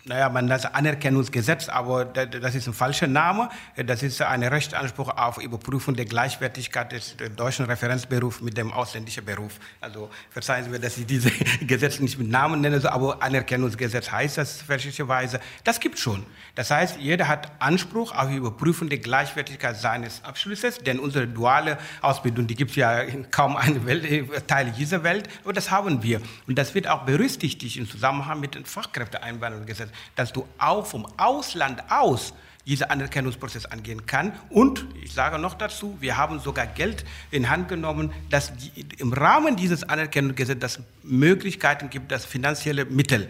naja, 0.06 0.30
man 0.30 0.48
das 0.48 0.64
Anerkennungsgesetz, 0.64 1.68
aber 1.68 2.06
das 2.06 2.54
ist 2.54 2.66
ein 2.66 2.72
falscher 2.72 3.06
Name. 3.06 3.50
Das 3.76 4.02
ist 4.02 4.22
ein 4.22 4.42
Rechtsanspruch 4.42 5.08
auf 5.14 5.36
Überprüfung 5.36 5.94
der 5.94 6.06
Gleichwertigkeit 6.06 6.92
des 6.92 7.16
deutschen 7.36 7.66
Referenzberufs 7.66 8.40
mit 8.40 8.56
dem 8.56 8.72
ausländischen 8.72 9.26
Beruf. 9.26 9.58
Also 9.78 10.08
verzeihen 10.30 10.64
Sie 10.64 10.70
mir, 10.70 10.80
dass 10.80 10.96
ich 10.96 11.04
diese 11.04 11.30
Gesetze 11.66 12.02
nicht 12.02 12.18
mit 12.18 12.30
Namen 12.30 12.62
nenne, 12.62 12.80
aber 12.90 13.22
Anerkennungsgesetz 13.22 14.10
heißt 14.10 14.38
das 14.38 14.62
fälschlicherweise. 14.62 15.38
Das 15.64 15.80
gibt 15.80 15.98
schon. 15.98 16.24
Das 16.54 16.70
heißt, 16.70 16.96
jeder 16.98 17.28
hat 17.28 17.52
Anspruch 17.58 18.14
auf 18.16 18.30
Überprüfung 18.30 18.88
der 18.88 18.98
Gleichwertigkeit 18.98 19.76
seines 19.76 20.24
Abschlusses, 20.24 20.78
denn 20.78 20.98
unsere 20.98 21.28
duale 21.28 21.76
Ausbildung, 22.00 22.46
die 22.46 22.54
gibt 22.54 22.70
es 22.70 22.76
ja 22.76 23.00
in 23.00 23.30
kaum 23.30 23.56
einem 23.56 23.84
Welt, 23.84 24.46
Teil 24.46 24.72
dieser 24.72 25.02
Welt, 25.02 25.28
aber 25.44 25.52
das 25.52 25.70
haben 25.70 26.02
wir. 26.02 26.22
Und 26.46 26.58
das 26.58 26.74
wird 26.74 26.88
auch 26.88 27.02
berücksichtigt 27.02 27.76
im 27.76 27.88
Zusammenhang 27.88 28.40
mit 28.40 28.54
dem 28.54 28.64
Fachkräfteeinwanderungsgesetz 28.64 29.89
dass 30.16 30.32
du 30.32 30.46
auch 30.58 30.86
vom 30.86 31.06
Ausland 31.16 31.82
aus 31.90 32.34
diesen 32.66 32.84
Anerkennungsprozess 32.84 33.66
angehen 33.66 34.06
kann. 34.06 34.32
Und 34.48 34.86
ich 35.02 35.12
sage 35.12 35.38
noch 35.38 35.54
dazu, 35.54 35.96
wir 36.00 36.16
haben 36.16 36.38
sogar 36.40 36.66
Geld 36.66 37.04
in 37.30 37.48
Hand 37.48 37.68
genommen, 37.68 38.12
dass 38.28 38.52
die, 38.56 38.86
im 38.98 39.12
Rahmen 39.12 39.56
dieses 39.56 39.82
Anerkennungsgesetzes 39.82 40.80
Möglichkeiten 41.02 41.90
gibt, 41.90 42.12
dass 42.12 42.24
finanzielle 42.24 42.84
Mittel 42.84 43.28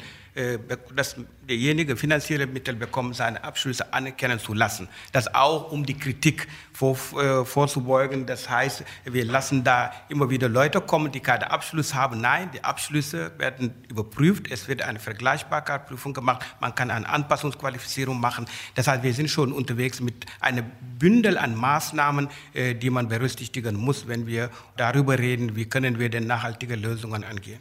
dass 0.95 1.17
derjenige 1.49 1.97
finanzielle 1.97 2.47
Mittel 2.47 2.77
bekommt, 2.77 3.17
seine 3.17 3.43
Abschlüsse 3.43 3.93
anerkennen 3.93 4.39
zu 4.39 4.55
lassen. 4.55 4.89
Das 5.13 5.35
auch, 5.35 5.73
um 5.73 5.85
die 5.85 5.99
Kritik 5.99 6.47
vor, 6.73 6.97
äh, 7.21 7.45
vorzubeugen. 7.45 8.25
Das 8.27 8.49
heißt, 8.49 8.85
wir 9.05 9.25
lassen 9.25 9.65
da 9.65 9.93
immer 10.09 10.31
wieder 10.31 10.49
Leute 10.49 10.81
kommen, 10.81 11.13
die 11.13 11.21
keinen 11.21 11.43
Abschluss 11.43 11.95
haben. 11.95 12.21
Nein, 12.21 12.51
die 12.55 12.65
Abschlüsse 12.65 13.33
werden 13.39 13.75
überprüft. 13.89 14.51
Es 14.51 14.69
wird 14.69 14.83
eine 14.83 14.99
Vergleichbarkeitsprüfung 14.99 16.15
gemacht. 16.15 16.47
Man 16.61 16.75
kann 16.75 16.91
eine 16.91 17.09
Anpassungsqualifizierung 17.09 18.21
machen. 18.21 18.47
Das 18.77 18.87
heißt, 18.87 19.03
wir 19.03 19.13
sind 19.13 19.29
schon 19.29 19.53
unterwegs 19.53 20.01
mit 20.01 20.27
einem 20.41 20.65
Bündel 20.99 21.37
an 21.37 21.55
Maßnahmen, 21.55 22.29
äh, 22.55 22.75
die 22.75 22.91
man 22.91 23.09
berücksichtigen 23.09 23.77
muss, 23.77 24.09
wenn 24.09 24.27
wir 24.27 24.51
darüber 24.77 25.19
reden, 25.19 25.57
wie 25.57 25.67
können 25.67 25.99
wir 25.99 26.09
denn 26.09 26.27
nachhaltige 26.27 26.77
Lösungen 26.77 27.25
angehen. 27.25 27.61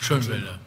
Schön, 0.00 0.20
Bilder. 0.26 0.58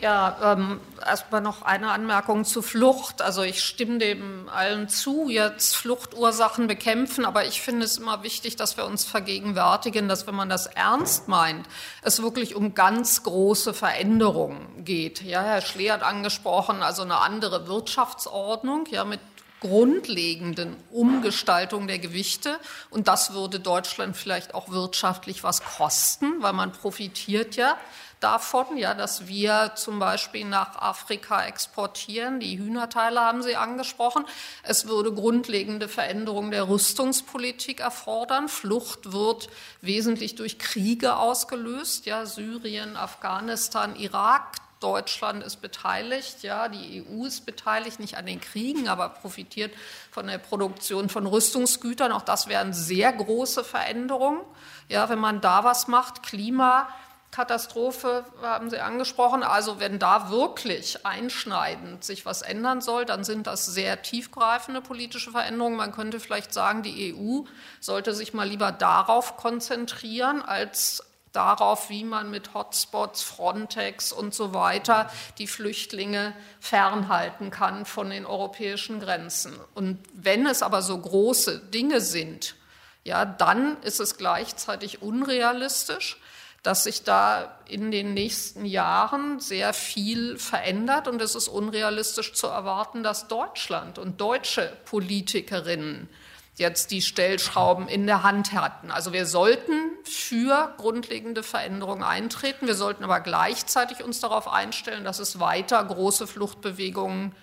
Ja, 0.00 0.54
ähm, 0.54 0.80
erstmal 1.06 1.40
noch 1.40 1.62
eine 1.62 1.90
Anmerkung 1.90 2.44
zu 2.44 2.62
Flucht. 2.62 3.22
Also 3.22 3.42
ich 3.42 3.62
stimme 3.62 3.98
dem 3.98 4.48
allen 4.48 4.88
zu, 4.88 5.28
jetzt 5.28 5.76
Fluchtursachen 5.76 6.66
bekämpfen, 6.66 7.24
aber 7.24 7.44
ich 7.46 7.62
finde 7.62 7.84
es 7.84 7.98
immer 7.98 8.22
wichtig, 8.22 8.56
dass 8.56 8.76
wir 8.76 8.86
uns 8.86 9.04
vergegenwärtigen, 9.04 10.08
dass 10.08 10.26
wenn 10.26 10.34
man 10.34 10.48
das 10.48 10.66
ernst 10.66 11.28
meint, 11.28 11.66
es 12.02 12.22
wirklich 12.22 12.56
um 12.56 12.74
ganz 12.74 13.22
große 13.22 13.72
Veränderungen 13.72 14.84
geht. 14.84 15.22
Ja, 15.22 15.42
Herr 15.42 15.62
Schlee 15.62 15.92
hat 15.92 16.02
angesprochen, 16.02 16.82
also 16.82 17.02
eine 17.02 17.20
andere 17.20 17.68
Wirtschaftsordnung, 17.68 18.86
ja, 18.90 19.04
mit 19.04 19.20
grundlegenden 19.60 20.76
Umgestaltung 20.90 21.86
der 21.86 21.98
Gewichte. 21.98 22.58
Und 22.90 23.08
das 23.08 23.32
würde 23.32 23.60
Deutschland 23.60 24.14
vielleicht 24.14 24.54
auch 24.54 24.68
wirtschaftlich 24.68 25.42
was 25.42 25.64
kosten, 25.64 26.42
weil 26.42 26.52
man 26.52 26.72
profitiert 26.72 27.56
ja 27.56 27.78
davon, 28.24 28.78
ja, 28.78 28.94
dass 28.94 29.28
wir 29.28 29.72
zum 29.76 29.98
Beispiel 29.98 30.46
nach 30.46 30.76
Afrika 30.76 31.44
exportieren. 31.44 32.40
Die 32.40 32.58
Hühnerteile 32.58 33.20
haben 33.20 33.42
Sie 33.42 33.54
angesprochen. 33.54 34.24
Es 34.62 34.88
würde 34.88 35.12
grundlegende 35.12 35.88
Veränderungen 35.88 36.50
der 36.50 36.66
Rüstungspolitik 36.68 37.80
erfordern. 37.80 38.48
Flucht 38.48 39.12
wird 39.12 39.50
wesentlich 39.82 40.36
durch 40.36 40.58
Kriege 40.58 41.16
ausgelöst, 41.16 42.06
ja, 42.06 42.24
Syrien, 42.24 42.96
Afghanistan, 42.96 43.94
Irak. 43.94 44.56
Deutschland 44.80 45.42
ist 45.42 45.62
beteiligt, 45.62 46.42
ja, 46.42 46.68
die 46.68 47.04
EU 47.06 47.24
ist 47.24 47.46
beteiligt, 47.46 48.00
nicht 48.00 48.18
an 48.18 48.26
den 48.26 48.40
Kriegen, 48.40 48.86
aber 48.88 49.08
profitiert 49.08 49.72
von 50.10 50.26
der 50.26 50.36
Produktion 50.36 51.08
von 51.08 51.26
Rüstungsgütern. 51.26 52.12
Auch 52.12 52.22
das 52.22 52.48
wären 52.48 52.74
sehr 52.74 53.10
große 53.12 53.64
Veränderungen. 53.64 54.40
Ja, 54.88 55.08
wenn 55.08 55.18
man 55.18 55.40
da 55.40 55.64
was 55.64 55.88
macht, 55.88 56.22
Klima, 56.22 56.88
Katastrophe 57.34 58.24
haben 58.42 58.70
Sie 58.70 58.78
angesprochen. 58.78 59.42
Also 59.42 59.80
wenn 59.80 59.98
da 59.98 60.30
wirklich 60.30 61.04
einschneidend 61.04 62.04
sich 62.04 62.24
was 62.24 62.42
ändern 62.42 62.80
soll, 62.80 63.06
dann 63.06 63.24
sind 63.24 63.48
das 63.48 63.66
sehr 63.66 64.02
tiefgreifende 64.02 64.80
politische 64.80 65.32
Veränderungen. 65.32 65.76
Man 65.76 65.90
könnte 65.90 66.20
vielleicht 66.20 66.54
sagen, 66.54 66.84
die 66.84 67.12
EU 67.12 67.40
sollte 67.80 68.14
sich 68.14 68.34
mal 68.34 68.46
lieber 68.46 68.70
darauf 68.70 69.36
konzentrieren, 69.36 70.42
als 70.42 71.02
darauf, 71.32 71.90
wie 71.90 72.04
man 72.04 72.30
mit 72.30 72.54
Hotspots, 72.54 73.24
Frontex 73.24 74.12
und 74.12 74.32
so 74.32 74.54
weiter 74.54 75.10
die 75.38 75.48
Flüchtlinge 75.48 76.34
fernhalten 76.60 77.50
kann 77.50 77.84
von 77.84 78.10
den 78.10 78.26
europäischen 78.26 79.00
Grenzen. 79.00 79.58
Und 79.74 79.98
wenn 80.12 80.46
es 80.46 80.62
aber 80.62 80.82
so 80.82 80.96
große 80.96 81.58
Dinge 81.58 82.00
sind, 82.00 82.54
ja, 83.02 83.24
dann 83.24 83.82
ist 83.82 83.98
es 83.98 84.16
gleichzeitig 84.18 85.02
unrealistisch 85.02 86.20
dass 86.64 86.84
sich 86.84 87.04
da 87.04 87.54
in 87.68 87.90
den 87.90 88.14
nächsten 88.14 88.64
Jahren 88.64 89.38
sehr 89.38 89.74
viel 89.74 90.38
verändert 90.38 91.06
und 91.06 91.20
es 91.20 91.34
ist 91.34 91.46
unrealistisch 91.46 92.32
zu 92.32 92.46
erwarten, 92.46 93.02
dass 93.02 93.28
Deutschland 93.28 93.98
und 93.98 94.18
deutsche 94.18 94.72
Politikerinnen 94.86 96.08
jetzt 96.56 96.90
die 96.90 97.02
Stellschrauben 97.02 97.86
in 97.86 98.06
der 98.06 98.22
Hand 98.22 98.52
hatten. 98.52 98.90
Also 98.90 99.12
wir 99.12 99.26
sollten 99.26 99.74
für 100.04 100.72
grundlegende 100.78 101.42
Veränderungen 101.42 102.02
eintreten, 102.02 102.66
wir 102.66 102.76
sollten 102.76 103.04
aber 103.04 103.20
gleichzeitig 103.20 104.02
uns 104.02 104.20
darauf 104.20 104.48
einstellen, 104.48 105.04
dass 105.04 105.18
es 105.18 105.38
weiter 105.38 105.84
große 105.84 106.26
Fluchtbewegungen 106.26 107.34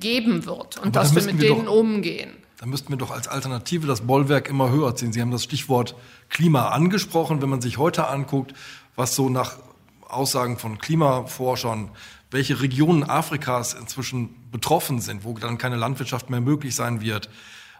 geben 0.00 0.44
wird 0.44 0.78
und 0.78 0.96
aber 0.96 1.04
dass 1.04 1.14
wir 1.14 1.22
mit 1.22 1.40
wir 1.40 1.54
denen 1.54 1.68
umgehen. 1.68 2.36
Da 2.60 2.66
müssten 2.66 2.90
wir 2.90 2.98
doch 2.98 3.10
als 3.10 3.26
Alternative 3.26 3.86
das 3.86 4.02
Bollwerk 4.02 4.46
immer 4.50 4.68
höher 4.68 4.94
ziehen. 4.94 5.14
Sie 5.14 5.22
haben 5.22 5.30
das 5.30 5.44
Stichwort 5.44 5.94
Klima 6.28 6.68
angesprochen. 6.68 7.40
Wenn 7.40 7.48
man 7.48 7.62
sich 7.62 7.78
heute 7.78 8.06
anguckt, 8.08 8.52
was 8.96 9.14
so 9.14 9.30
nach 9.30 9.56
Aussagen 10.06 10.58
von 10.58 10.76
Klimaforschern, 10.76 11.90
welche 12.30 12.60
Regionen 12.60 13.08
Afrikas 13.08 13.72
inzwischen 13.72 14.50
betroffen 14.50 15.00
sind, 15.00 15.24
wo 15.24 15.32
dann 15.38 15.56
keine 15.56 15.76
Landwirtschaft 15.76 16.28
mehr 16.28 16.42
möglich 16.42 16.74
sein 16.74 17.00
wird 17.00 17.30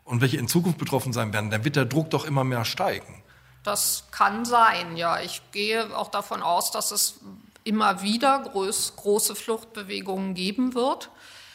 und 0.04 0.22
welche 0.22 0.38
in 0.38 0.48
Zukunft 0.48 0.78
betroffen 0.78 1.12
sein 1.12 1.34
werden, 1.34 1.50
dann 1.50 1.62
wird 1.62 1.76
der 1.76 1.84
Druck 1.84 2.08
doch 2.08 2.24
immer 2.24 2.44
mehr 2.44 2.64
steigen. 2.64 3.22
Das 3.62 4.04
kann 4.12 4.46
sein, 4.46 4.96
ja. 4.96 5.20
Ich 5.20 5.42
gehe 5.52 5.94
auch 5.94 6.10
davon 6.10 6.40
aus, 6.40 6.70
dass 6.70 6.90
es 6.90 7.20
immer 7.64 8.00
wieder 8.00 8.38
groß, 8.38 8.96
große 8.96 9.34
Fluchtbewegungen 9.34 10.32
geben 10.32 10.74
wird. 10.74 11.10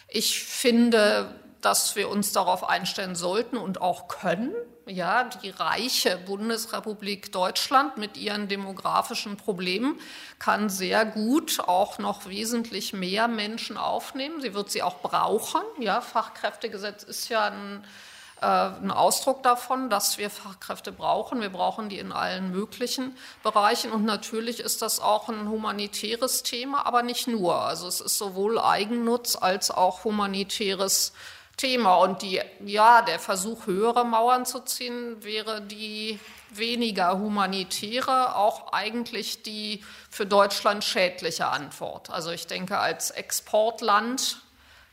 Ich 0.09 0.41
finde, 0.41 1.33
dass 1.65 1.95
wir 1.95 2.09
uns 2.09 2.31
darauf 2.31 2.69
einstellen 2.69 3.15
sollten 3.15 3.57
und 3.57 3.81
auch 3.81 4.07
können. 4.07 4.53
Ja, 4.85 5.23
die 5.23 5.49
reiche 5.49 6.15
Bundesrepublik 6.15 7.31
Deutschland 7.31 7.97
mit 7.97 8.17
ihren 8.17 8.47
demografischen 8.47 9.35
Problemen 9.35 9.99
kann 10.37 10.69
sehr 10.69 11.05
gut 11.05 11.59
auch 11.59 11.97
noch 11.97 12.27
wesentlich 12.27 12.93
mehr 12.93 13.27
Menschen 13.27 13.77
aufnehmen. 13.77 14.41
Sie 14.41 14.53
wird 14.53 14.69
sie 14.69 14.83
auch 14.83 15.01
brauchen. 15.01 15.63
Ja, 15.79 16.01
Fachkräftegesetz 16.01 17.01
ist 17.01 17.29
ja 17.29 17.45
ein 17.45 17.83
äh, 18.41 18.45
ein 18.45 18.91
Ausdruck 18.91 19.41
davon, 19.43 19.89
dass 19.89 20.17
wir 20.19 20.29
Fachkräfte 20.29 20.91
brauchen. 20.91 21.41
Wir 21.41 21.49
brauchen 21.49 21.89
die 21.89 21.97
in 21.97 22.11
allen 22.11 22.51
möglichen 22.51 23.17
Bereichen. 23.41 23.91
Und 23.91 24.03
natürlich 24.03 24.59
ist 24.59 24.83
das 24.83 24.99
auch 24.99 25.29
ein 25.29 25.49
humanitäres 25.49 26.43
Thema, 26.43 26.85
aber 26.85 27.01
nicht 27.01 27.27
nur. 27.27 27.55
Also 27.55 27.87
es 27.87 28.01
ist 28.01 28.17
sowohl 28.17 28.59
Eigennutz 28.59 29.35
als 29.35 29.71
auch 29.71 30.03
humanitäres 30.03 31.13
Thema. 31.13 31.34
Und 31.63 32.21
die, 32.21 32.41
ja, 32.65 33.01
der 33.01 33.17
Versuch, 33.17 33.65
höhere 33.65 34.05
Mauern 34.05 34.45
zu 34.45 34.59
ziehen, 34.59 35.23
wäre 35.23 35.61
die 35.61 36.19
weniger 36.49 37.17
humanitäre, 37.17 38.35
auch 38.35 38.73
eigentlich 38.73 39.41
die 39.41 39.83
für 40.09 40.25
Deutschland 40.25 40.83
schädliche 40.83 41.47
Antwort. 41.47 42.09
Also 42.09 42.31
ich 42.31 42.47
denke, 42.47 42.77
als 42.77 43.11
Exportland 43.11 44.41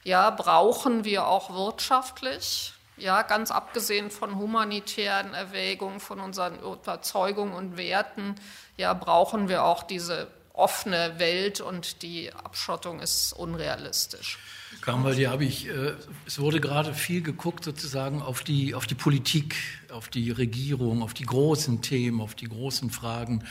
ja, 0.05 0.31
brauchen 0.31 1.05
wir 1.05 1.27
auch 1.27 1.51
wirtschaftlich, 1.51 2.73
ja, 2.97 3.23
ganz 3.23 3.51
abgesehen 3.51 4.11
von 4.11 4.37
humanitären 4.37 5.35
Erwägungen, 5.35 6.01
von 6.01 6.21
unseren 6.21 6.59
Überzeugungen 6.59 7.55
und 7.55 7.77
Werten, 7.77 8.37
ja, 8.77 8.95
brauchen 8.95 9.49
wir 9.49 9.65
auch 9.65 9.83
diese 9.83 10.29
offene 10.53 11.19
Welt 11.19 11.61
und 11.61 12.03
die 12.03 12.33
Abschottung 12.33 13.01
ist 13.01 13.33
unrealistisch. 13.33 14.39
Kamal, 14.81 15.19
ja, 15.19 15.31
habe 15.31 15.45
ich, 15.45 15.69
äh, 15.69 15.95
es 16.27 16.39
wurde 16.39 16.61
gerade 16.61 16.95
viel 16.95 17.23
geguckt 17.23 17.65
sozusagen 17.65 18.23
auf 18.23 18.43
die, 18.43 18.75
auf 18.75 18.87
die 18.87 18.95
Politik, 18.95 19.57
auf 19.91 20.09
die 20.09 20.31
Regierung, 20.31 21.03
auf 21.03 21.15
die 21.15 21.25
großen 21.25 21.83
Themen, 21.83 22.21
auf 22.21 22.35
die 22.35 22.49
großen 22.49 22.91
Fragen. 22.91 23.45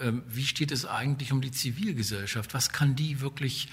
Ähm, 0.00 0.22
wie 0.26 0.44
steht 0.44 0.72
es 0.72 0.86
eigentlich 0.86 1.32
um 1.32 1.40
die 1.40 1.50
Zivilgesellschaft? 1.50 2.54
Was 2.54 2.70
kann 2.70 2.96
die 2.96 3.20
wirklich 3.20 3.68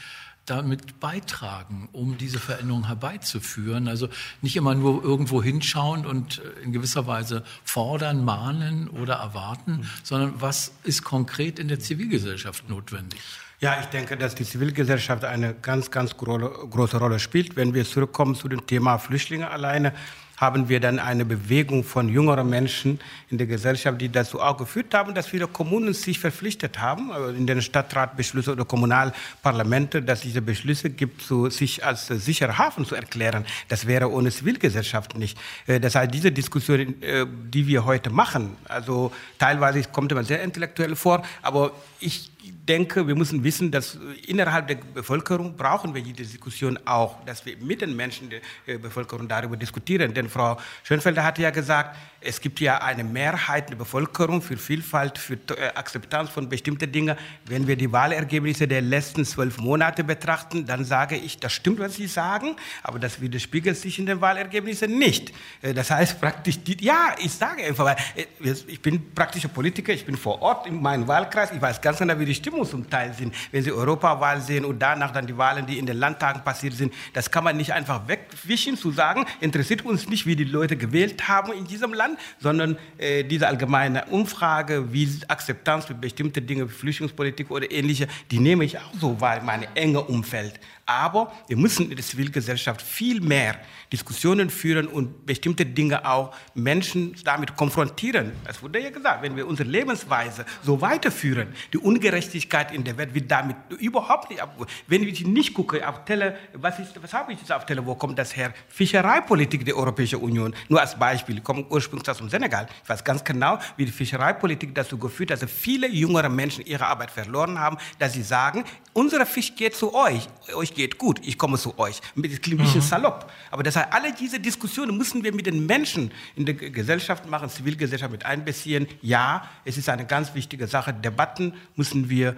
damit 0.51 0.99
beitragen, 0.99 1.87
um 1.93 2.17
diese 2.17 2.37
Veränderung 2.39 2.87
herbeizuführen. 2.87 3.87
Also 3.87 4.09
nicht 4.41 4.57
immer 4.57 4.75
nur 4.75 5.03
irgendwo 5.03 5.41
hinschauen 5.41 6.05
und 6.05 6.39
äh, 6.39 6.63
in 6.63 6.73
gewisser 6.73 7.07
Weise 7.07 7.43
fordern, 7.63 8.25
mahnen 8.25 8.89
oder 8.89 9.15
erwarten, 9.15 9.77
mhm. 9.77 9.89
sondern 10.03 10.33
was 10.41 10.73
ist 10.83 11.03
konkret 11.03 11.57
in 11.57 11.69
der 11.69 11.79
Zivilgesellschaft 11.79 12.69
notwendig? 12.69 13.21
Ja, 13.61 13.79
ich 13.79 13.85
denke, 13.87 14.17
dass 14.17 14.33
die 14.33 14.43
Zivilgesellschaft 14.43 15.23
eine 15.23 15.53
ganz, 15.53 15.91
ganz 15.91 16.17
große 16.17 16.97
Rolle 16.97 17.19
spielt. 17.19 17.55
Wenn 17.55 17.75
wir 17.75 17.85
zurückkommen 17.85 18.33
zu 18.33 18.49
dem 18.49 18.65
Thema 18.65 18.97
Flüchtlinge 18.97 19.51
alleine, 19.51 19.93
haben 20.41 20.69
wir 20.69 20.79
dann 20.79 20.97
eine 20.97 21.23
Bewegung 21.23 21.83
von 21.83 22.09
jüngeren 22.09 22.49
Menschen 22.49 22.99
in 23.29 23.37
der 23.37 23.45
Gesellschaft, 23.45 24.01
die 24.01 24.09
dazu 24.09 24.41
auch 24.41 24.57
geführt 24.57 24.91
haben, 24.95 25.13
dass 25.13 25.27
viele 25.27 25.45
Kommunen 25.47 25.93
sich 25.93 26.17
verpflichtet 26.17 26.79
haben, 26.79 27.11
also 27.11 27.29
in 27.29 27.45
den 27.45 27.61
Stadtratbeschlüsse 27.61 28.53
oder 28.53 28.65
Kommunalparlamente, 28.65 30.01
dass 30.01 30.21
diese 30.21 30.41
Beschlüsse 30.41 30.89
gibt, 30.89 31.21
so 31.21 31.47
sich 31.51 31.85
als 31.85 32.07
sicherer 32.07 32.57
Hafen 32.57 32.85
zu 32.85 32.95
erklären. 32.95 33.45
Das 33.67 33.85
wäre 33.85 34.11
ohne 34.11 34.31
Zivilgesellschaft 34.31 35.15
nicht. 35.15 35.37
Äh, 35.67 35.79
das 35.79 35.93
heißt, 35.93 36.11
diese 36.11 36.31
Diskussion, 36.31 36.79
äh, 37.03 37.27
die 37.53 37.67
wir 37.67 37.85
heute 37.85 38.09
machen, 38.09 38.57
also 38.65 39.11
teilweise 39.37 39.83
kommt 39.83 40.11
man 40.11 40.25
sehr 40.25 40.41
intellektuell 40.41 40.95
vor, 40.95 41.21
aber 41.43 41.71
ich 42.01 42.31
denke, 42.67 43.07
wir 43.07 43.15
müssen 43.15 43.43
wissen, 43.43 43.71
dass 43.71 43.97
innerhalb 44.27 44.67
der 44.67 44.75
Bevölkerung 44.75 45.55
brauchen 45.55 45.93
wir 45.93 46.01
diese 46.01 46.31
Diskussion 46.31 46.79
auch, 46.85 47.23
dass 47.25 47.45
wir 47.45 47.57
mit 47.57 47.81
den 47.81 47.95
Menschen 47.95 48.29
der 48.29 48.41
äh, 48.65 48.77
Bevölkerung 48.77 49.27
darüber 49.27 49.57
diskutieren. 49.57 50.13
Denn 50.13 50.29
Frau 50.29 50.57
Schönfelder 50.83 51.23
hatte 51.23 51.41
ja 51.41 51.49
gesagt, 51.49 51.97
es 52.19 52.39
gibt 52.39 52.59
ja 52.59 52.77
eine 52.77 53.03
Mehrheit 53.03 53.69
der 53.69 53.75
Bevölkerung 53.75 54.41
für 54.41 54.57
Vielfalt, 54.57 55.17
für 55.17 55.33
äh, 55.33 55.73
Akzeptanz 55.75 56.29
von 56.29 56.49
bestimmten 56.49 56.91
Dingen. 56.91 57.17
Wenn 57.45 57.67
wir 57.67 57.75
die 57.75 57.91
Wahlergebnisse 57.91 58.67
der 58.67 58.81
letzten 58.81 59.25
zwölf 59.25 59.57
Monate 59.57 60.03
betrachten, 60.03 60.65
dann 60.65 60.85
sage 60.85 61.17
ich, 61.17 61.39
das 61.39 61.53
stimmt, 61.53 61.79
was 61.79 61.95
Sie 61.95 62.07
sagen, 62.07 62.55
aber 62.83 62.99
das 62.99 63.21
widerspiegelt 63.21 63.77
sich 63.77 63.99
in 63.99 64.05
den 64.05 64.21
Wahlergebnissen 64.21 64.97
nicht. 64.97 65.33
Äh, 65.61 65.73
das 65.73 65.91
heißt 65.91 66.21
praktisch, 66.21 66.59
ja, 66.79 67.15
ich 67.19 67.31
sage 67.31 67.63
einfach, 67.63 67.95
ich 68.39 68.81
bin 68.81 69.13
praktischer 69.13 69.49
Politiker, 69.49 69.91
ich 69.91 70.05
bin 70.05 70.15
vor 70.15 70.41
Ort 70.41 70.67
in 70.67 70.81
meinem 70.81 71.07
Wahlkreis, 71.07 71.51
ich 71.51 71.61
weiß 71.61 71.81
ganz 71.81 71.90
genau, 71.97 72.17
wie 72.19 72.25
die 72.25 72.35
Stimmung 72.35 72.65
zum 72.65 72.89
Teil 72.89 73.13
sind. 73.13 73.33
Wenn 73.51 73.63
Sie 73.63 73.71
Europawahl 73.71 74.41
sehen 74.41 74.65
und 74.65 74.79
danach 74.79 75.11
dann 75.11 75.27
die 75.27 75.37
Wahlen, 75.37 75.65
die 75.65 75.77
in 75.77 75.85
den 75.85 75.97
Landtagen 75.97 76.43
passiert 76.43 76.73
sind, 76.73 76.93
das 77.13 77.29
kann 77.29 77.43
man 77.43 77.57
nicht 77.57 77.73
einfach 77.73 78.07
wegwischen, 78.07 78.77
zu 78.77 78.91
sagen, 78.91 79.25
interessiert 79.39 79.85
uns 79.85 80.07
nicht, 80.09 80.25
wie 80.25 80.35
die 80.35 80.43
Leute 80.43 80.75
gewählt 80.75 81.27
haben 81.27 81.53
in 81.53 81.65
diesem 81.65 81.93
Land, 81.93 82.17
sondern 82.39 82.77
äh, 82.97 83.23
diese 83.23 83.47
allgemeine 83.47 84.05
Umfrage, 84.05 84.91
wie 84.93 85.09
Akzeptanz 85.27 85.85
für 85.85 85.93
bestimmte 85.93 86.41
Dinge, 86.41 86.67
Flüchtlingspolitik 86.67 87.51
oder 87.51 87.71
ähnliche, 87.71 88.07
die 88.31 88.39
nehme 88.39 88.65
ich 88.65 88.77
auch 88.77 88.93
so 88.99 89.19
wahr 89.21 89.37
in 89.37 89.45
meinem 89.45 89.67
engen 89.75 89.97
Umfeld. 89.97 90.59
Aber 90.91 91.31
wir 91.47 91.55
müssen 91.55 91.89
in 91.89 91.95
der 91.95 92.05
Zivilgesellschaft 92.05 92.81
viel 92.81 93.21
mehr 93.21 93.55
Diskussionen 93.93 94.49
führen 94.49 94.87
und 94.87 95.25
bestimmte 95.25 95.65
Dinge 95.65 96.05
auch 96.05 96.33
Menschen 96.53 97.15
damit 97.23 97.55
konfrontieren. 97.55 98.33
Es 98.45 98.61
wurde 98.61 98.79
ja 98.79 98.89
gesagt, 98.89 99.21
wenn 99.21 99.37
wir 99.37 99.47
unsere 99.47 99.69
Lebensweise 99.69 100.45
so 100.63 100.81
weiterführen, 100.81 101.53
die 101.71 101.77
Ungerechtigkeit 101.77 102.73
in 102.73 102.83
der 102.83 102.97
Welt 102.97 103.13
wird 103.13 103.31
damit 103.31 103.55
überhaupt 103.79 104.29
nicht 104.29 104.41
ab. 104.41 104.55
Wenn 104.87 105.03
ich 105.03 105.25
nicht 105.25 105.53
gucke 105.53 105.87
auf 105.87 106.03
Tele, 106.03 106.37
was, 106.53 106.77
ist, 106.79 107.01
was 107.01 107.13
habe 107.13 107.31
ich 107.31 107.39
jetzt 107.39 107.51
auf 107.53 107.65
Tele, 107.65 107.85
wo 107.85 107.95
kommt 107.95 108.19
das 108.19 108.35
her? 108.35 108.53
Fischereipolitik 108.67 109.63
der 109.63 109.77
Europäischen 109.77 110.19
Union. 110.19 110.53
Nur 110.67 110.81
als 110.81 110.97
Beispiel, 110.99 111.37
ich 111.37 111.43
komme 111.43 111.65
ursprünglich 111.69 112.09
aus 112.09 112.17
dem 112.17 112.29
Senegal. 112.29 112.67
Ich 112.83 112.89
weiß 112.89 113.01
ganz 113.03 113.23
genau, 113.23 113.59
wie 113.77 113.85
die 113.85 113.91
Fischereipolitik 113.93 114.75
dazu 114.75 114.97
geführt 114.97 115.31
hat, 115.31 115.41
dass 115.41 115.51
viele 115.51 115.87
jüngere 115.87 116.29
Menschen 116.29 116.65
ihre 116.65 116.85
Arbeit 116.85 117.11
verloren 117.11 117.59
haben, 117.59 117.77
dass 117.97 118.13
sie 118.13 118.23
sagen, 118.23 118.65
unser 118.93 119.25
Fisch 119.25 119.55
geht 119.55 119.75
zu 119.75 119.93
euch, 119.93 120.27
euch 120.53 120.73
geht 120.73 120.80
gut, 120.89 121.19
ich 121.23 121.37
komme 121.37 121.57
zu 121.57 121.77
euch. 121.79 122.01
Das 122.15 122.41
klingt 122.41 122.59
ein 122.59 122.65
bisschen 122.65 122.81
mhm. 122.81 122.85
salopp. 122.85 123.31
Aber 123.49 123.63
das 123.63 123.75
heißt, 123.75 123.91
alle 123.91 124.13
diese 124.13 124.39
Diskussionen 124.39 124.97
müssen 124.97 125.23
wir 125.23 125.33
mit 125.33 125.45
den 125.45 125.65
Menschen 125.65 126.11
in 126.35 126.45
der 126.45 126.55
Gesellschaft 126.55 127.27
machen, 127.27 127.49
Zivilgesellschaft 127.49 128.11
mit 128.11 128.25
einbeziehen. 128.25 128.87
Ja, 129.01 129.49
es 129.65 129.77
ist 129.77 129.89
eine 129.89 130.05
ganz 130.05 130.33
wichtige 130.33 130.67
Sache. 130.67 130.93
Debatten 130.93 131.53
müssen 131.75 132.09
wir 132.09 132.35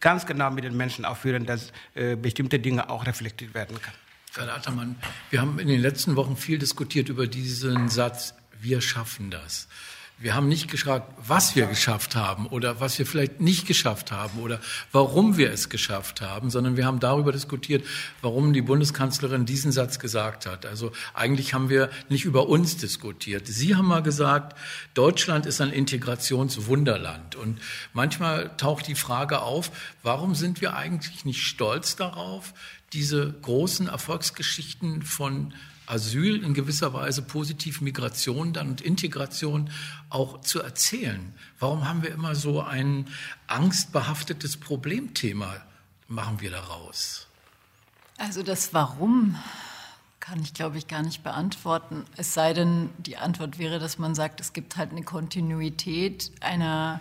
ganz 0.00 0.26
genau 0.26 0.50
mit 0.50 0.64
den 0.64 0.76
Menschen 0.76 1.04
aufführen, 1.04 1.46
dass 1.46 1.72
äh, 1.94 2.16
bestimmte 2.16 2.58
Dinge 2.58 2.90
auch 2.90 3.06
reflektiert 3.06 3.54
werden 3.54 3.80
können. 3.80 3.96
Herr 4.34 4.54
Attermann, 4.54 4.96
wir 5.30 5.40
haben 5.40 5.58
in 5.58 5.66
den 5.66 5.80
letzten 5.80 6.14
Wochen 6.16 6.36
viel 6.36 6.58
diskutiert 6.58 7.08
über 7.08 7.26
diesen 7.26 7.88
Satz, 7.88 8.34
wir 8.60 8.80
schaffen 8.80 9.30
das. 9.30 9.66
Wir 10.22 10.34
haben 10.34 10.48
nicht 10.48 10.70
gefragt, 10.70 11.10
was 11.26 11.56
wir 11.56 11.64
geschafft 11.64 12.14
haben 12.14 12.46
oder 12.46 12.78
was 12.78 12.98
wir 12.98 13.06
vielleicht 13.06 13.40
nicht 13.40 13.66
geschafft 13.66 14.12
haben 14.12 14.40
oder 14.40 14.60
warum 14.92 15.38
wir 15.38 15.50
es 15.50 15.70
geschafft 15.70 16.20
haben, 16.20 16.50
sondern 16.50 16.76
wir 16.76 16.84
haben 16.84 17.00
darüber 17.00 17.32
diskutiert, 17.32 17.86
warum 18.20 18.52
die 18.52 18.60
Bundeskanzlerin 18.60 19.46
diesen 19.46 19.72
Satz 19.72 19.98
gesagt 19.98 20.44
hat. 20.44 20.66
Also 20.66 20.92
eigentlich 21.14 21.54
haben 21.54 21.70
wir 21.70 21.88
nicht 22.10 22.26
über 22.26 22.50
uns 22.50 22.76
diskutiert. 22.76 23.46
Sie 23.46 23.76
haben 23.76 23.88
mal 23.88 24.02
gesagt, 24.02 24.58
Deutschland 24.92 25.46
ist 25.46 25.62
ein 25.62 25.72
Integrationswunderland. 25.72 27.34
Und 27.34 27.58
manchmal 27.94 28.54
taucht 28.58 28.88
die 28.88 28.96
Frage 28.96 29.40
auf, 29.40 29.70
warum 30.02 30.34
sind 30.34 30.60
wir 30.60 30.76
eigentlich 30.76 31.24
nicht 31.24 31.42
stolz 31.42 31.96
darauf, 31.96 32.52
diese 32.92 33.32
großen 33.40 33.88
Erfolgsgeschichten 33.88 35.00
von 35.00 35.54
Asyl, 35.90 36.42
in 36.44 36.54
gewisser 36.54 36.92
Weise 36.92 37.22
positiv 37.22 37.80
Migration 37.80 38.52
dann 38.52 38.70
und 38.70 38.80
Integration 38.80 39.70
auch 40.08 40.40
zu 40.40 40.62
erzählen. 40.62 41.34
Warum 41.58 41.88
haben 41.88 42.02
wir 42.02 42.12
immer 42.12 42.34
so 42.34 42.62
ein 42.62 43.06
angstbehaftetes 43.46 44.56
Problemthema, 44.56 45.56
machen 46.08 46.40
wir 46.40 46.50
daraus? 46.50 47.26
Also 48.18 48.42
das 48.42 48.72
Warum 48.74 49.36
kann 50.20 50.42
ich, 50.42 50.54
glaube 50.54 50.78
ich, 50.78 50.86
gar 50.86 51.02
nicht 51.02 51.24
beantworten. 51.24 52.04
Es 52.16 52.34
sei 52.34 52.52
denn, 52.52 52.90
die 52.98 53.16
Antwort 53.16 53.58
wäre, 53.58 53.78
dass 53.78 53.98
man 53.98 54.14
sagt, 54.14 54.40
es 54.40 54.52
gibt 54.52 54.76
halt 54.76 54.92
eine 54.92 55.02
Kontinuität 55.02 56.30
einer 56.40 57.00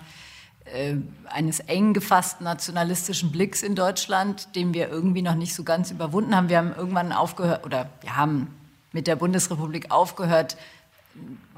äh, 0.66 0.96
eines 1.26 1.60
eng 1.60 1.94
gefassten 1.94 2.44
nationalistischen 2.44 3.32
Blicks 3.32 3.62
in 3.62 3.76
Deutschland, 3.76 4.56
den 4.56 4.74
wir 4.74 4.90
irgendwie 4.90 5.22
noch 5.22 5.36
nicht 5.36 5.54
so 5.54 5.64
ganz 5.64 5.92
überwunden 5.92 6.36
haben. 6.36 6.50
Wir 6.50 6.58
haben 6.58 6.74
irgendwann 6.74 7.12
aufgehört, 7.12 7.66
oder 7.66 7.90
wir 8.02 8.16
haben 8.16 8.48
mit 8.92 9.08
der 9.08 9.16
Bundesrepublik 9.16 9.92
aufgehört, 9.92 10.58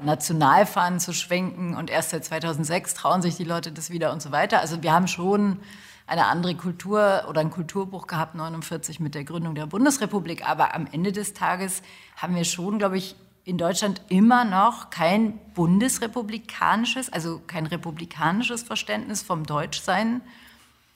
Nationalfahnen 0.02 0.98
zu 0.98 1.12
schwenken 1.12 1.76
und 1.76 1.90
erst 1.90 2.10
seit 2.10 2.24
2006 2.24 2.94
trauen 2.94 3.22
sich 3.22 3.36
die 3.36 3.44
Leute 3.44 3.70
das 3.70 3.90
wieder 3.90 4.12
und 4.12 4.20
so 4.20 4.32
weiter. 4.32 4.60
Also 4.60 4.82
wir 4.82 4.92
haben 4.92 5.06
schon 5.06 5.60
eine 6.06 6.26
andere 6.26 6.54
Kultur 6.54 7.24
oder 7.28 7.40
ein 7.40 7.50
Kulturbruch 7.50 8.06
gehabt, 8.06 8.34
49 8.34 9.00
mit 9.00 9.14
der 9.14 9.24
Gründung 9.24 9.54
der 9.54 9.66
Bundesrepublik. 9.66 10.48
Aber 10.48 10.74
am 10.74 10.86
Ende 10.90 11.12
des 11.12 11.32
Tages 11.34 11.82
haben 12.16 12.34
wir 12.34 12.44
schon, 12.44 12.78
glaube 12.78 12.98
ich, 12.98 13.14
in 13.44 13.58
Deutschland 13.58 14.02
immer 14.08 14.44
noch 14.44 14.90
kein 14.90 15.38
bundesrepublikanisches, 15.54 17.12
also 17.12 17.40
kein 17.46 17.66
republikanisches 17.66 18.62
Verständnis 18.62 19.22
vom 19.22 19.44
Deutschsein 19.44 20.20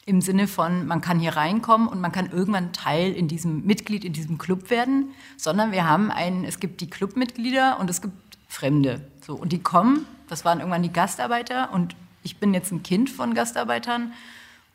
im 0.07 0.21
Sinne 0.21 0.47
von, 0.47 0.87
man 0.87 1.01
kann 1.01 1.19
hier 1.19 1.37
reinkommen 1.37 1.89
und 1.89 2.01
man 2.01 2.13
kann 2.13 2.31
irgendwann 2.31 2.73
Teil 2.73 3.13
in 3.13 3.27
diesem 3.27 3.67
Mitglied 3.67 4.05
in 4.05 4.13
diesem 4.13 4.39
Club 4.39 4.71
werden, 4.71 5.11
sondern 5.37 5.73
wir 5.73 5.87
haben 5.87 6.13
einen, 6.13 6.45
es 6.45 6.61
gibt 6.61 6.81
die 6.81 6.89
Clubmitglieder 6.89 7.79
und 7.81 7.91
es 7.91 8.01
gibt 8.01 8.15
Fremde. 8.49 9.01
So, 9.21 9.35
und 9.35 9.53
die 9.53 9.59
kommen, 9.59 10.07
das 10.29 10.45
waren 10.45 10.61
irgendwann 10.61 10.85
die 10.85 10.93
Gastarbeiter 10.93 11.73
und 11.73 11.97
ich 12.23 12.39
bin 12.39 12.55
jetzt 12.55 12.71
ein 12.71 12.85
Kind 12.85 13.11
von 13.11 13.35
Gastarbeitern 13.35 14.13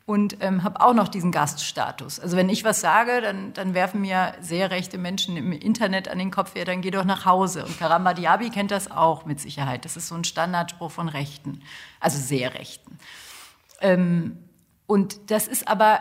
und 0.04 0.36
ähm, 0.40 0.64
habe 0.64 0.82
auch 0.82 0.92
noch 0.92 1.08
diesen 1.08 1.32
Gaststatus. 1.32 2.20
Also 2.20 2.36
wenn 2.36 2.50
ich 2.50 2.62
was 2.64 2.82
sage, 2.82 3.22
dann, 3.22 3.54
dann 3.54 3.72
werfen 3.72 4.02
mir 4.02 4.34
sehr 4.42 4.70
rechte 4.70 4.98
Menschen 4.98 5.38
im 5.38 5.52
Internet 5.52 6.08
an 6.08 6.18
den 6.18 6.30
Kopf, 6.30 6.54
ja, 6.56 6.66
dann 6.66 6.82
geh 6.82 6.90
doch 6.90 7.04
nach 7.04 7.24
Hause. 7.24 7.64
Und 7.64 7.78
Karamba 7.78 8.12
Diaby 8.12 8.50
kennt 8.50 8.70
das 8.70 8.90
auch 8.90 9.24
mit 9.24 9.40
Sicherheit. 9.40 9.86
Das 9.86 9.96
ist 9.96 10.08
so 10.08 10.14
ein 10.14 10.24
Standardspruch 10.24 10.90
von 10.90 11.08
Rechten, 11.08 11.62
also 12.00 12.18
sehr 12.18 12.52
Rechten. 12.52 12.98
Ähm, 13.80 14.36
und 14.86 15.30
das 15.30 15.48
ist 15.48 15.68
aber 15.68 16.00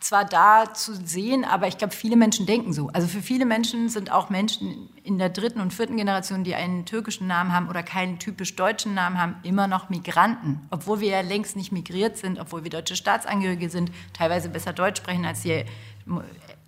zwar 0.00 0.24
da 0.24 0.72
zu 0.74 0.94
sehen, 0.94 1.44
aber 1.44 1.66
ich 1.66 1.78
glaube, 1.78 1.94
viele 1.94 2.16
Menschen 2.16 2.46
denken 2.46 2.72
so. 2.72 2.88
Also 2.92 3.08
für 3.08 3.22
viele 3.22 3.44
Menschen 3.44 3.88
sind 3.88 4.12
auch 4.12 4.30
Menschen 4.30 4.88
in 5.02 5.18
der 5.18 5.28
dritten 5.28 5.60
und 5.60 5.72
vierten 5.72 5.96
Generation, 5.96 6.44
die 6.44 6.54
einen 6.54 6.84
türkischen 6.84 7.26
Namen 7.26 7.52
haben 7.52 7.68
oder 7.68 7.82
keinen 7.82 8.18
typisch 8.18 8.54
deutschen 8.54 8.94
Namen 8.94 9.20
haben, 9.20 9.36
immer 9.42 9.66
noch 9.66 9.88
Migranten. 9.88 10.60
Obwohl 10.70 11.00
wir 11.00 11.08
ja 11.08 11.20
längst 11.22 11.56
nicht 11.56 11.72
migriert 11.72 12.16
sind, 12.16 12.38
obwohl 12.38 12.62
wir 12.62 12.70
deutsche 12.70 12.96
Staatsangehörige 12.96 13.70
sind, 13.70 13.90
teilweise 14.12 14.48
besser 14.48 14.72
Deutsch 14.72 14.98
sprechen 14.98 15.24
als 15.24 15.42
die 15.42 15.64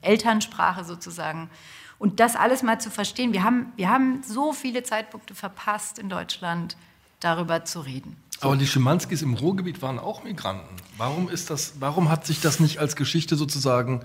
Elternsprache 0.02 0.84
sozusagen. 0.84 1.50
Und 1.98 2.18
das 2.18 2.34
alles 2.34 2.62
mal 2.62 2.80
zu 2.80 2.90
verstehen, 2.90 3.32
wir 3.32 3.44
haben, 3.44 3.72
wir 3.76 3.90
haben 3.90 4.22
so 4.22 4.52
viele 4.52 4.82
Zeitpunkte 4.82 5.34
verpasst 5.34 5.98
in 5.98 6.08
Deutschland, 6.08 6.76
darüber 7.20 7.64
zu 7.66 7.80
reden. 7.80 8.16
Aber 8.40 8.56
die 8.56 8.66
Schimanskis 8.66 9.22
im 9.22 9.34
Ruhrgebiet 9.34 9.82
waren 9.82 9.98
auch 9.98 10.22
Migranten. 10.24 10.76
Warum, 10.96 11.28
ist 11.28 11.50
das, 11.50 11.74
warum 11.78 12.08
hat 12.08 12.26
sich 12.26 12.40
das 12.40 12.60
nicht 12.60 12.78
als 12.78 12.96
Geschichte 12.96 13.36
sozusagen 13.36 14.02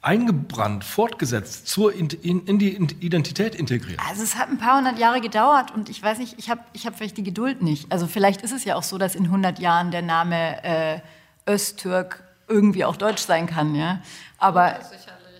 eingebrannt, 0.00 0.84
fortgesetzt, 0.84 1.66
zur, 1.66 1.92
in, 1.92 2.08
in, 2.08 2.58
die 2.58 2.74
Identität 3.00 3.54
integriert? 3.54 4.00
Also 4.08 4.22
es 4.22 4.36
hat 4.36 4.48
ein 4.48 4.58
paar 4.58 4.78
hundert 4.78 4.98
Jahre 4.98 5.20
gedauert 5.20 5.70
und 5.74 5.88
ich 5.90 6.02
weiß 6.02 6.18
nicht, 6.18 6.38
ich 6.38 6.48
habe 6.48 6.60
ich 6.72 6.86
hab 6.86 6.96
vielleicht 6.96 7.16
die 7.16 7.24
Geduld 7.24 7.62
nicht. 7.62 7.90
Also 7.92 8.06
vielleicht 8.06 8.42
ist 8.42 8.52
es 8.52 8.64
ja 8.64 8.76
auch 8.76 8.82
so, 8.82 8.96
dass 8.96 9.14
in 9.14 9.24
100 9.24 9.58
Jahren 9.58 9.90
der 9.90 10.02
Name 10.02 10.64
äh, 10.64 11.00
Östtürk 11.46 12.22
irgendwie 12.46 12.84
auch 12.84 12.96
deutsch 12.96 13.22
sein 13.22 13.46
kann, 13.46 13.74
ja. 13.74 14.00
Aber 14.38 14.78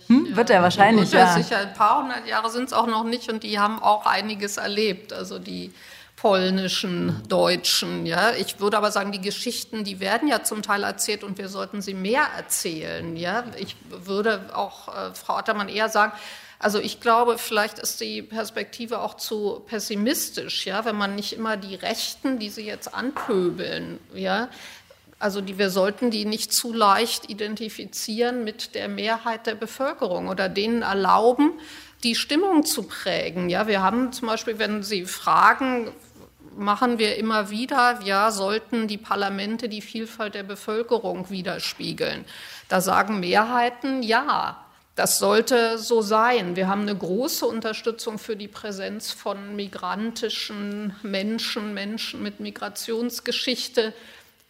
hm? 0.07 0.35
Wird 0.35 0.49
er 0.49 0.63
wahrscheinlich, 0.63 1.11
ja. 1.11 1.35
Sicher, 1.35 1.59
ein 1.59 1.73
paar 1.75 2.01
hundert 2.01 2.27
Jahre 2.27 2.49
sind 2.49 2.65
es 2.65 2.73
auch 2.73 2.87
noch 2.87 3.03
nicht 3.03 3.31
und 3.31 3.43
die 3.43 3.59
haben 3.59 3.81
auch 3.81 4.07
einiges 4.07 4.57
erlebt. 4.57 5.13
Also 5.13 5.37
die 5.37 5.71
polnischen, 6.19 7.23
deutschen. 7.29 8.05
Ja, 8.05 8.33
ich 8.33 8.59
würde 8.59 8.77
aber 8.77 8.91
sagen, 8.91 9.13
die 9.13 9.21
Geschichten, 9.21 9.85
die 9.85 10.01
werden 10.01 10.27
ja 10.27 10.43
zum 10.43 10.61
Teil 10.61 10.83
erzählt 10.83 11.23
und 11.23 11.37
wir 11.37 11.47
sollten 11.47 11.81
sie 11.81 11.93
mehr 11.93 12.27
erzählen. 12.35 13.15
Ja, 13.15 13.45
ich 13.57 13.77
würde 13.89 14.49
auch 14.53 14.89
äh, 14.89 15.13
Frau 15.13 15.37
Ottermann 15.37 15.69
eher 15.69 15.87
sagen, 15.87 16.11
also 16.59 16.77
ich 16.79 16.99
glaube, 16.99 17.37
vielleicht 17.37 17.79
ist 17.79 18.01
die 18.01 18.21
Perspektive 18.21 18.99
auch 18.99 19.15
zu 19.15 19.61
pessimistisch, 19.65 20.65
ja, 20.65 20.83
wenn 20.83 20.97
man 20.97 21.15
nicht 21.15 21.31
immer 21.31 21.55
die 21.55 21.75
Rechten, 21.75 22.37
die 22.37 22.49
sie 22.49 22.65
jetzt 22.65 22.93
anpöbeln, 22.93 23.97
ja, 24.13 24.49
also 25.19 25.39
die, 25.39 25.57
wir 25.57 25.69
sollten 25.69 26.11
die 26.11 26.25
nicht 26.25 26.51
zu 26.51 26.73
leicht 26.73 27.29
identifizieren 27.29 28.43
mit 28.43 28.75
der 28.75 28.89
Mehrheit 28.89 29.47
der 29.47 29.55
Bevölkerung 29.55 30.27
oder 30.27 30.49
denen 30.49 30.81
erlauben, 30.81 31.51
die 32.03 32.15
Stimmung 32.15 32.65
zu 32.65 32.83
prägen. 32.83 33.49
Ja, 33.49 33.67
wir 33.67 33.81
haben 33.81 34.13
zum 34.13 34.27
Beispiel, 34.29 34.59
wenn 34.59 34.83
Sie 34.83 35.05
fragen, 35.05 35.91
machen 36.59 36.99
wir 36.99 37.15
immer 37.17 37.49
wieder, 37.49 37.99
ja, 38.03 38.31
sollten 38.31 38.87
die 38.87 38.97
Parlamente 38.97 39.69
die 39.69 39.81
Vielfalt 39.81 40.35
der 40.35 40.43
Bevölkerung 40.43 41.29
widerspiegeln. 41.29 42.25
Da 42.67 42.81
sagen 42.81 43.19
Mehrheiten, 43.19 44.03
ja, 44.03 44.63
das 44.95 45.17
sollte 45.17 45.77
so 45.77 46.01
sein. 46.01 46.57
Wir 46.57 46.67
haben 46.67 46.81
eine 46.81 46.95
große 46.95 47.45
Unterstützung 47.45 48.19
für 48.19 48.35
die 48.35 48.49
Präsenz 48.49 49.13
von 49.13 49.55
migrantischen 49.55 50.93
Menschen, 51.01 51.73
Menschen 51.73 52.21
mit 52.21 52.41
Migrationsgeschichte 52.41 53.93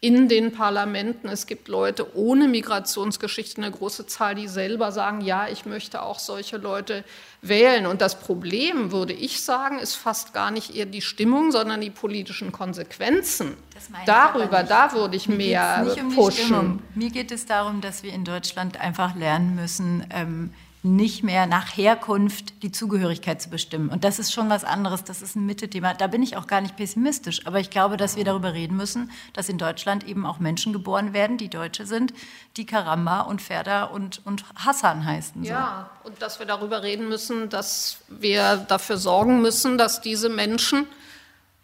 in 0.01 0.29
den 0.29 0.53
Parlamenten. 0.53 1.27
Es 1.27 1.45
gibt 1.45 1.67
Leute 1.67 2.15
ohne 2.15 2.47
Migrationsgeschichte, 2.47 3.61
eine 3.61 3.71
große 3.71 4.07
Zahl, 4.07 4.33
die 4.35 4.47
selber 4.47 4.93
sagen, 4.93 5.19
ja, 5.19 5.47
ich 5.49 5.65
möchte 5.65 6.01
auch 6.01 6.19
solche 6.19 6.55
Leute 6.55 7.03
wählen. 7.41 7.85
Und 7.85 7.99
das 7.99 8.19
Problem, 8.19 8.93
würde 8.93 9.11
ich 9.11 9.41
sagen, 9.41 9.77
ist 9.77 9.95
fast 9.95 10.33
gar 10.33 10.51
nicht 10.51 10.73
eher 10.73 10.85
die 10.85 11.01
Stimmung, 11.01 11.51
sondern 11.51 11.81
die 11.81 11.89
politischen 11.89 12.53
Konsequenzen. 12.53 13.57
Darüber, 14.05 14.63
da 14.63 14.93
würde 14.93 15.17
ich 15.17 15.27
Mir 15.27 15.35
mehr 15.35 15.95
um 16.01 16.15
pushen. 16.15 16.81
Mir 16.95 17.09
geht 17.09 17.31
es 17.31 17.45
darum, 17.45 17.81
dass 17.81 18.01
wir 18.01 18.13
in 18.13 18.23
Deutschland 18.23 18.79
einfach 18.79 19.15
lernen 19.15 19.55
müssen, 19.55 20.05
ähm, 20.11 20.53
nicht 20.81 21.23
mehr 21.23 21.45
nach 21.45 21.75
Herkunft 21.75 22.63
die 22.63 22.71
Zugehörigkeit 22.71 23.41
zu 23.41 23.49
bestimmen. 23.49 23.89
Und 23.89 24.05
das 24.05 24.17
ist 24.17 24.31
schon 24.31 24.49
was 24.49 24.63
anderes, 24.63 25.03
das 25.03 25.21
ist 25.21 25.35
ein 25.35 25.45
Mitte-Thema. 25.45 25.93
Da 25.93 26.07
bin 26.07 26.23
ich 26.23 26.37
auch 26.37 26.47
gar 26.47 26.61
nicht 26.61 26.77
pessimistisch, 26.77 27.45
aber 27.45 27.59
ich 27.59 27.69
glaube, 27.69 27.97
dass 27.97 28.15
wir 28.15 28.23
darüber 28.23 28.53
reden 28.53 28.77
müssen, 28.77 29.11
dass 29.33 29.49
in 29.49 29.57
Deutschland 29.57 30.07
eben 30.07 30.25
auch 30.25 30.39
Menschen 30.39 30.71
geboren 30.71 31.11
werden, 31.11 31.37
die 31.37 31.49
Deutsche 31.49 31.85
sind, 31.85 32.13
die 32.55 32.65
Karamba 32.65 33.21
und 33.21 33.41
Ferda 33.41 33.85
und, 33.85 34.25
und 34.25 34.45
Hassan 34.55 35.05
heißen. 35.05 35.43
So. 35.43 35.49
Ja, 35.49 35.89
und 36.03 36.21
dass 36.21 36.39
wir 36.39 36.45
darüber 36.45 36.81
reden 36.81 37.09
müssen, 37.09 37.49
dass 37.49 37.97
wir 38.07 38.55
dafür 38.55 38.97
sorgen 38.97 39.41
müssen, 39.41 39.77
dass 39.77 39.99
diese 39.99 40.29
Menschen 40.29 40.87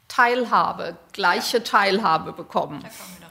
Teilhabe, 0.09 0.97
gleiche 1.13 1.63
Teilhabe 1.63 2.33
bekommen. 2.33 2.81
Da 2.81 2.89
kommen 2.89 3.17
wir 3.19 3.24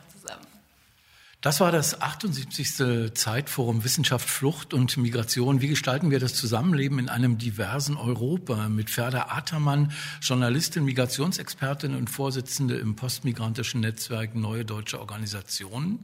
das 1.44 1.60
war 1.60 1.70
das 1.70 2.00
78. 2.00 3.12
Zeitforum 3.12 3.84
Wissenschaft, 3.84 4.30
Flucht 4.30 4.72
und 4.72 4.96
Migration. 4.96 5.60
Wie 5.60 5.68
gestalten 5.68 6.10
wir 6.10 6.18
das 6.18 6.32
Zusammenleben 6.32 6.98
in 6.98 7.10
einem 7.10 7.36
diversen 7.36 7.98
Europa? 7.98 8.70
Mit 8.70 8.88
Ferda 8.88 9.26
Atermann, 9.28 9.92
Journalistin, 10.22 10.86
Migrationsexpertin 10.86 11.96
und 11.96 12.08
Vorsitzende 12.08 12.76
im 12.76 12.96
postmigrantischen 12.96 13.82
Netzwerk 13.82 14.34
Neue 14.34 14.64
Deutsche 14.64 14.98
Organisationen 14.98 15.98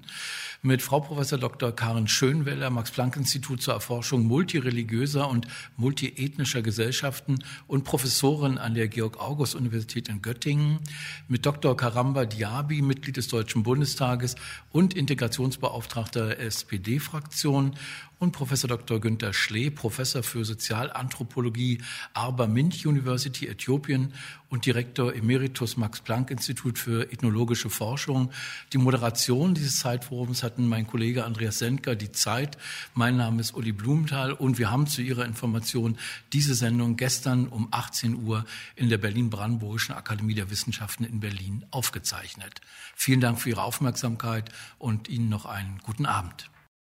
mit 0.60 0.82
Frau 0.82 1.00
Professor 1.00 1.38
Dr. 1.38 1.74
Karen 1.74 2.06
Schönweller, 2.06 2.68
Max-Planck-Institut 2.68 3.62
zur 3.62 3.72
Erforschung 3.72 4.24
multireligiöser 4.24 5.26
und 5.26 5.46
multiethnischer 5.78 6.60
Gesellschaften 6.60 7.38
und 7.66 7.84
Professorin 7.84 8.58
an 8.58 8.74
der 8.74 8.88
Georg-August-Universität 8.88 10.10
in 10.10 10.20
Göttingen, 10.20 10.80
mit 11.28 11.46
Dr. 11.46 11.74
Karamba 11.78 12.26
Diaby, 12.26 12.82
Mitglied 12.82 13.16
des 13.16 13.28
Deutschen 13.28 13.62
Bundestages 13.62 14.34
und 14.70 14.92
Integrations 14.92 15.29
Migrationsbeauftragter 15.30 16.26
der 16.28 16.40
SPD-Fraktion 16.40 17.76
und 18.18 18.32
Professor 18.32 18.68
Dr. 18.68 19.00
Günter 19.00 19.32
Schlee, 19.32 19.70
Professor 19.70 20.22
für 20.22 20.44
Sozialanthropologie, 20.44 21.80
Arba 22.12 22.46
Mint 22.46 22.84
University 22.84 23.46
Äthiopien 23.46 24.12
und 24.50 24.66
Direktor 24.66 25.14
Emeritus 25.14 25.76
Max 25.76 26.00
Planck 26.00 26.30
Institut 26.30 26.78
für 26.78 27.10
ethnologische 27.12 27.70
Forschung. 27.70 28.30
Die 28.72 28.78
Moderation 28.78 29.54
dieses 29.54 29.78
Zeitforums 29.78 30.42
hatten 30.42 30.68
mein 30.68 30.86
Kollege 30.86 31.24
Andreas 31.24 31.60
Sendker, 31.60 31.96
die 31.96 32.12
Zeit. 32.12 32.58
Mein 32.94 33.16
Name 33.16 33.40
ist 33.40 33.54
Uli 33.54 33.72
Blumenthal 33.72 34.32
und 34.32 34.58
wir 34.58 34.70
haben 34.70 34.86
zu 34.86 35.00
Ihrer 35.00 35.24
Information 35.24 35.96
diese 36.34 36.54
Sendung 36.54 36.96
gestern 36.96 37.46
um 37.46 37.68
18 37.70 38.16
Uhr 38.22 38.44
in 38.76 38.90
der 38.90 38.98
Berlin-Brandenburgischen 38.98 39.94
Akademie 39.94 40.34
der 40.34 40.50
Wissenschaften 40.50 41.04
in 41.04 41.20
Berlin 41.20 41.64
aufgezeichnet. 41.70 42.60
Vielen 43.02 43.22
Dank 43.22 43.40
für 43.40 43.48
Ihre 43.48 43.62
Aufmerksamkeit 43.62 44.52
und 44.78 45.08
Ihnen 45.08 45.30
noch 45.30 45.46
einen 45.46 45.80
guten 45.86 46.04
Abend. 46.04 46.50